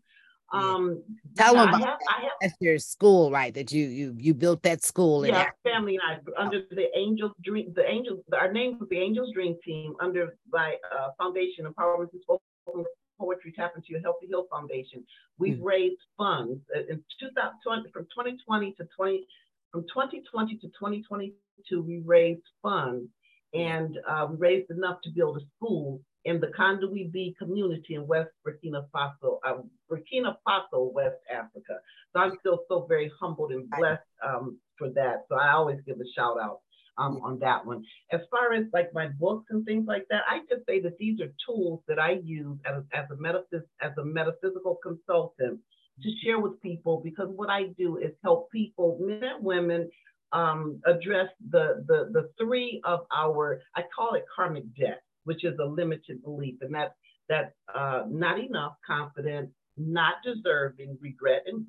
Um, 0.53 1.03
tell 1.37 1.55
them 1.55 1.69
about 1.69 1.83
I 1.83 1.87
have, 1.87 1.99
I 2.09 2.23
have, 2.23 2.31
that's 2.41 2.55
your 2.61 2.79
school, 2.79 3.31
right? 3.31 3.53
That 3.53 3.73
you 3.73 3.87
you 3.87 4.15
you 4.19 4.35
built 4.35 4.63
that 4.63 4.85
school. 4.85 5.27
Yeah, 5.27 5.51
family 5.65 5.99
and 6.01 6.21
I 6.37 6.41
under 6.41 6.63
the 6.71 6.87
Angels 6.97 7.33
Dream. 7.43 7.73
The 7.75 7.89
Angels, 7.89 8.21
our 8.33 8.53
name 8.53 8.79
was 8.79 8.89
the 8.89 8.99
Angels 8.99 9.33
Dream 9.35 9.57
Team 9.65 9.95
under 10.01 10.37
my 10.53 10.77
uh, 10.93 11.09
foundation, 11.19 11.67
Empowerment 11.67 12.13
and 12.13 12.23
Spoken 12.23 12.85
Poetry 13.19 13.53
Tap 13.57 13.73
into 13.77 13.89
Your 13.91 14.01
Healthy 14.01 14.27
Hill 14.29 14.47
Foundation. 14.51 15.05
We've 15.39 15.55
mm-hmm. 15.55 15.65
raised 15.65 16.01
funds 16.17 16.61
uh, 16.75 16.81
in 16.81 17.03
2020 17.21 17.91
from 17.93 18.05
2020 18.05 18.73
to 18.73 18.89
20 18.97 19.27
from 19.73 19.83
2020 19.83 20.57
to 20.59 20.67
2022. 20.69 21.83
We 21.83 22.03
raised 22.05 22.43
funds 22.63 23.09
and 23.55 23.99
uh, 24.09 24.27
we 24.31 24.37
raised 24.37 24.71
enough 24.71 25.01
to 25.03 25.11
build 25.11 25.39
a 25.39 25.41
school 25.57 26.01
in 26.25 26.41
the 26.41 26.49
Kondouit 26.49 27.13
B 27.13 27.35
community 27.39 27.95
in 27.95 28.07
West 28.07 28.31
Burkina 28.47 28.87
Faso, 28.95 29.39
uh, 29.47 29.59
Burkina 29.91 30.37
Faso, 30.47 30.93
West 30.93 31.17
Africa. 31.33 31.79
So 32.13 32.21
I'm 32.21 32.37
still 32.41 32.61
so 32.69 32.87
very 32.89 33.11
humbled 33.21 33.53
and 33.53 33.69
blessed 33.71 34.03
um, 34.27 34.59
for 34.79 34.91
that. 34.91 35.25
So 35.29 35.37
I 35.37 35.53
always 35.53 35.81
give 35.87 35.97
a 36.01 36.09
shout 36.17 36.39
out. 36.41 36.61
um, 36.99 37.21
on 37.25 37.39
that 37.41 37.65
one. 37.67 37.85
As 38.13 38.21
far 38.31 38.53
as 38.53 38.67
like 38.73 38.93
my 38.95 39.09
books 39.09 39.47
and 39.51 39.65
things 39.65 39.87
like 39.87 40.07
that, 40.11 40.23
I 40.29 40.41
just 40.51 40.67
say 40.67 40.81
that 40.83 40.99
these 40.99 41.21
are 41.21 41.33
tools 41.47 41.81
that 41.89 41.99
I 41.99 42.13
use 42.25 42.59
as, 42.67 42.83
as 42.93 43.07
a 43.11 43.17
metaphys- 43.17 43.69
as 43.81 43.93
a 43.99 44.05
metaphysical 44.05 44.79
consultant 44.83 45.61
to 46.03 46.11
share 46.23 46.39
with 46.41 46.61
people 46.63 47.01
because 47.03 47.29
what 47.35 47.51
I 47.51 47.65
do 47.79 47.99
is 47.99 48.13
help 48.23 48.51
people, 48.51 48.99
men 49.01 49.23
and 49.25 49.45
women, 49.45 49.91
um, 50.33 50.81
address 50.87 51.29
the, 51.51 51.85
the 51.87 52.11
the 52.13 52.31
three 52.39 52.81
of 52.85 53.07
our 53.15 53.61
I 53.77 53.83
call 53.95 54.15
it 54.15 54.25
karmic 54.35 54.65
debt, 54.77 55.03
which 55.25 55.45
is 55.45 55.59
a 55.59 55.65
limited 55.65 56.23
belief, 56.23 56.57
and 56.61 56.75
that's 56.75 56.95
that's 57.29 57.55
uh, 57.75 58.03
not 58.09 58.39
enough, 58.39 58.75
confident, 58.87 59.51
not 59.77 60.17
deserving, 60.25 60.99
regret 61.01 61.43
and 61.47 61.67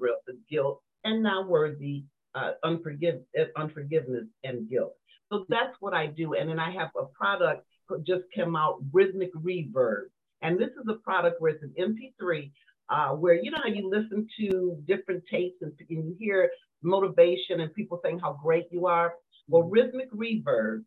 guilt, 0.49 0.82
and 1.06 1.24
not 1.24 1.47
worthy, 1.47 2.03
uh, 2.36 2.51
unforgive, 2.64 3.22
unforgiveness 3.56 4.26
and 4.43 4.70
guilt. 4.70 4.95
So 5.32 5.45
that's 5.49 5.76
what 5.80 5.93
I 5.93 6.08
do, 6.08 6.34
and 6.34 6.49
then 6.49 6.60
I 6.60 6.72
have 6.72 6.89
a 6.99 7.06
product 7.06 7.66
just 8.06 8.24
came 8.34 8.56
out, 8.56 8.80
Rhythmic 8.91 9.34
Reverb, 9.36 10.06
and 10.41 10.60
this 10.60 10.70
is 10.70 10.88
a 10.89 10.95
product 10.95 11.39
where 11.39 11.51
it's 11.51 11.64
an 11.64 11.74
MP3 11.80 12.51
uh, 12.89 13.10
where 13.10 13.34
you 13.34 13.51
know 13.51 13.58
you 13.68 13.89
listen 13.89 14.28
to 14.39 14.78
different 14.88 15.24
tapes 15.32 15.58
and, 15.62 15.72
and, 15.89 16.06
you 16.06 16.16
hear 16.20 16.49
motivation 16.84 17.62
and 17.62 17.74
people 17.74 17.99
saying 18.03 18.20
how 18.20 18.38
great 18.43 18.66
you 18.72 18.86
are. 18.86 19.14
Well, 19.47 19.64
rhythmic 19.64 20.12
reverb, 20.12 20.84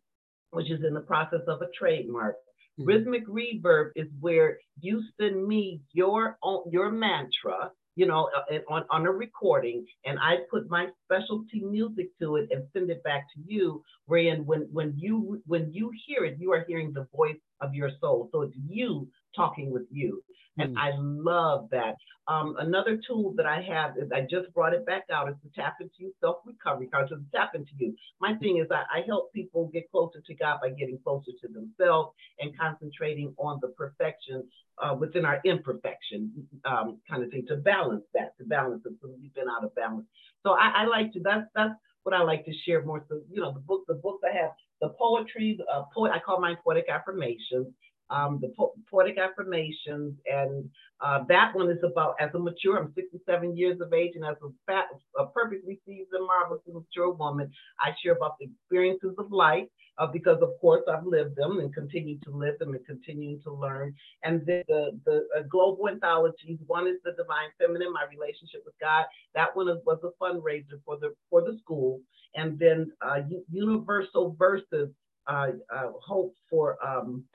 which 0.51 0.71
is 0.71 0.83
in 0.85 0.93
the 0.93 1.01
process 1.01 1.41
of 1.47 1.61
a 1.61 1.67
trademark. 1.77 2.35
Rhythmic 2.79 3.27
reverb 3.27 3.91
is 3.95 4.07
where 4.19 4.59
you 4.81 5.03
send 5.19 5.45
me 5.47 5.81
your 5.93 6.37
your 6.71 6.91
mantra, 6.91 7.71
you 7.95 8.07
know, 8.07 8.29
uh, 8.35 8.59
on, 8.69 8.85
on 8.89 9.05
a 9.05 9.11
recording, 9.11 9.85
and 10.05 10.17
I 10.19 10.37
put 10.49 10.69
my 10.69 10.87
specialty 11.05 11.61
music 11.61 12.07
to 12.21 12.37
it 12.37 12.49
and 12.51 12.67
send 12.73 12.89
it 12.89 13.03
back 13.03 13.27
to 13.35 13.41
you. 13.45 13.83
Wherein 14.07 14.45
when 14.45 14.61
when 14.71 14.93
you 14.97 15.41
when 15.45 15.71
you 15.73 15.91
hear 16.07 16.25
it, 16.25 16.37
you 16.39 16.51
are 16.53 16.65
hearing 16.67 16.93
the 16.93 17.07
voice 17.15 17.39
of 17.61 17.73
your 17.75 17.91
soul. 18.01 18.29
So 18.31 18.41
it's 18.43 18.55
you 18.67 19.09
talking 19.35 19.71
with 19.71 19.85
you. 19.91 20.23
And 20.57 20.75
mm. 20.75 20.79
I 20.79 20.91
love 20.97 21.69
that. 21.71 21.95
Um, 22.27 22.55
another 22.59 22.99
tool 23.07 23.33
that 23.37 23.45
I 23.45 23.61
have 23.61 23.97
is 23.97 24.11
I 24.13 24.21
just 24.21 24.53
brought 24.53 24.73
it 24.73 24.85
back 24.85 25.05
out 25.11 25.29
is 25.29 25.35
the 25.43 25.49
tap 25.55 25.77
into 25.81 25.93
you 25.97 26.13
self 26.21 26.37
recovery 26.45 26.87
card. 26.87 27.07
So 27.09 27.17
tap 27.33 27.51
into 27.55 27.71
you. 27.77 27.95
My 28.19 28.35
thing 28.35 28.57
is 28.57 28.67
I, 28.69 28.83
I 28.99 29.01
help 29.07 29.33
people 29.33 29.69
get 29.73 29.89
closer 29.89 30.21
to 30.25 30.35
God 30.35 30.59
by 30.61 30.69
getting 30.69 30.99
closer 31.03 31.31
to 31.41 31.47
themselves 31.47 32.13
and 32.39 32.57
concentrating 32.57 33.33
on 33.37 33.59
the 33.61 33.69
perfection 33.69 34.43
uh, 34.77 34.95
within 34.95 35.25
our 35.25 35.41
imperfection 35.43 36.31
um, 36.65 36.99
kind 37.09 37.23
of 37.23 37.31
thing 37.31 37.45
to 37.47 37.57
balance 37.57 38.03
that, 38.13 38.37
to 38.37 38.45
balance 38.45 38.83
it. 38.85 38.93
So 39.01 39.09
we've 39.19 39.33
been 39.33 39.49
out 39.49 39.63
of 39.63 39.73
balance. 39.75 40.05
So 40.45 40.51
I, 40.51 40.83
I 40.83 40.85
like 40.85 41.11
to, 41.13 41.19
that's, 41.23 41.47
that's 41.55 41.73
what 42.03 42.13
I 42.13 42.21
like 42.21 42.45
to 42.45 42.53
share 42.65 42.83
more. 42.83 43.03
So, 43.09 43.21
you 43.31 43.41
know, 43.41 43.53
the 43.53 43.59
book, 43.59 43.85
the 43.87 43.95
books 43.95 44.23
I 44.23 44.35
have, 44.37 44.51
the 44.81 44.89
poetry, 44.99 45.59
uh, 45.73 45.83
poet, 45.93 46.11
I 46.13 46.19
call 46.19 46.39
mine 46.39 46.57
poetic 46.63 46.85
affirmations 46.89 47.67
um, 48.09 48.39
the 48.41 48.53
po- 48.57 48.73
poetic 48.89 49.17
affirmations, 49.17 50.15
and 50.25 50.69
uh, 51.01 51.23
that 51.27 51.55
one 51.55 51.69
is 51.69 51.83
about 51.83 52.15
as 52.19 52.29
a 52.33 52.39
mature. 52.39 52.77
I'm 52.77 52.93
67 52.95 53.55
years 53.55 53.79
of 53.81 53.93
age, 53.93 54.13
and 54.15 54.25
as 54.25 54.35
a, 54.43 54.49
fat, 54.65 54.85
a 55.17 55.27
perfectly 55.27 55.79
seasoned, 55.85 56.25
marvelously 56.25 56.73
mature 56.73 57.11
woman, 57.11 57.51
I 57.79 57.91
share 58.03 58.13
about 58.13 58.37
the 58.39 58.47
experiences 58.47 59.15
of 59.17 59.31
life. 59.31 59.67
Uh, 59.97 60.07
because 60.07 60.41
of 60.41 60.51
course 60.61 60.81
I've 60.87 61.05
lived 61.05 61.35
them 61.35 61.59
and 61.59 61.73
continue 61.73 62.17
to 62.23 62.31
live 62.31 62.57
them 62.57 62.73
and 62.73 62.85
continuing 62.85 63.41
to 63.43 63.51
learn. 63.51 63.93
And 64.23 64.45
then 64.45 64.63
the 64.69 64.97
the 65.05 65.27
uh, 65.37 65.41
global 65.49 65.89
anthologies. 65.89 66.57
One 66.67 66.87
is 66.87 66.95
the 67.03 67.11
Divine 67.11 67.49
Feminine, 67.57 67.91
my 67.91 68.05
relationship 68.09 68.61
with 68.65 68.75
God. 68.79 69.03
That 69.35 69.53
one 69.57 69.67
was 69.85 69.99
a 70.03 70.23
fundraiser 70.23 70.79
for 70.85 70.97
the 70.97 71.13
for 71.29 71.41
the 71.41 71.57
school. 71.61 71.99
And 72.35 72.57
then 72.57 72.93
uh, 73.01 73.21
Universal 73.51 74.37
Verses, 74.39 74.89
uh, 75.27 75.47
uh, 75.73 75.91
Hope 76.01 76.33
for 76.49 76.77
um, 76.85 77.25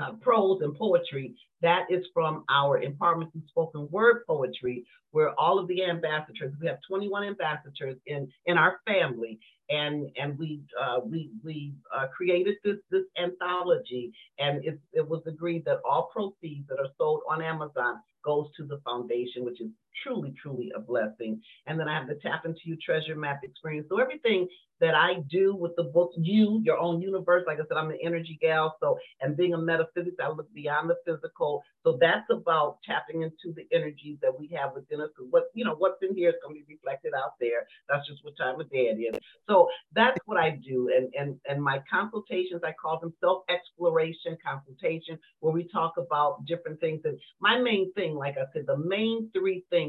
uh, 0.00 0.12
prose 0.20 0.60
and 0.62 0.76
poetry. 0.76 1.34
That 1.62 1.86
is 1.90 2.04
from 2.14 2.44
our 2.50 2.80
Empowerment 2.80 3.32
Through 3.32 3.42
Spoken 3.48 3.88
Word 3.90 4.22
Poetry, 4.26 4.84
where 5.10 5.38
all 5.38 5.58
of 5.58 5.68
the 5.68 5.84
ambassadors, 5.84 6.54
we 6.60 6.66
have 6.66 6.78
21 6.88 7.24
ambassadors 7.24 7.96
in, 8.06 8.28
in 8.46 8.56
our 8.56 8.80
family, 8.86 9.38
and 9.68 10.10
and 10.20 10.36
we 10.38 10.62
uh, 10.80 11.00
we 11.04 11.30
we 11.44 11.72
uh, 11.94 12.06
created 12.08 12.56
this 12.64 12.76
this 12.90 13.04
anthology, 13.22 14.12
and 14.38 14.64
it, 14.64 14.78
it 14.92 15.08
was 15.08 15.22
agreed 15.26 15.64
that 15.64 15.80
all 15.88 16.10
proceeds 16.12 16.66
that 16.68 16.80
are 16.80 16.90
sold 16.98 17.20
on 17.30 17.40
Amazon 17.42 18.00
goes 18.24 18.48
to 18.56 18.64
the 18.64 18.80
foundation, 18.84 19.44
which 19.44 19.60
is 19.60 19.68
truly, 20.02 20.34
truly 20.40 20.72
a 20.74 20.80
blessing. 20.80 21.40
And 21.66 21.78
then 21.78 21.88
I 21.88 21.98
have 21.98 22.08
the 22.08 22.18
Tap 22.22 22.44
Into 22.44 22.60
You 22.64 22.76
Treasure 22.76 23.16
Map 23.16 23.40
experience. 23.42 23.86
So 23.88 24.00
everything 24.00 24.48
that 24.80 24.94
I 24.94 25.16
do 25.30 25.54
with 25.54 25.72
the 25.76 25.84
book, 25.84 26.12
you, 26.16 26.62
your 26.64 26.78
own 26.78 27.02
universe, 27.02 27.44
like 27.46 27.58
I 27.58 27.68
said, 27.68 27.76
I'm 27.76 27.90
an 27.90 27.98
energy 28.02 28.38
gal. 28.40 28.76
So, 28.80 28.96
and 29.20 29.36
being 29.36 29.52
a 29.52 29.58
metaphysics, 29.58 30.16
I 30.22 30.30
look 30.30 30.50
beyond 30.54 30.88
the 30.88 30.96
physical. 31.04 31.62
So 31.84 31.98
that's 32.00 32.24
about 32.30 32.78
tapping 32.86 33.22
into 33.22 33.54
the 33.54 33.66
energies 33.76 34.16
that 34.22 34.32
we 34.38 34.48
have 34.58 34.70
within 34.74 35.02
us. 35.02 35.10
What, 35.28 35.44
you 35.52 35.66
know, 35.66 35.74
what's 35.76 36.02
in 36.02 36.14
here 36.14 36.30
is 36.30 36.36
going 36.42 36.56
to 36.56 36.64
be 36.64 36.74
reflected 36.76 37.12
out 37.14 37.34
there. 37.40 37.66
That's 37.90 38.08
just 38.08 38.24
what 38.24 38.38
time 38.38 38.58
of 38.58 38.70
day 38.70 38.88
it 38.88 38.98
is. 38.98 39.20
So 39.48 39.68
that's 39.94 40.18
what 40.24 40.38
I 40.38 40.58
do. 40.66 40.90
And, 40.96 41.12
and, 41.18 41.38
and 41.46 41.62
my 41.62 41.82
consultations, 41.90 42.62
I 42.64 42.72
call 42.72 42.98
them 43.00 43.12
self-exploration 43.20 44.38
consultation, 44.42 45.18
where 45.40 45.52
we 45.52 45.68
talk 45.68 45.94
about 45.98 46.46
different 46.46 46.80
things. 46.80 47.02
And 47.04 47.18
my 47.38 47.58
main 47.58 47.92
thing, 47.92 48.14
like 48.14 48.36
I 48.38 48.44
said, 48.54 48.64
the 48.66 48.78
main 48.78 49.30
three 49.34 49.64
things 49.68 49.79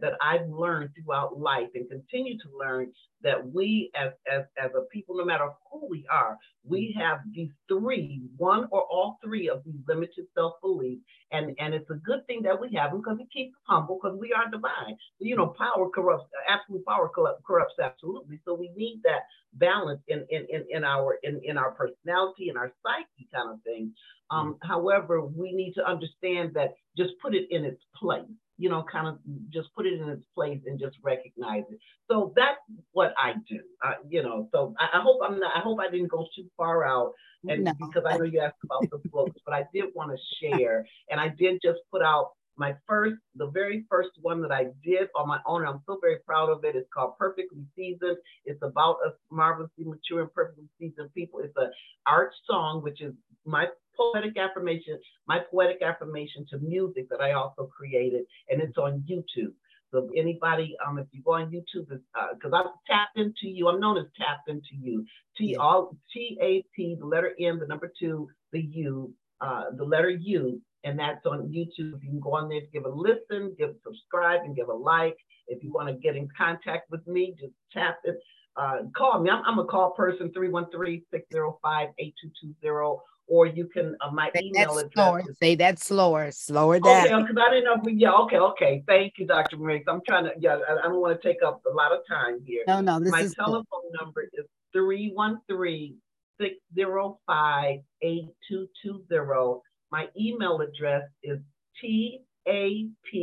that 0.00 0.14
I've 0.22 0.48
learned 0.48 0.90
throughout 0.94 1.38
life 1.38 1.68
and 1.74 1.88
continue 1.88 2.38
to 2.38 2.48
learn 2.58 2.92
that 3.22 3.52
we 3.52 3.90
as, 3.94 4.12
as, 4.30 4.42
as 4.62 4.70
a 4.76 4.82
people, 4.92 5.16
no 5.16 5.24
matter 5.24 5.48
who 5.70 5.86
we 5.88 6.04
are, 6.10 6.36
we 6.64 6.94
have 6.98 7.18
these 7.32 7.50
three, 7.68 8.22
one 8.36 8.66
or 8.70 8.82
all 8.82 9.18
three 9.22 9.48
of 9.48 9.62
these 9.64 9.80
limited 9.86 10.26
self-beliefs. 10.34 11.02
And, 11.30 11.54
and 11.58 11.74
it's 11.74 11.90
a 11.90 11.94
good 11.94 12.26
thing 12.26 12.42
that 12.42 12.60
we 12.60 12.74
have 12.74 12.90
them 12.90 13.00
because 13.00 13.18
it 13.20 13.28
keeps 13.32 13.54
us 13.54 13.62
humble 13.68 13.98
because 14.02 14.18
we 14.18 14.32
are 14.32 14.50
divine. 14.50 14.96
You 15.18 15.36
know, 15.36 15.54
power 15.58 15.88
corrupts, 15.94 16.26
absolute 16.48 16.84
power 16.86 17.08
corrupts 17.08 17.74
absolutely. 17.82 18.40
So 18.44 18.54
we 18.54 18.70
need 18.76 19.00
that 19.04 19.22
balance 19.54 20.00
in, 20.08 20.26
in, 20.30 20.46
in, 20.50 20.64
in 20.70 20.84
our 20.84 21.18
in, 21.22 21.40
in 21.44 21.58
our 21.58 21.72
personality 21.72 22.48
and 22.48 22.58
our 22.58 22.72
psyche 22.82 23.28
kind 23.34 23.50
of 23.52 23.62
thing. 23.62 23.92
Um, 24.30 24.54
mm-hmm. 24.54 24.68
However, 24.68 25.24
we 25.24 25.52
need 25.52 25.74
to 25.74 25.86
understand 25.86 26.52
that 26.54 26.74
just 26.96 27.12
put 27.22 27.34
it 27.34 27.46
in 27.50 27.64
its 27.64 27.82
place 27.96 28.24
you 28.62 28.68
know, 28.68 28.84
kind 28.90 29.08
of 29.08 29.18
just 29.52 29.74
put 29.74 29.86
it 29.86 30.00
in 30.00 30.08
its 30.08 30.24
place 30.36 30.60
and 30.66 30.78
just 30.78 30.96
recognize 31.02 31.64
it. 31.68 31.80
So 32.08 32.32
that's 32.36 32.60
what 32.92 33.12
I 33.18 33.32
do, 33.48 33.58
uh, 33.84 33.94
you 34.08 34.22
know. 34.22 34.48
So 34.52 34.72
I, 34.78 34.98
I, 34.98 35.02
hope 35.02 35.18
I'm 35.20 35.40
not. 35.40 35.50
I 35.56 35.58
hope 35.58 35.80
I 35.80 35.90
didn't 35.90 36.12
go 36.12 36.28
too 36.36 36.46
far 36.56 36.86
out, 36.86 37.12
and 37.48 37.64
no. 37.64 37.72
because 37.80 38.04
I 38.08 38.16
know 38.16 38.22
you 38.22 38.38
asked 38.38 38.62
about 38.62 38.88
the 38.88 39.00
books, 39.10 39.40
but 39.44 39.52
I 39.52 39.64
did 39.74 39.86
want 39.96 40.12
to 40.12 40.18
share, 40.38 40.86
and 41.10 41.20
I 41.20 41.26
did 41.36 41.58
just 41.60 41.80
put 41.90 42.02
out 42.02 42.28
my 42.56 42.76
first, 42.86 43.16
the 43.34 43.48
very 43.48 43.84
first 43.90 44.10
one 44.20 44.40
that 44.42 44.52
I 44.52 44.66
did 44.84 45.08
on 45.16 45.26
my 45.26 45.40
own. 45.44 45.62
and 45.62 45.70
I'm 45.70 45.82
so 45.84 45.98
very 46.00 46.18
proud 46.24 46.48
of 46.48 46.64
it. 46.64 46.76
It's 46.76 46.88
called 46.94 47.18
Perfectly 47.18 47.64
Seasoned. 47.74 48.18
It's 48.44 48.62
about 48.62 48.98
us 49.04 49.14
marvelously 49.32 49.84
mature 49.84 50.20
and 50.20 50.32
perfectly 50.32 50.68
seasoned 50.78 51.12
people. 51.14 51.40
It's 51.40 51.56
a 51.56 51.70
art 52.06 52.32
song, 52.46 52.82
which 52.82 53.00
is 53.00 53.14
my 53.44 53.66
poetic 53.96 54.36
affirmation, 54.38 54.98
my 55.26 55.40
poetic 55.50 55.82
affirmation 55.82 56.46
to 56.50 56.58
music 56.58 57.08
that 57.10 57.20
I 57.20 57.32
also 57.32 57.66
created, 57.66 58.24
and 58.48 58.60
it's 58.60 58.78
on 58.78 59.04
YouTube. 59.08 59.52
So 59.92 60.08
anybody, 60.16 60.74
um, 60.86 60.98
if 60.98 61.06
you 61.12 61.22
go 61.22 61.34
on 61.34 61.50
YouTube, 61.50 61.86
because 61.88 62.52
uh, 62.52 62.56
I've 62.56 62.66
tapped 62.86 63.18
into 63.18 63.48
you, 63.48 63.68
I'm 63.68 63.78
known 63.78 63.98
as 63.98 64.06
tapped 64.18 64.48
into 64.48 64.74
you. 64.80 65.04
T 65.36 65.54
all 65.56 65.96
T 66.12 66.38
A 66.40 66.64
P, 66.74 66.96
the 66.98 67.06
letter 67.06 67.32
M, 67.38 67.58
the 67.60 67.66
number 67.66 67.92
two, 67.98 68.28
the 68.52 68.60
U, 68.60 69.12
uh, 69.40 69.64
the 69.76 69.84
letter 69.84 70.10
U, 70.10 70.60
and 70.84 70.98
that's 70.98 71.26
on 71.26 71.48
YouTube. 71.48 72.02
You 72.02 72.10
can 72.10 72.20
go 72.20 72.34
on 72.34 72.48
there, 72.48 72.62
give 72.72 72.86
a 72.86 72.88
listen, 72.88 73.54
give 73.58 73.70
a 73.70 73.74
subscribe, 73.84 74.40
and 74.44 74.56
give 74.56 74.68
a 74.68 74.74
like. 74.74 75.16
If 75.46 75.62
you 75.62 75.72
want 75.72 75.88
to 75.88 75.94
get 75.94 76.16
in 76.16 76.28
contact 76.36 76.90
with 76.90 77.06
me, 77.06 77.34
just 77.38 77.52
tap 77.72 77.98
it. 78.04 78.16
Uh, 78.56 78.82
call 78.96 79.20
me. 79.20 79.30
I'm, 79.30 79.42
I'm 79.46 79.58
a 79.58 79.64
call 79.64 79.90
person, 79.90 80.30
313 80.32 81.02
605 81.10 81.88
8220 81.98 82.98
or 83.32 83.46
you 83.46 83.66
can 83.66 83.96
uh, 84.02 84.10
my 84.10 84.30
Say 84.36 84.42
email 84.44 84.76
address. 84.76 84.92
Slower. 84.92 85.20
Is, 85.20 85.38
Say 85.38 85.54
that 85.54 85.78
slower, 85.78 86.30
slower 86.32 86.78
down. 86.78 87.06
Okay, 87.06 87.22
because 87.22 87.36
I 87.40 87.50
didn't 87.50 87.64
know. 87.64 87.90
Yeah, 87.90 88.12
okay, 88.24 88.36
okay. 88.36 88.84
Thank 88.86 89.14
you, 89.16 89.26
Dr. 89.26 89.56
Riggs. 89.56 89.86
I'm 89.88 90.02
trying 90.06 90.24
to. 90.24 90.32
Yeah, 90.38 90.58
I, 90.68 90.80
I, 90.80 90.82
don't 90.82 91.00
want 91.00 91.18
to 91.18 91.28
take 91.28 91.42
up 91.42 91.62
a 91.64 91.74
lot 91.74 91.92
of 91.92 92.00
time 92.06 92.40
here. 92.46 92.62
No, 92.68 92.82
no. 92.82 93.00
This 93.00 93.10
my 93.10 93.22
is 93.22 93.34
telephone 93.34 93.64
good. 93.90 94.00
number 94.02 94.28
is 94.34 94.44
313 94.74 95.96
605 96.38 97.78
8220. 98.02 99.60
My 99.90 100.08
email 100.14 100.60
address 100.60 101.04
is 101.22 101.38
TAP 101.80 103.14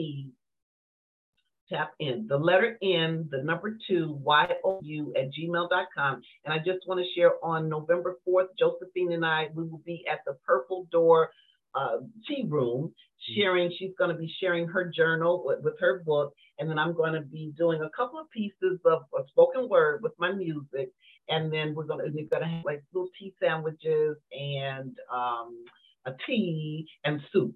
tap 1.70 1.94
in. 2.00 2.28
The 2.28 2.38
letter 2.38 2.78
N, 2.82 3.28
the 3.32 3.44
number 3.44 3.78
two, 3.88 4.18
Y-O-U 4.22 5.14
at 5.18 5.30
gmail.com. 5.32 6.22
And 6.46 6.54
I 6.54 6.58
just 6.58 6.88
want 6.88 7.00
to 7.00 7.20
share 7.20 7.34
on 7.44 7.70
November 7.70 8.18
4th, 8.28 8.48
Josephine 8.58 9.14
and 9.14 9.26
I, 9.26 9.48
we 9.54 9.64
will 9.64 9.82
be 9.86 10.06
at 10.12 10.20
the 10.26 10.38
Purple 10.46 10.88
Door 10.92 11.32
uh, 11.76 11.98
Tea 12.28 12.46
Room 12.48 12.94
sharing, 13.36 13.72
she's 13.78 13.92
going 13.98 14.10
to 14.10 14.18
be 14.18 14.34
sharing 14.40 14.68
her 14.68 14.92
journal 14.96 15.44
with, 15.46 15.60
with 15.62 15.80
her 15.80 16.02
book. 16.06 16.34
And 16.58 16.70
then 16.70 16.80
I'm 16.80 16.94
going 16.94 17.14
to 17.14 17.22
be 17.22 17.54
doing 17.58 17.82
a 17.82 17.90
couple 17.96 18.20
of 18.20 18.30
pieces 18.32 18.80
of, 18.86 19.02
spoken 19.30 19.70
word 19.70 20.02
with 20.02 20.14
my 20.18 20.32
music. 20.32 20.92
And 21.28 21.52
then 21.54 21.76
we're 21.76 21.86
going 21.86 22.06
to, 22.06 22.12
we're 22.12 22.28
going 22.28 22.44
to 22.44 22.50
have 22.50 22.66
like 22.66 22.84
little 22.94 23.10
tea 23.20 23.34
sandwiches 23.42 24.18
and 24.32 24.98
um, 25.14 25.64
a 26.06 26.12
tea 26.26 26.88
and 27.04 27.22
soup. 27.32 27.54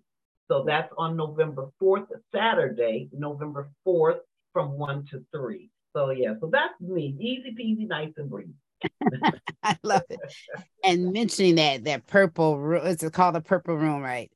So 0.53 0.63
that's 0.63 0.93
on 0.99 1.17
November 1.17 1.71
4th, 1.81 2.05
Saturday, 2.31 3.09
November 3.11 3.71
4th 3.87 4.19
from 4.51 4.77
1 4.77 5.07
to 5.09 5.25
3. 5.35 5.71
So 5.95 6.11
yeah, 6.11 6.35
so 6.39 6.47
that's 6.51 6.79
me. 6.79 7.17
Easy 7.19 7.55
peasy, 7.59 7.87
nice 7.87 8.11
and 8.17 8.29
breezy. 8.29 8.53
I 9.63 9.75
love 9.81 10.03
it. 10.11 10.19
And 10.83 11.11
mentioning 11.11 11.55
that 11.55 11.85
that 11.85 12.05
purple 12.05 12.59
room, 12.59 12.85
it's 12.85 13.03
called 13.09 13.33
the 13.33 13.41
purple 13.41 13.75
room, 13.75 14.03
right? 14.03 14.31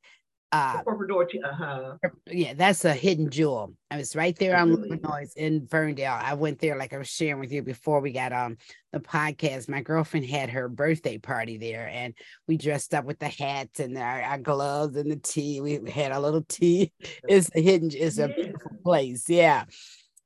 Uh, 0.50 0.80
uh-huh. 0.86 1.96
Yeah, 2.26 2.54
that's 2.54 2.86
a 2.86 2.94
hidden 2.94 3.28
jewel. 3.28 3.74
I 3.90 3.98
was 3.98 4.16
right 4.16 4.34
there 4.38 4.56
on? 4.56 4.70
Illinois 4.70 5.30
in 5.36 5.66
Ferndale. 5.66 6.18
I 6.18 6.34
went 6.34 6.58
there, 6.58 6.78
like 6.78 6.94
I 6.94 6.98
was 6.98 7.08
sharing 7.08 7.38
with 7.38 7.52
you 7.52 7.62
before 7.62 8.00
we 8.00 8.12
got 8.12 8.32
on 8.32 8.56
the 8.92 9.00
podcast. 9.00 9.68
My 9.68 9.82
girlfriend 9.82 10.24
had 10.24 10.48
her 10.48 10.70
birthday 10.70 11.18
party 11.18 11.58
there, 11.58 11.86
and 11.88 12.14
we 12.46 12.56
dressed 12.56 12.94
up 12.94 13.04
with 13.04 13.18
the 13.18 13.28
hats 13.28 13.78
and 13.80 13.98
our, 13.98 14.22
our 14.22 14.38
gloves 14.38 14.96
and 14.96 15.10
the 15.10 15.16
tea. 15.16 15.60
We 15.60 15.80
had 15.90 16.12
a 16.12 16.20
little 16.20 16.44
tea. 16.48 16.92
It's 17.28 17.50
a 17.54 17.60
hidden. 17.60 17.90
It's 17.92 18.16
a 18.16 18.28
yeah. 18.28 18.34
beautiful 18.34 18.70
place. 18.82 19.28
Yeah. 19.28 19.64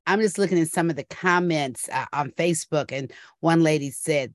I'm 0.07 0.21
just 0.21 0.37
looking 0.37 0.59
at 0.59 0.67
some 0.69 0.89
of 0.89 0.95
the 0.95 1.03
comments 1.03 1.89
uh, 1.91 2.05
on 2.13 2.31
Facebook, 2.31 2.93
and 2.93 3.11
one 3.41 3.61
lady 3.61 3.91
said, 3.91 4.33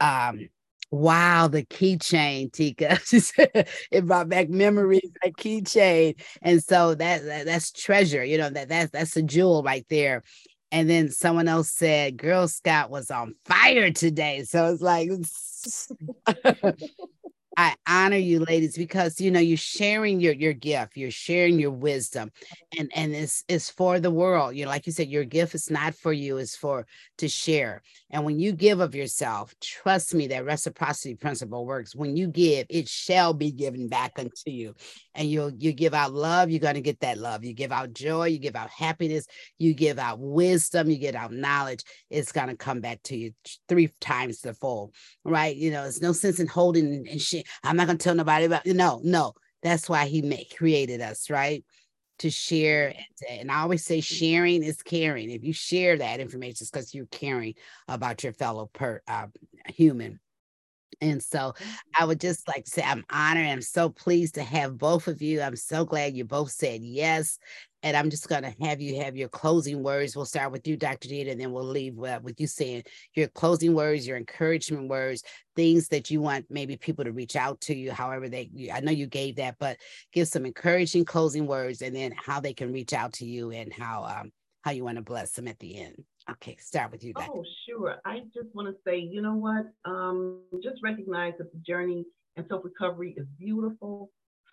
um, 0.00 0.48
Wow, 0.94 1.48
the 1.48 1.64
keychain, 1.64 2.52
Tika. 2.52 3.00
it 3.90 4.06
brought 4.06 4.28
back 4.28 4.48
memories, 4.48 5.10
that 5.24 5.32
keychain. 5.36 6.14
And 6.40 6.62
so 6.62 6.94
that, 6.94 7.24
that, 7.24 7.46
that's 7.46 7.72
treasure, 7.72 8.24
you 8.24 8.38
know, 8.38 8.48
that 8.48 8.68
that's 8.68 8.92
that's 8.92 9.16
a 9.16 9.22
jewel 9.22 9.64
right 9.64 9.84
there. 9.90 10.22
And 10.70 10.88
then 10.88 11.10
someone 11.10 11.48
else 11.48 11.72
said 11.72 12.16
Girl 12.16 12.46
Scout 12.46 12.90
was 12.90 13.10
on 13.10 13.34
fire 13.44 13.90
today. 13.90 14.44
So 14.44 14.72
it's 14.72 14.82
like 14.82 15.10
I 17.56 17.74
honor 17.86 18.16
you, 18.16 18.40
ladies, 18.40 18.76
because 18.76 19.20
you 19.20 19.30
know 19.30 19.40
you're 19.40 19.56
sharing 19.56 20.20
your 20.20 20.34
your 20.34 20.52
gift, 20.52 20.96
you're 20.96 21.10
sharing 21.10 21.60
your 21.60 21.70
wisdom, 21.70 22.30
and 22.76 22.90
and 22.94 23.14
it's 23.14 23.44
it's 23.48 23.70
for 23.70 24.00
the 24.00 24.10
world. 24.10 24.56
You 24.56 24.64
know, 24.64 24.70
like 24.70 24.86
you 24.86 24.92
said, 24.92 25.08
your 25.08 25.24
gift 25.24 25.54
is 25.54 25.70
not 25.70 25.94
for 25.94 26.12
you; 26.12 26.38
it's 26.38 26.56
for 26.56 26.86
to 27.18 27.28
share. 27.28 27.82
And 28.10 28.24
when 28.24 28.40
you 28.40 28.52
give 28.52 28.80
of 28.80 28.94
yourself, 28.94 29.54
trust 29.60 30.14
me, 30.14 30.28
that 30.28 30.44
reciprocity 30.44 31.14
principle 31.14 31.64
works. 31.66 31.94
When 31.94 32.16
you 32.16 32.28
give, 32.28 32.66
it 32.70 32.88
shall 32.88 33.32
be 33.32 33.52
given 33.52 33.88
back 33.88 34.12
unto 34.18 34.32
you. 34.46 34.74
And 35.14 35.30
you 35.30 35.52
you 35.58 35.72
give 35.72 35.94
out 35.94 36.12
love, 36.12 36.50
you're 36.50 36.60
going 36.60 36.74
to 36.74 36.80
get 36.80 37.00
that 37.00 37.18
love. 37.18 37.44
You 37.44 37.52
give 37.52 37.72
out 37.72 37.92
joy, 37.92 38.26
you 38.26 38.38
give 38.38 38.56
out 38.56 38.70
happiness, 38.70 39.26
you 39.58 39.74
give 39.74 39.98
out 39.98 40.18
wisdom, 40.18 40.90
you 40.90 40.98
get 40.98 41.14
out 41.14 41.32
knowledge. 41.32 41.84
It's 42.10 42.32
going 42.32 42.48
to 42.48 42.56
come 42.56 42.80
back 42.80 43.02
to 43.04 43.16
you 43.16 43.32
three 43.68 43.90
times 44.00 44.40
the 44.40 44.54
full, 44.54 44.92
right? 45.24 45.54
You 45.54 45.70
know, 45.70 45.82
there's 45.82 46.02
no 46.02 46.12
sense 46.12 46.40
in 46.40 46.48
holding 46.48 47.06
and 47.08 47.20
shit 47.20 47.43
I'm 47.62 47.76
not 47.76 47.86
gonna 47.86 47.98
tell 47.98 48.14
nobody 48.14 48.46
about 48.46 48.66
no, 48.66 49.00
no. 49.02 49.34
That's 49.62 49.88
why 49.88 50.06
he 50.06 50.20
made, 50.22 50.48
created 50.56 51.00
us, 51.00 51.30
right? 51.30 51.64
To 52.18 52.30
share. 52.30 52.88
And, 53.28 53.40
and 53.40 53.50
I 53.50 53.62
always 53.62 53.84
say 53.84 54.00
sharing 54.00 54.62
is 54.62 54.82
caring. 54.82 55.30
If 55.30 55.42
you 55.42 55.52
share 55.52 55.96
that 55.96 56.20
information, 56.20 56.58
it's 56.60 56.70
because 56.70 56.94
you're 56.94 57.06
caring 57.06 57.54
about 57.88 58.22
your 58.22 58.34
fellow 58.34 58.70
per 58.72 59.00
uh, 59.08 59.28
human. 59.68 60.20
And 61.00 61.22
so 61.22 61.54
I 61.98 62.04
would 62.04 62.20
just 62.20 62.46
like 62.46 62.64
to 62.64 62.70
say 62.70 62.82
I'm 62.82 63.04
honored. 63.10 63.46
I'm 63.46 63.62
so 63.62 63.88
pleased 63.90 64.34
to 64.36 64.42
have 64.42 64.78
both 64.78 65.08
of 65.08 65.22
you. 65.22 65.40
I'm 65.40 65.56
so 65.56 65.84
glad 65.84 66.16
you 66.16 66.24
both 66.24 66.50
said 66.50 66.82
yes. 66.82 67.38
And 67.84 67.98
I'm 67.98 68.08
just 68.08 68.30
going 68.30 68.42
to 68.44 68.54
have 68.62 68.80
you 68.80 69.02
have 69.02 69.14
your 69.14 69.28
closing 69.28 69.82
words. 69.82 70.16
We'll 70.16 70.24
start 70.24 70.50
with 70.50 70.66
you, 70.66 70.74
Dr. 70.74 71.06
Gita, 71.06 71.30
and 71.30 71.38
then 71.38 71.52
we'll 71.52 71.64
leave 71.64 71.96
with, 71.96 72.22
with 72.22 72.40
you 72.40 72.46
saying 72.46 72.84
your 73.14 73.28
closing 73.28 73.74
words, 73.74 74.06
your 74.06 74.16
encouragement 74.16 74.88
words, 74.88 75.22
things 75.54 75.88
that 75.88 76.10
you 76.10 76.22
want 76.22 76.46
maybe 76.48 76.78
people 76.78 77.04
to 77.04 77.12
reach 77.12 77.36
out 77.36 77.60
to 77.60 77.76
you, 77.76 77.92
however 77.92 78.30
they, 78.30 78.48
I 78.72 78.80
know 78.80 78.90
you 78.90 79.06
gave 79.06 79.36
that, 79.36 79.56
but 79.60 79.76
give 80.14 80.28
some 80.28 80.46
encouraging 80.46 81.04
closing 81.04 81.46
words 81.46 81.82
and 81.82 81.94
then 81.94 82.14
how 82.16 82.40
they 82.40 82.54
can 82.54 82.72
reach 82.72 82.94
out 82.94 83.12
to 83.14 83.26
you 83.26 83.50
and 83.50 83.70
how, 83.70 84.04
um, 84.04 84.32
how 84.62 84.70
you 84.70 84.82
want 84.82 84.96
to 84.96 85.02
bless 85.02 85.32
them 85.32 85.46
at 85.46 85.58
the 85.58 85.78
end. 85.78 86.02
Okay, 86.30 86.56
start 86.58 86.90
with 86.90 87.04
you. 87.04 87.12
Dr. 87.12 87.32
Oh, 87.34 87.44
sure. 87.68 87.96
I 88.06 88.20
just 88.32 88.48
want 88.54 88.68
to 88.68 88.74
say, 88.82 88.98
you 88.98 89.20
know 89.20 89.34
what? 89.34 89.66
Um, 89.84 90.40
just 90.62 90.76
recognize 90.82 91.34
that 91.36 91.52
the 91.52 91.58
journey 91.58 92.06
and 92.36 92.46
self 92.48 92.64
recovery 92.64 93.14
is 93.18 93.26
beautiful. 93.38 94.10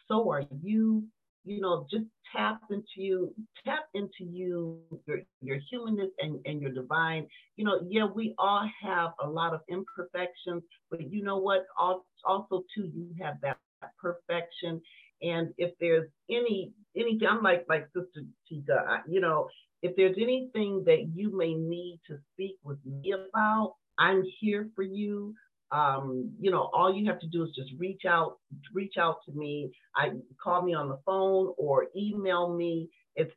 So 0.09 0.29
are 0.29 0.43
you 0.61 1.05
you 1.43 1.61
know, 1.61 1.85
just 1.89 2.05
tap 2.35 2.61
into 2.69 2.85
you, 2.97 3.33
tap 3.65 3.85
into 3.93 4.23
you, 4.23 4.79
your 5.05 5.19
your 5.41 5.57
humanness 5.69 6.09
and, 6.19 6.39
and 6.45 6.61
your 6.61 6.71
divine. 6.71 7.27
You 7.55 7.65
know, 7.65 7.79
yeah, 7.89 8.05
we 8.05 8.35
all 8.37 8.69
have 8.81 9.11
a 9.21 9.27
lot 9.27 9.53
of 9.53 9.61
imperfections, 9.69 10.63
but 10.89 11.11
you 11.11 11.23
know 11.23 11.37
what? 11.37 11.65
Also, 11.77 12.63
too, 12.75 12.91
you 12.93 13.09
have 13.21 13.35
that 13.41 13.57
perfection. 13.99 14.81
And 15.21 15.49
if 15.57 15.71
there's 15.79 16.09
any 16.29 16.71
anything, 16.95 17.27
I'm 17.27 17.43
like 17.43 17.65
like 17.69 17.87
Sister 17.87 18.23
Tika, 18.47 19.03
you 19.07 19.19
know, 19.19 19.47
if 19.81 19.95
there's 19.95 20.17
anything 20.19 20.83
that 20.85 21.09
you 21.13 21.35
may 21.35 21.53
need 21.53 21.99
to 22.07 22.17
speak 22.33 22.57
with 22.63 22.77
me 22.85 23.13
about, 23.13 23.75
I'm 23.97 24.23
here 24.39 24.69
for 24.75 24.83
you 24.83 25.33
um, 25.71 26.31
you 26.39 26.51
know, 26.51 26.69
all 26.73 26.93
you 26.93 27.05
have 27.07 27.19
to 27.19 27.27
do 27.27 27.43
is 27.43 27.51
just 27.55 27.71
reach 27.77 28.03
out, 28.05 28.37
reach 28.73 28.97
out 28.97 29.17
to 29.25 29.31
me. 29.31 29.71
I 29.95 30.11
call 30.41 30.61
me 30.61 30.73
on 30.73 30.89
the 30.89 30.99
phone 31.05 31.53
or 31.57 31.87
email 31.95 32.53
me. 32.53 32.89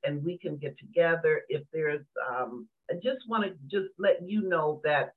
And 0.05 0.25
we 0.25 0.39
can 0.39 0.57
get 0.57 0.79
together. 0.79 1.43
If 1.49 1.63
there's, 1.73 2.05
um, 2.31 2.69
I 2.91 2.95
just 2.95 3.29
want 3.29 3.45
to 3.45 3.51
just 3.71 3.93
let 3.99 4.19
you 4.25 4.49
know 4.49 4.81
that 4.85 5.15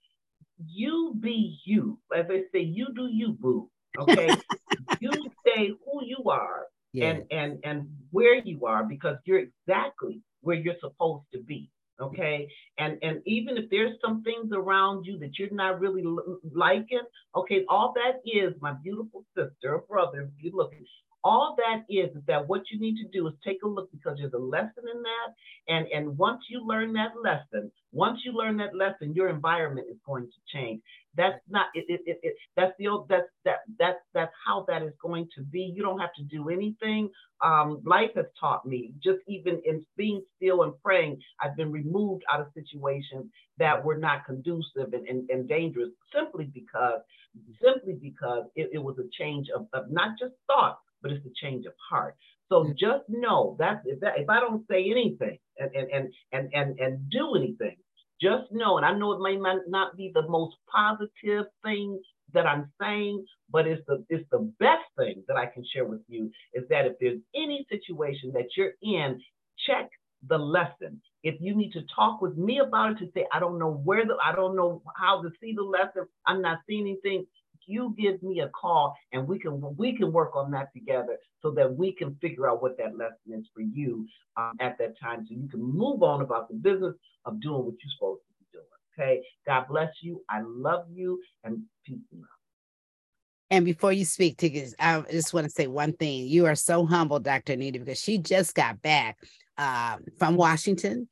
you 0.65 1.15
be 1.19 1.59
you. 1.63 1.99
As 2.15 2.25
I 2.29 2.41
say, 2.51 2.61
you 2.61 2.87
do 2.95 3.07
you, 3.07 3.29
boo. 3.39 3.69
Okay, 3.99 4.29
you 4.99 5.11
stay 5.41 5.71
who 5.85 6.03
you 6.03 6.29
are 6.29 6.65
yeah. 6.93 7.09
and 7.09 7.23
and 7.31 7.59
and 7.63 7.87
where 8.11 8.35
you 8.35 8.65
are 8.65 8.83
because 8.83 9.17
you're 9.25 9.39
exactly 9.67 10.21
where 10.41 10.55
you're 10.55 10.79
supposed 10.79 11.25
to 11.33 11.39
be 11.39 11.69
okay? 12.01 12.47
And 12.77 12.97
and 13.01 13.21
even 13.25 13.57
if 13.57 13.69
there's 13.69 13.97
some 14.03 14.23
things 14.23 14.51
around 14.53 15.05
you 15.05 15.17
that 15.19 15.37
you're 15.37 15.49
not 15.51 15.79
really 15.79 16.03
liking 16.53 17.01
okay 17.35 17.65
all 17.69 17.93
that 17.95 18.21
is 18.25 18.53
my 18.61 18.73
beautiful 18.83 19.23
sister 19.35 19.75
or 19.75 19.83
brother 19.89 20.29
if 20.37 20.43
you 20.43 20.51
look 20.55 20.73
all 21.27 21.57
that 21.57 21.79
is 21.89 22.09
is 22.15 22.23
that 22.25 22.47
what 22.47 22.61
you 22.71 22.79
need 22.79 22.95
to 23.03 23.07
do 23.11 23.27
is 23.27 23.33
take 23.43 23.61
a 23.63 23.67
look 23.67 23.91
because 23.91 24.17
there's 24.17 24.33
a 24.33 24.37
lesson 24.55 24.85
in 24.93 25.01
that. 25.09 25.29
And 25.73 25.87
and 25.95 26.17
once 26.17 26.43
you 26.49 26.65
learn 26.65 26.93
that 26.93 27.13
lesson 27.21 27.71
once 27.91 28.19
you 28.23 28.31
learn 28.31 28.55
that 28.57 28.75
lesson 28.75 29.13
your 29.13 29.29
environment 29.29 29.87
is 29.91 29.97
going 30.05 30.27
to 30.27 30.57
change. 30.57 30.81
That's 31.15 31.41
not 31.49 31.67
it, 31.73 31.85
it, 31.89 32.01
it, 32.05 32.19
it 32.23 32.35
that's 32.55 32.73
the 32.79 32.87
old 32.87 33.09
that's 33.09 33.27
that 33.43 33.59
that's 33.77 33.99
that's 34.13 34.31
how 34.45 34.65
that 34.69 34.83
is 34.83 34.93
going 35.01 35.27
to 35.35 35.41
be. 35.43 35.73
You 35.75 35.81
don't 35.83 35.99
have 35.99 36.13
to 36.17 36.23
do 36.23 36.49
anything. 36.49 37.09
Um 37.43 37.81
life 37.83 38.11
has 38.15 38.27
taught 38.39 38.65
me 38.65 38.93
just 39.03 39.19
even 39.27 39.61
in 39.65 39.85
being 39.97 40.21
still 40.35 40.63
and 40.63 40.73
praying 40.83 41.19
i've 41.41 41.55
been 41.55 41.71
removed 41.71 42.23
out 42.31 42.41
of 42.41 42.47
situations 42.53 43.25
that 43.57 43.83
were 43.83 43.97
not 43.97 44.25
conducive 44.25 44.93
and, 44.93 45.07
and, 45.07 45.29
and 45.29 45.47
dangerous 45.47 45.89
simply 46.15 46.45
because 46.45 47.01
simply 47.63 47.93
because 47.93 48.45
it, 48.55 48.69
it 48.73 48.81
was 48.87 48.97
a 48.99 49.07
change 49.19 49.47
of, 49.55 49.67
of 49.73 49.91
not 49.91 50.17
just 50.19 50.33
thought 50.47 50.79
but 51.01 51.11
it's 51.11 51.25
a 51.25 51.29
change 51.41 51.65
of 51.65 51.73
heart. 51.89 52.15
So 52.49 52.63
mm-hmm. 52.63 52.71
just 52.79 53.03
know 53.09 53.55
that 53.59 53.81
if, 53.85 53.99
that 54.01 54.13
if 54.17 54.29
I 54.29 54.39
don't 54.39 54.65
say 54.69 54.89
anything 54.89 55.37
and, 55.57 55.71
and, 55.75 55.91
and, 55.91 56.13
and, 56.31 56.49
and, 56.53 56.79
and 56.79 57.09
do 57.09 57.35
anything, 57.35 57.77
just 58.21 58.51
know, 58.51 58.77
and 58.77 58.85
I 58.85 58.93
know 58.93 59.11
it 59.13 59.21
may 59.21 59.37
not 59.37 59.95
be 59.95 60.11
the 60.13 60.27
most 60.27 60.55
positive 60.71 61.45
thing 61.63 61.99
that 62.33 62.45
I'm 62.45 62.71
saying, 62.81 63.25
but 63.49 63.67
it's 63.67 63.81
the 63.87 64.03
it's 64.09 64.27
the 64.31 64.51
best 64.59 64.83
thing 64.97 65.23
that 65.27 65.37
I 65.37 65.45
can 65.45 65.63
share 65.73 65.85
with 65.85 66.01
you 66.07 66.31
is 66.53 66.63
that 66.69 66.85
if 66.85 66.93
there's 66.99 67.19
any 67.35 67.65
situation 67.69 68.31
that 68.33 68.47
you're 68.57 68.73
in, 68.81 69.21
check 69.65 69.89
the 70.27 70.37
lesson. 70.37 71.01
If 71.23 71.35
you 71.39 71.55
need 71.55 71.71
to 71.73 71.81
talk 71.95 72.21
with 72.21 72.37
me 72.37 72.59
about 72.59 72.93
it 72.93 72.97
to 72.99 73.11
say, 73.13 73.25
I 73.31 73.39
don't 73.39 73.59
know 73.59 73.81
where 73.83 74.05
the 74.05 74.17
I 74.23 74.33
don't 74.35 74.55
know 74.55 74.81
how 74.95 75.21
to 75.21 75.29
see 75.41 75.53
the 75.55 75.63
lesson, 75.63 76.07
I'm 76.25 76.41
not 76.41 76.59
seeing 76.67 76.87
anything, 76.87 77.25
you 77.67 77.93
give 77.97 78.21
me 78.23 78.39
a 78.39 78.49
call 78.49 78.95
and 79.11 79.27
we 79.27 79.37
can 79.37 79.61
we 79.77 79.95
can 79.95 80.11
work 80.11 80.35
on 80.35 80.49
that 80.51 80.73
together 80.73 81.17
so 81.41 81.51
that 81.51 81.71
we 81.71 81.93
can 81.93 82.15
figure 82.21 82.49
out 82.49 82.61
what 82.61 82.77
that 82.77 82.97
lesson 82.97 83.39
is 83.39 83.45
for 83.53 83.61
you 83.61 84.07
um, 84.37 84.53
at 84.59 84.77
that 84.77 84.99
time 84.99 85.25
so 85.27 85.35
you 85.35 85.47
can 85.49 85.61
move 85.61 86.01
on 86.01 86.21
about 86.21 86.47
the 86.47 86.55
business 86.55 86.95
of 87.25 87.39
doing 87.41 87.65
what 87.65 87.75
you're 87.83 87.91
supposed 87.97 88.21
to 88.21 88.33
be 88.39 88.45
doing 88.51 88.65
okay 88.97 89.21
god 89.45 89.65
bless 89.69 89.91
you 90.01 90.23
i 90.29 90.41
love 90.43 90.85
you 90.91 91.21
and 91.43 91.61
peace 91.85 91.99
and 92.11 92.21
love 92.21 92.29
and 93.49 93.63
before 93.63 93.93
you 93.93 94.03
speak, 94.03 94.37
Tickets, 94.37 94.75
I 94.77 95.01
just 95.09 95.33
want 95.33 95.45
to 95.45 95.49
say 95.49 95.67
one 95.67 95.93
thing. 95.93 96.27
You 96.27 96.47
are 96.47 96.55
so 96.55 96.85
humble, 96.85 97.19
Dr. 97.19 97.53
Anita, 97.53 97.79
because 97.79 97.97
she 97.97 98.17
just 98.17 98.53
got 98.53 98.81
back 98.81 99.17
uh, 99.57 99.95
from 100.19 100.35
Washington 100.35 101.07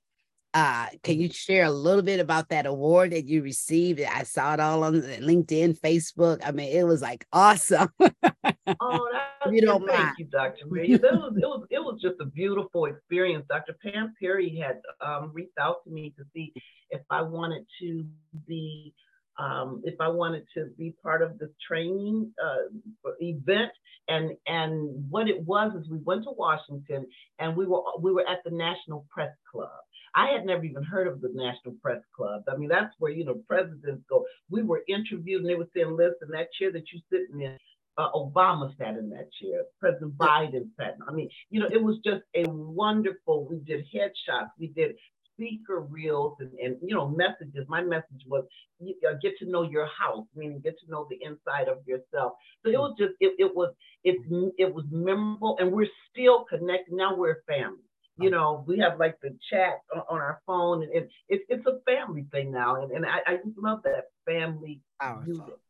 uh, 0.55 0.87
can 1.03 1.19
you 1.19 1.29
share 1.29 1.65
a 1.65 1.69
little 1.69 2.01
bit 2.01 2.21
about 2.21 2.47
that 2.47 2.65
award 2.65 3.11
that 3.11 3.25
you 3.25 3.43
received? 3.43 3.99
I 3.99 4.23
saw 4.23 4.53
it 4.53 4.61
all 4.61 4.85
on 4.85 5.01
LinkedIn, 5.01 5.77
Facebook. 5.77 6.39
I 6.45 6.51
mean, 6.51 6.69
it 6.73 6.83
was 6.83 7.01
like 7.01 7.27
awesome. 7.33 7.89
oh, 7.99 9.09
you 9.51 9.61
don't 9.61 9.85
thank 9.85 9.99
mind. 9.99 10.15
you, 10.17 10.25
Dr. 10.25 10.65
Mary. 10.71 10.93
It 10.93 11.01
was, 11.01 11.33
it 11.35 11.45
was 11.45 11.67
it 11.69 11.79
was 11.79 11.99
just 12.01 12.15
a 12.21 12.25
beautiful 12.25 12.85
experience. 12.85 13.45
Dr. 13.49 13.75
Pam 13.83 14.13
Perry 14.17 14.57
had 14.57 14.79
um, 15.05 15.31
reached 15.33 15.57
out 15.59 15.83
to 15.83 15.91
me 15.91 16.13
to 16.17 16.23
see 16.33 16.53
if 16.89 17.01
I 17.09 17.21
wanted 17.21 17.65
to 17.81 18.05
be 18.47 18.93
um, 19.37 19.81
if 19.83 19.95
I 19.99 20.07
wanted 20.07 20.45
to 20.53 20.69
be 20.77 20.93
part 21.03 21.21
of 21.21 21.37
this 21.37 21.49
training 21.67 22.31
uh, 22.41 23.09
event. 23.19 23.71
And 24.07 24.37
and 24.47 25.09
what 25.09 25.27
it 25.27 25.41
was 25.41 25.73
is 25.75 25.89
we 25.89 25.97
went 25.97 26.23
to 26.23 26.31
Washington 26.31 27.07
and 27.39 27.57
we 27.57 27.65
were 27.65 27.81
we 27.99 28.13
were 28.13 28.25
at 28.25 28.39
the 28.45 28.51
National 28.51 29.05
Press 29.09 29.33
Club. 29.51 29.69
I 30.15 30.31
had 30.31 30.45
never 30.45 30.63
even 30.63 30.83
heard 30.83 31.07
of 31.07 31.21
the 31.21 31.29
National 31.33 31.75
Press 31.81 32.01
Club. 32.15 32.43
I 32.51 32.55
mean, 32.55 32.69
that's 32.69 32.93
where 32.99 33.11
you 33.11 33.25
know 33.25 33.35
presidents 33.47 34.03
go. 34.09 34.25
We 34.49 34.63
were 34.63 34.83
interviewed 34.87 35.41
and 35.41 35.49
they 35.49 35.55
were 35.55 35.67
saying, 35.75 35.95
"Listen, 35.95 36.29
that 36.31 36.51
chair 36.53 36.71
that 36.71 36.83
you're 36.91 37.01
sitting 37.11 37.41
in." 37.41 37.57
Uh, 37.97 38.11
Obama 38.11 38.75
sat 38.77 38.97
in 38.97 39.09
that 39.09 39.29
chair. 39.41 39.63
President 39.79 40.17
Biden 40.17 40.67
sat. 40.75 40.95
in. 40.95 41.01
I 41.07 41.13
mean, 41.13 41.29
you 41.49 41.61
know, 41.61 41.69
it 41.71 41.81
was 41.81 41.97
just 42.03 42.23
a 42.35 42.43
wonderful. 42.49 43.47
We 43.49 43.59
did 43.59 43.85
headshots. 43.93 44.49
We 44.59 44.67
did 44.67 44.95
speaker 45.35 45.81
reels 45.81 46.35
and, 46.39 46.51
and 46.59 46.77
you 46.81 46.95
know 46.95 47.07
messages. 47.07 47.65
My 47.67 47.81
message 47.81 48.23
was 48.27 48.45
uh, 48.81 49.13
get 49.21 49.37
to 49.39 49.45
know 49.49 49.63
your 49.63 49.87
house, 49.87 50.25
meaning 50.35 50.59
get 50.59 50.77
to 50.79 50.91
know 50.91 51.07
the 51.09 51.17
inside 51.21 51.67
of 51.67 51.79
yourself. 51.85 52.33
So 52.63 52.71
it 52.71 52.77
was 52.77 52.95
just 52.97 53.13
it, 53.19 53.33
it 53.37 53.55
was 53.55 53.73
it 54.03 54.17
it 54.57 54.73
was 54.73 54.85
memorable, 54.91 55.57
and 55.59 55.71
we're 55.71 55.87
still 56.11 56.45
connected. 56.45 56.93
Now 56.93 57.15
we're 57.15 57.43
family. 57.47 57.79
You 58.17 58.29
know, 58.29 58.63
we 58.65 58.79
have 58.79 58.97
like 58.99 59.19
the 59.21 59.37
chat 59.49 59.81
on, 59.93 60.03
on 60.09 60.21
our 60.21 60.41
phone, 60.45 60.83
and, 60.83 60.91
and 60.91 61.09
it's 61.27 61.43
it's 61.49 61.65
a 61.65 61.79
family 61.85 62.25
thing 62.31 62.51
now, 62.51 62.81
and, 62.81 62.91
and 62.91 63.05
I, 63.05 63.19
I 63.27 63.35
just 63.37 63.57
love 63.57 63.81
that 63.83 64.05
family 64.25 64.81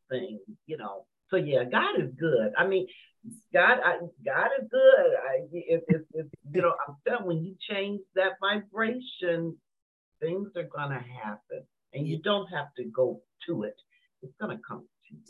thing. 0.10 0.40
You 0.68 0.78
know, 0.78 1.06
so 1.30 1.38
yeah, 1.38 1.64
God 1.64 2.00
is 2.00 2.12
good. 2.20 2.54
I 2.58 2.68
mean, 2.68 2.88
God, 3.52 3.80
I, 3.84 3.98
God 4.24 4.50
is 4.62 4.68
good. 4.70 5.12
I, 5.28 5.48
if, 5.52 5.82
if, 5.88 6.02
if, 6.14 6.26
you 6.54 6.62
know, 6.62 6.76
I'm 6.88 6.96
telling 7.08 7.26
when 7.26 7.44
you 7.44 7.56
change 7.70 8.02
that 8.16 8.34
vibration, 8.40 9.58
things 10.20 10.50
are 10.56 10.64
gonna 10.64 11.04
happen, 11.24 11.66
and 11.94 12.08
you 12.08 12.20
don't 12.22 12.48
have 12.48 12.68
to 12.78 12.84
go 12.86 13.22
to 13.48 13.64
it. 13.64 13.76
It's 14.22 14.34
gonna 14.40 14.60
come 14.68 14.86
to 15.10 15.16
you. 15.16 15.22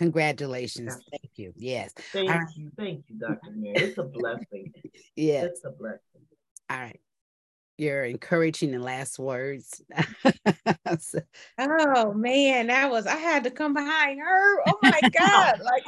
Congratulations. 0.00 0.98
Thank 1.10 1.32
you. 1.36 1.52
Yes. 1.56 1.92
Thank 2.10 2.30
you. 2.56 2.70
Thank 2.78 3.04
you, 3.08 3.18
Dr. 3.18 3.50
Mary. 3.54 3.76
It's 3.76 3.98
a 3.98 4.02
blessing. 4.02 4.72
yes. 5.14 5.44
It's 5.44 5.64
a 5.66 5.70
blessing. 5.70 6.00
All 6.70 6.78
right 6.78 6.98
your 7.80 8.04
encouraging 8.04 8.74
and 8.74 8.84
last 8.84 9.18
words. 9.18 9.82
oh 11.58 12.12
man, 12.12 12.66
that 12.66 12.90
was 12.90 13.06
I 13.06 13.16
had 13.16 13.44
to 13.44 13.50
come 13.50 13.72
behind 13.72 14.20
her. 14.20 14.60
Oh 14.66 14.78
my 14.82 15.00
God, 15.12 15.60
like 15.64 15.84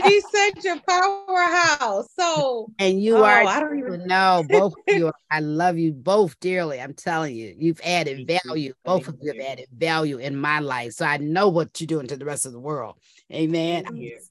she's 0.00 0.24
such 0.30 0.64
a 0.64 0.80
powerhouse. 0.88 2.08
So 2.16 2.70
and 2.78 3.02
you 3.02 3.16
oh, 3.16 3.24
are 3.24 3.44
I 3.44 3.58
don't 3.58 3.78
even 3.78 4.06
know 4.06 4.44
both 4.48 4.74
of 4.74 4.96
you. 4.96 5.10
I 5.28 5.40
love 5.40 5.76
you 5.76 5.92
both 5.92 6.38
dearly. 6.38 6.80
I'm 6.80 6.94
telling 6.94 7.34
you, 7.34 7.52
you've 7.58 7.80
added 7.82 8.30
value. 8.44 8.72
Both 8.84 9.08
of 9.08 9.16
you 9.20 9.32
have 9.32 9.44
added 9.44 9.66
value 9.76 10.18
in 10.18 10.36
my 10.36 10.60
life. 10.60 10.92
So 10.92 11.04
I 11.04 11.16
know 11.16 11.48
what 11.48 11.80
you're 11.80 11.86
doing 11.86 12.06
to 12.06 12.16
the 12.16 12.24
rest 12.24 12.46
of 12.46 12.52
the 12.52 12.60
world. 12.60 12.94
Amen. 13.34 13.84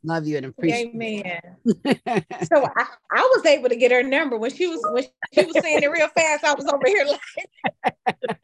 Love 0.04 0.26
you 0.26 0.38
and 0.38 0.45
appreciate 0.47 0.88
Amen. 0.93 1.41
so 1.66 2.66
I, 2.66 2.86
I 3.12 3.32
was 3.36 3.45
able 3.45 3.70
to 3.70 3.76
get 3.76 3.91
her 3.91 4.04
number 4.04 4.38
when 4.38 4.54
she 4.54 4.68
was 4.68 4.80
when 4.91 5.04
she 5.34 5.45
was 5.45 5.58
saying 5.60 5.84
it 5.84 5.91
real 5.91 6.08
fast. 6.10 6.43
I 6.43 6.54
was 6.54 6.66
over 6.66 6.88
here 6.88 7.06
like 7.06 7.20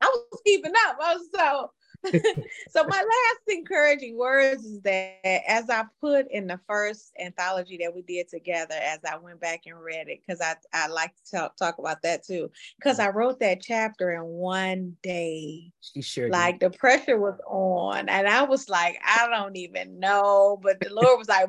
I 0.00 0.06
was 0.06 0.40
keeping 0.44 0.72
up. 0.86 0.96
I 1.02 1.14
was 1.14 1.28
so 1.34 1.70
so 2.70 2.84
my 2.84 2.98
last 2.98 3.40
encouraging 3.48 4.16
words 4.16 4.64
is 4.64 4.80
that 4.82 5.18
as 5.24 5.70
I 5.70 5.84
put 6.00 6.30
in 6.30 6.46
the 6.46 6.60
first 6.68 7.12
anthology 7.20 7.78
that 7.82 7.94
we 7.94 8.02
did 8.02 8.28
together, 8.28 8.74
as 8.74 9.00
I 9.04 9.16
went 9.16 9.40
back 9.40 9.62
and 9.66 9.80
read 9.80 10.08
it, 10.08 10.20
because 10.26 10.40
I, 10.40 10.54
I 10.72 10.88
like 10.88 11.14
to 11.16 11.36
talk, 11.36 11.56
talk 11.56 11.78
about 11.78 12.02
that 12.02 12.24
too, 12.24 12.50
because 12.78 12.98
I 12.98 13.10
wrote 13.10 13.40
that 13.40 13.62
chapter 13.62 14.12
in 14.12 14.22
one 14.24 14.96
day. 15.02 15.72
She 15.80 16.02
sure 16.02 16.28
like 16.28 16.58
did. 16.58 16.72
the 16.72 16.78
pressure 16.78 17.18
was 17.18 17.38
on, 17.46 18.08
and 18.08 18.28
I 18.28 18.42
was 18.42 18.68
like, 18.68 18.98
I 19.04 19.28
don't 19.28 19.56
even 19.56 19.98
know, 19.98 20.58
but 20.62 20.80
the 20.80 20.92
Lord 20.92 21.18
was 21.18 21.28
like, 21.28 21.48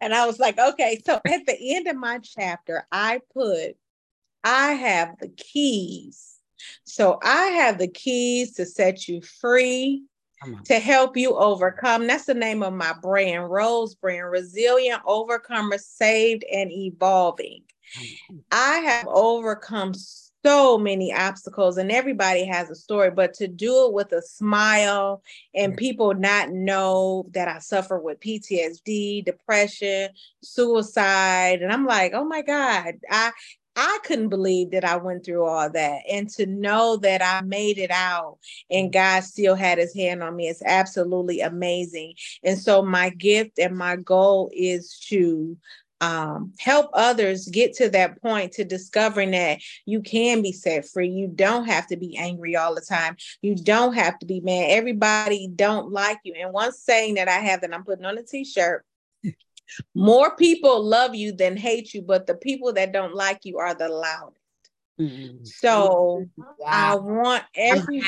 and 0.00 0.14
I 0.14 0.26
was 0.26 0.38
like, 0.38 0.58
okay. 0.58 1.00
So 1.04 1.14
at 1.26 1.46
the 1.46 1.76
end 1.76 1.88
of 1.88 1.96
my 1.96 2.18
chapter, 2.18 2.86
I 2.92 3.20
put 3.32 3.76
I 4.44 4.72
have 4.72 5.18
the 5.18 5.28
keys. 5.28 6.33
So 6.84 7.18
I 7.22 7.46
have 7.46 7.78
the 7.78 7.88
keys 7.88 8.54
to 8.54 8.66
set 8.66 9.08
you 9.08 9.20
free, 9.22 10.04
to 10.66 10.78
help 10.78 11.16
you 11.16 11.36
overcome. 11.36 12.06
That's 12.06 12.26
the 12.26 12.34
name 12.34 12.62
of 12.62 12.74
my 12.74 12.92
brand, 13.00 13.50
Rose 13.50 13.94
Brand, 13.94 14.30
Resilient 14.30 15.00
Overcomer, 15.06 15.78
Saved 15.78 16.44
and 16.52 16.70
Evolving. 16.70 17.62
I 18.50 18.78
have 18.78 19.06
overcome 19.08 19.94
so 20.44 20.76
many 20.76 21.12
obstacles 21.12 21.78
and 21.78 21.90
everybody 21.90 22.44
has 22.44 22.68
a 22.68 22.74
story 22.74 23.10
but 23.10 23.32
to 23.32 23.48
do 23.48 23.86
it 23.86 23.94
with 23.94 24.12
a 24.12 24.20
smile 24.20 25.22
and 25.54 25.76
people 25.76 26.12
not 26.12 26.50
know 26.50 27.24
that 27.32 27.48
i 27.48 27.58
suffer 27.58 27.98
with 27.98 28.20
ptsd 28.20 29.24
depression 29.24 30.10
suicide 30.42 31.62
and 31.62 31.72
i'm 31.72 31.86
like 31.86 32.12
oh 32.12 32.24
my 32.24 32.42
god 32.42 32.94
i 33.10 33.32
I 33.76 33.98
couldn't 34.04 34.28
believe 34.28 34.70
that 34.70 34.84
I 34.84 34.96
went 34.96 35.24
through 35.24 35.44
all 35.44 35.68
that. 35.70 36.02
And 36.10 36.28
to 36.30 36.46
know 36.46 36.96
that 36.98 37.22
I 37.22 37.44
made 37.44 37.78
it 37.78 37.90
out 37.90 38.38
and 38.70 38.92
God 38.92 39.24
still 39.24 39.54
had 39.54 39.78
his 39.78 39.94
hand 39.94 40.22
on 40.22 40.36
me 40.36 40.48
is 40.48 40.62
absolutely 40.64 41.40
amazing. 41.40 42.14
And 42.42 42.58
so, 42.58 42.82
my 42.82 43.10
gift 43.10 43.58
and 43.58 43.76
my 43.76 43.96
goal 43.96 44.50
is 44.54 44.98
to 45.08 45.56
um, 46.00 46.52
help 46.58 46.90
others 46.92 47.48
get 47.48 47.72
to 47.74 47.88
that 47.90 48.20
point 48.20 48.52
to 48.52 48.64
discovering 48.64 49.30
that 49.30 49.60
you 49.86 50.02
can 50.02 50.42
be 50.42 50.52
set 50.52 50.86
free. 50.86 51.08
You 51.08 51.28
don't 51.28 51.64
have 51.64 51.86
to 51.88 51.96
be 51.96 52.16
angry 52.16 52.56
all 52.56 52.74
the 52.74 52.82
time. 52.82 53.16
You 53.42 53.54
don't 53.54 53.94
have 53.94 54.18
to 54.18 54.26
be 54.26 54.40
mad. 54.40 54.70
Everybody 54.70 55.48
don't 55.48 55.92
like 55.92 56.18
you. 56.24 56.34
And 56.36 56.52
one 56.52 56.72
saying 56.72 57.14
that 57.14 57.28
I 57.28 57.38
have 57.38 57.62
that 57.62 57.72
I'm 57.72 57.84
putting 57.84 58.04
on 58.04 58.18
a 58.18 58.22
t-shirt 58.22 58.84
more 59.94 60.36
people 60.36 60.82
love 60.82 61.14
you 61.14 61.32
than 61.32 61.56
hate 61.56 61.94
you, 61.94 62.02
but 62.02 62.26
the 62.26 62.34
people 62.34 62.72
that 62.74 62.92
don't 62.92 63.14
like 63.14 63.40
you 63.44 63.58
are 63.58 63.74
the 63.74 63.88
loudest. 63.88 64.40
Mm-hmm. 65.00 65.44
So 65.44 66.26
wow. 66.36 66.46
I 66.66 66.94
want 66.94 67.42
every 67.56 68.00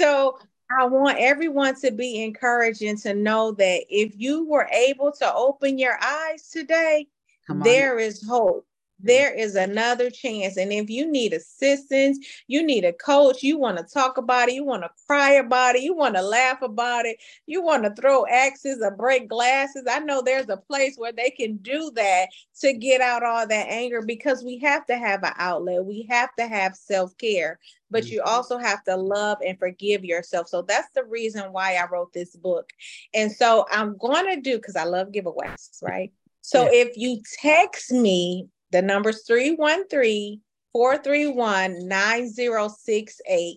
so 0.00 0.38
I 0.70 0.86
want 0.86 1.18
everyone 1.18 1.80
to 1.80 1.92
be 1.92 2.22
encouraged 2.22 2.82
and 2.82 2.98
to 2.98 3.14
know 3.14 3.52
that 3.52 3.84
if 3.88 4.12
you 4.16 4.46
were 4.46 4.68
able 4.72 5.12
to 5.12 5.32
open 5.32 5.78
your 5.78 5.96
eyes 6.02 6.50
today, 6.50 7.06
there 7.48 7.98
is 7.98 8.26
hope 8.26 8.66
there 9.00 9.32
is 9.32 9.54
another 9.54 10.10
chance. 10.10 10.56
And 10.56 10.72
if 10.72 10.90
you 10.90 11.10
need 11.10 11.32
assistance, 11.32 12.18
you 12.46 12.62
need 12.62 12.84
a 12.84 12.92
coach, 12.92 13.42
you 13.42 13.58
want 13.58 13.78
to 13.78 13.84
talk 13.84 14.18
about 14.18 14.48
it, 14.48 14.54
you 14.54 14.64
want 14.64 14.82
to 14.82 14.90
cry 15.06 15.32
about 15.32 15.76
it, 15.76 15.82
you 15.82 15.94
want 15.94 16.16
to 16.16 16.22
laugh 16.22 16.62
about 16.62 17.06
it, 17.06 17.18
you 17.46 17.62
want 17.62 17.84
to 17.84 18.00
throw 18.00 18.26
axes 18.26 18.80
or 18.82 18.90
break 18.90 19.28
glasses. 19.28 19.84
I 19.88 20.00
know 20.00 20.20
there's 20.20 20.48
a 20.48 20.56
place 20.56 20.96
where 20.96 21.12
they 21.12 21.30
can 21.30 21.58
do 21.58 21.92
that 21.94 22.28
to 22.60 22.72
get 22.72 23.00
out 23.00 23.22
all 23.22 23.46
that 23.46 23.68
anger 23.68 24.02
because 24.02 24.42
we 24.42 24.58
have 24.58 24.84
to 24.86 24.96
have 24.96 25.22
an 25.22 25.34
outlet. 25.36 25.84
We 25.84 26.06
have 26.10 26.34
to 26.36 26.46
have 26.48 26.74
self 26.74 27.16
care, 27.18 27.58
but 27.90 28.06
you 28.06 28.20
mm-hmm. 28.20 28.28
also 28.28 28.58
have 28.58 28.82
to 28.84 28.96
love 28.96 29.38
and 29.46 29.58
forgive 29.58 30.04
yourself. 30.04 30.48
So 30.48 30.62
that's 30.62 30.90
the 30.94 31.04
reason 31.04 31.52
why 31.52 31.76
I 31.76 31.86
wrote 31.90 32.12
this 32.12 32.34
book. 32.34 32.70
And 33.14 33.30
so 33.30 33.66
I'm 33.70 33.96
going 33.96 34.34
to 34.34 34.40
do 34.40 34.56
because 34.56 34.76
I 34.76 34.84
love 34.84 35.08
giveaways, 35.08 35.82
right? 35.82 36.12
So 36.40 36.64
yeah. 36.64 36.86
if 36.86 36.96
you 36.96 37.20
text 37.42 37.92
me 37.92 38.48
the 38.70 38.82
number's 38.82 39.24
313 39.26 40.40
431 40.72 41.88
9068. 41.88 43.56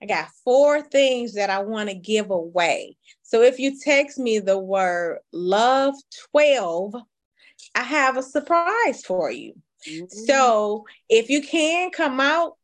I 0.00 0.06
got 0.06 0.28
four 0.44 0.82
things 0.82 1.34
that 1.34 1.50
I 1.50 1.60
want 1.60 1.88
to 1.88 1.94
give 1.94 2.30
away. 2.30 2.96
So 3.22 3.42
if 3.42 3.58
you 3.58 3.78
text 3.80 4.18
me 4.18 4.38
the 4.38 4.58
word 4.58 5.18
love 5.32 5.94
12, 6.32 6.94
I 7.74 7.82
have 7.82 8.16
a 8.16 8.22
surprise 8.22 9.02
for 9.04 9.30
you. 9.30 9.54
Mm-hmm. 9.88 10.06
So 10.08 10.84
if 11.08 11.30
you 11.30 11.42
can 11.42 11.90
come 11.90 12.20
out 12.20 12.57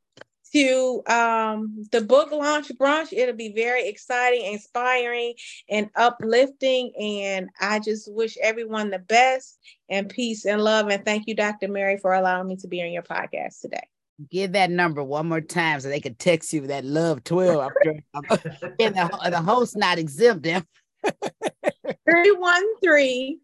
to 0.54 1.02
um, 1.08 1.84
the 1.90 2.00
book 2.00 2.30
launch 2.30 2.70
brunch. 2.80 3.12
It'll 3.12 3.34
be 3.34 3.52
very 3.52 3.88
exciting, 3.88 4.52
inspiring, 4.52 5.34
and 5.68 5.90
uplifting. 5.96 6.92
And 6.98 7.48
I 7.60 7.80
just 7.80 8.10
wish 8.12 8.38
everyone 8.40 8.90
the 8.90 9.00
best 9.00 9.58
and 9.88 10.08
peace 10.08 10.44
and 10.44 10.62
love. 10.62 10.86
And 10.88 11.04
thank 11.04 11.26
you, 11.26 11.34
Dr. 11.34 11.66
Mary, 11.68 11.98
for 11.98 12.14
allowing 12.14 12.46
me 12.46 12.54
to 12.56 12.68
be 12.68 12.82
on 12.82 12.92
your 12.92 13.02
podcast 13.02 13.60
today. 13.60 13.82
Give 14.30 14.52
that 14.52 14.70
number 14.70 15.02
one 15.02 15.28
more 15.28 15.40
time 15.40 15.80
so 15.80 15.88
they 15.88 15.98
can 15.98 16.14
text 16.14 16.52
you 16.52 16.68
that 16.68 16.84
love 16.84 17.24
12. 17.24 17.72
and 18.14 18.30
the, 18.78 19.28
the 19.30 19.42
host 19.44 19.76
not 19.76 19.98
exempt 19.98 20.44
them. 20.44 20.64
313 21.04 23.40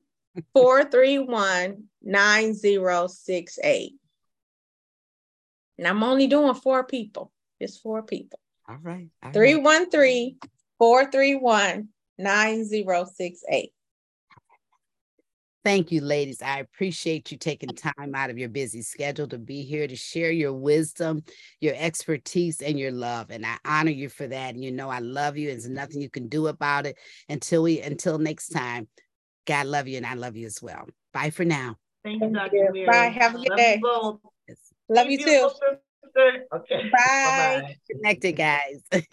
431 0.55 1.83
9068. 2.03 4.00
And 5.81 5.89
I'm 5.89 6.03
only 6.03 6.27
doing 6.27 6.53
four 6.53 6.85
people, 6.85 7.33
just 7.59 7.83
four 7.83 8.03
people. 8.03 8.39
All 8.69 8.77
right. 8.83 9.09
313 9.33 10.37
431 10.79 11.89
9068. 12.19 13.73
Thank 15.65 15.91
you, 15.91 16.03
ladies. 16.03 16.43
I 16.43 16.59
appreciate 16.59 17.33
you 17.33 17.39
taking 17.39 17.75
time 17.75 18.15
out 18.15 18.29
of 18.29 18.37
your 18.37 18.51
busy 18.51 18.83
schedule 18.83 19.27
to 19.29 19.39
be 19.39 19.63
here 19.63 19.89
to 19.89 19.97
share 19.97 20.31
your 20.31 20.53
wisdom, 20.53 21.23
your 21.63 21.75
expertise, 21.79 22.61
and 22.61 22.79
your 22.79 22.93
love. 22.93 23.31
And 23.31 23.47
I 23.47 23.57
honor 23.65 23.91
you 23.91 24.11
for 24.11 24.27
that. 24.27 24.55
And 24.55 24.63
you 24.63 24.73
know 24.73 24.91
I 24.91 24.99
love 24.99 25.39
you. 25.39 25.49
There's 25.49 25.67
nothing 25.67 26.03
you 26.03 26.11
can 26.11 26.29
do 26.29 26.49
about 26.49 26.85
it 26.85 26.99
until 27.31 27.63
we 27.63 27.81
until 27.81 28.19
next 28.19 28.51
time. 28.51 28.87
God 29.47 29.67
love 29.67 29.89
you, 29.89 29.97
and 29.97 30.07
I 30.07 30.13
love 30.13 30.37
you 30.37 30.45
as 30.45 30.61
well. 30.61 30.87
Bye 31.15 31.31
for 31.31 31.47
now. 31.47 31.77
Thank 32.05 32.21
you, 32.21 32.29
Dr. 32.29 32.71
Mary. 32.71 32.87
Bye. 32.87 33.19
Have 33.19 33.35
a 33.35 33.39
good 33.39 33.49
love 33.49 33.57
day. 33.57 33.81
You 34.91 34.97
love 34.97 35.09
you 35.09 35.19
too. 35.19 35.49
Okay. 36.53 36.91
Bye. 36.91 37.63
Bye. 37.63 37.77
Connected, 37.89 38.33
guys. 38.33 38.83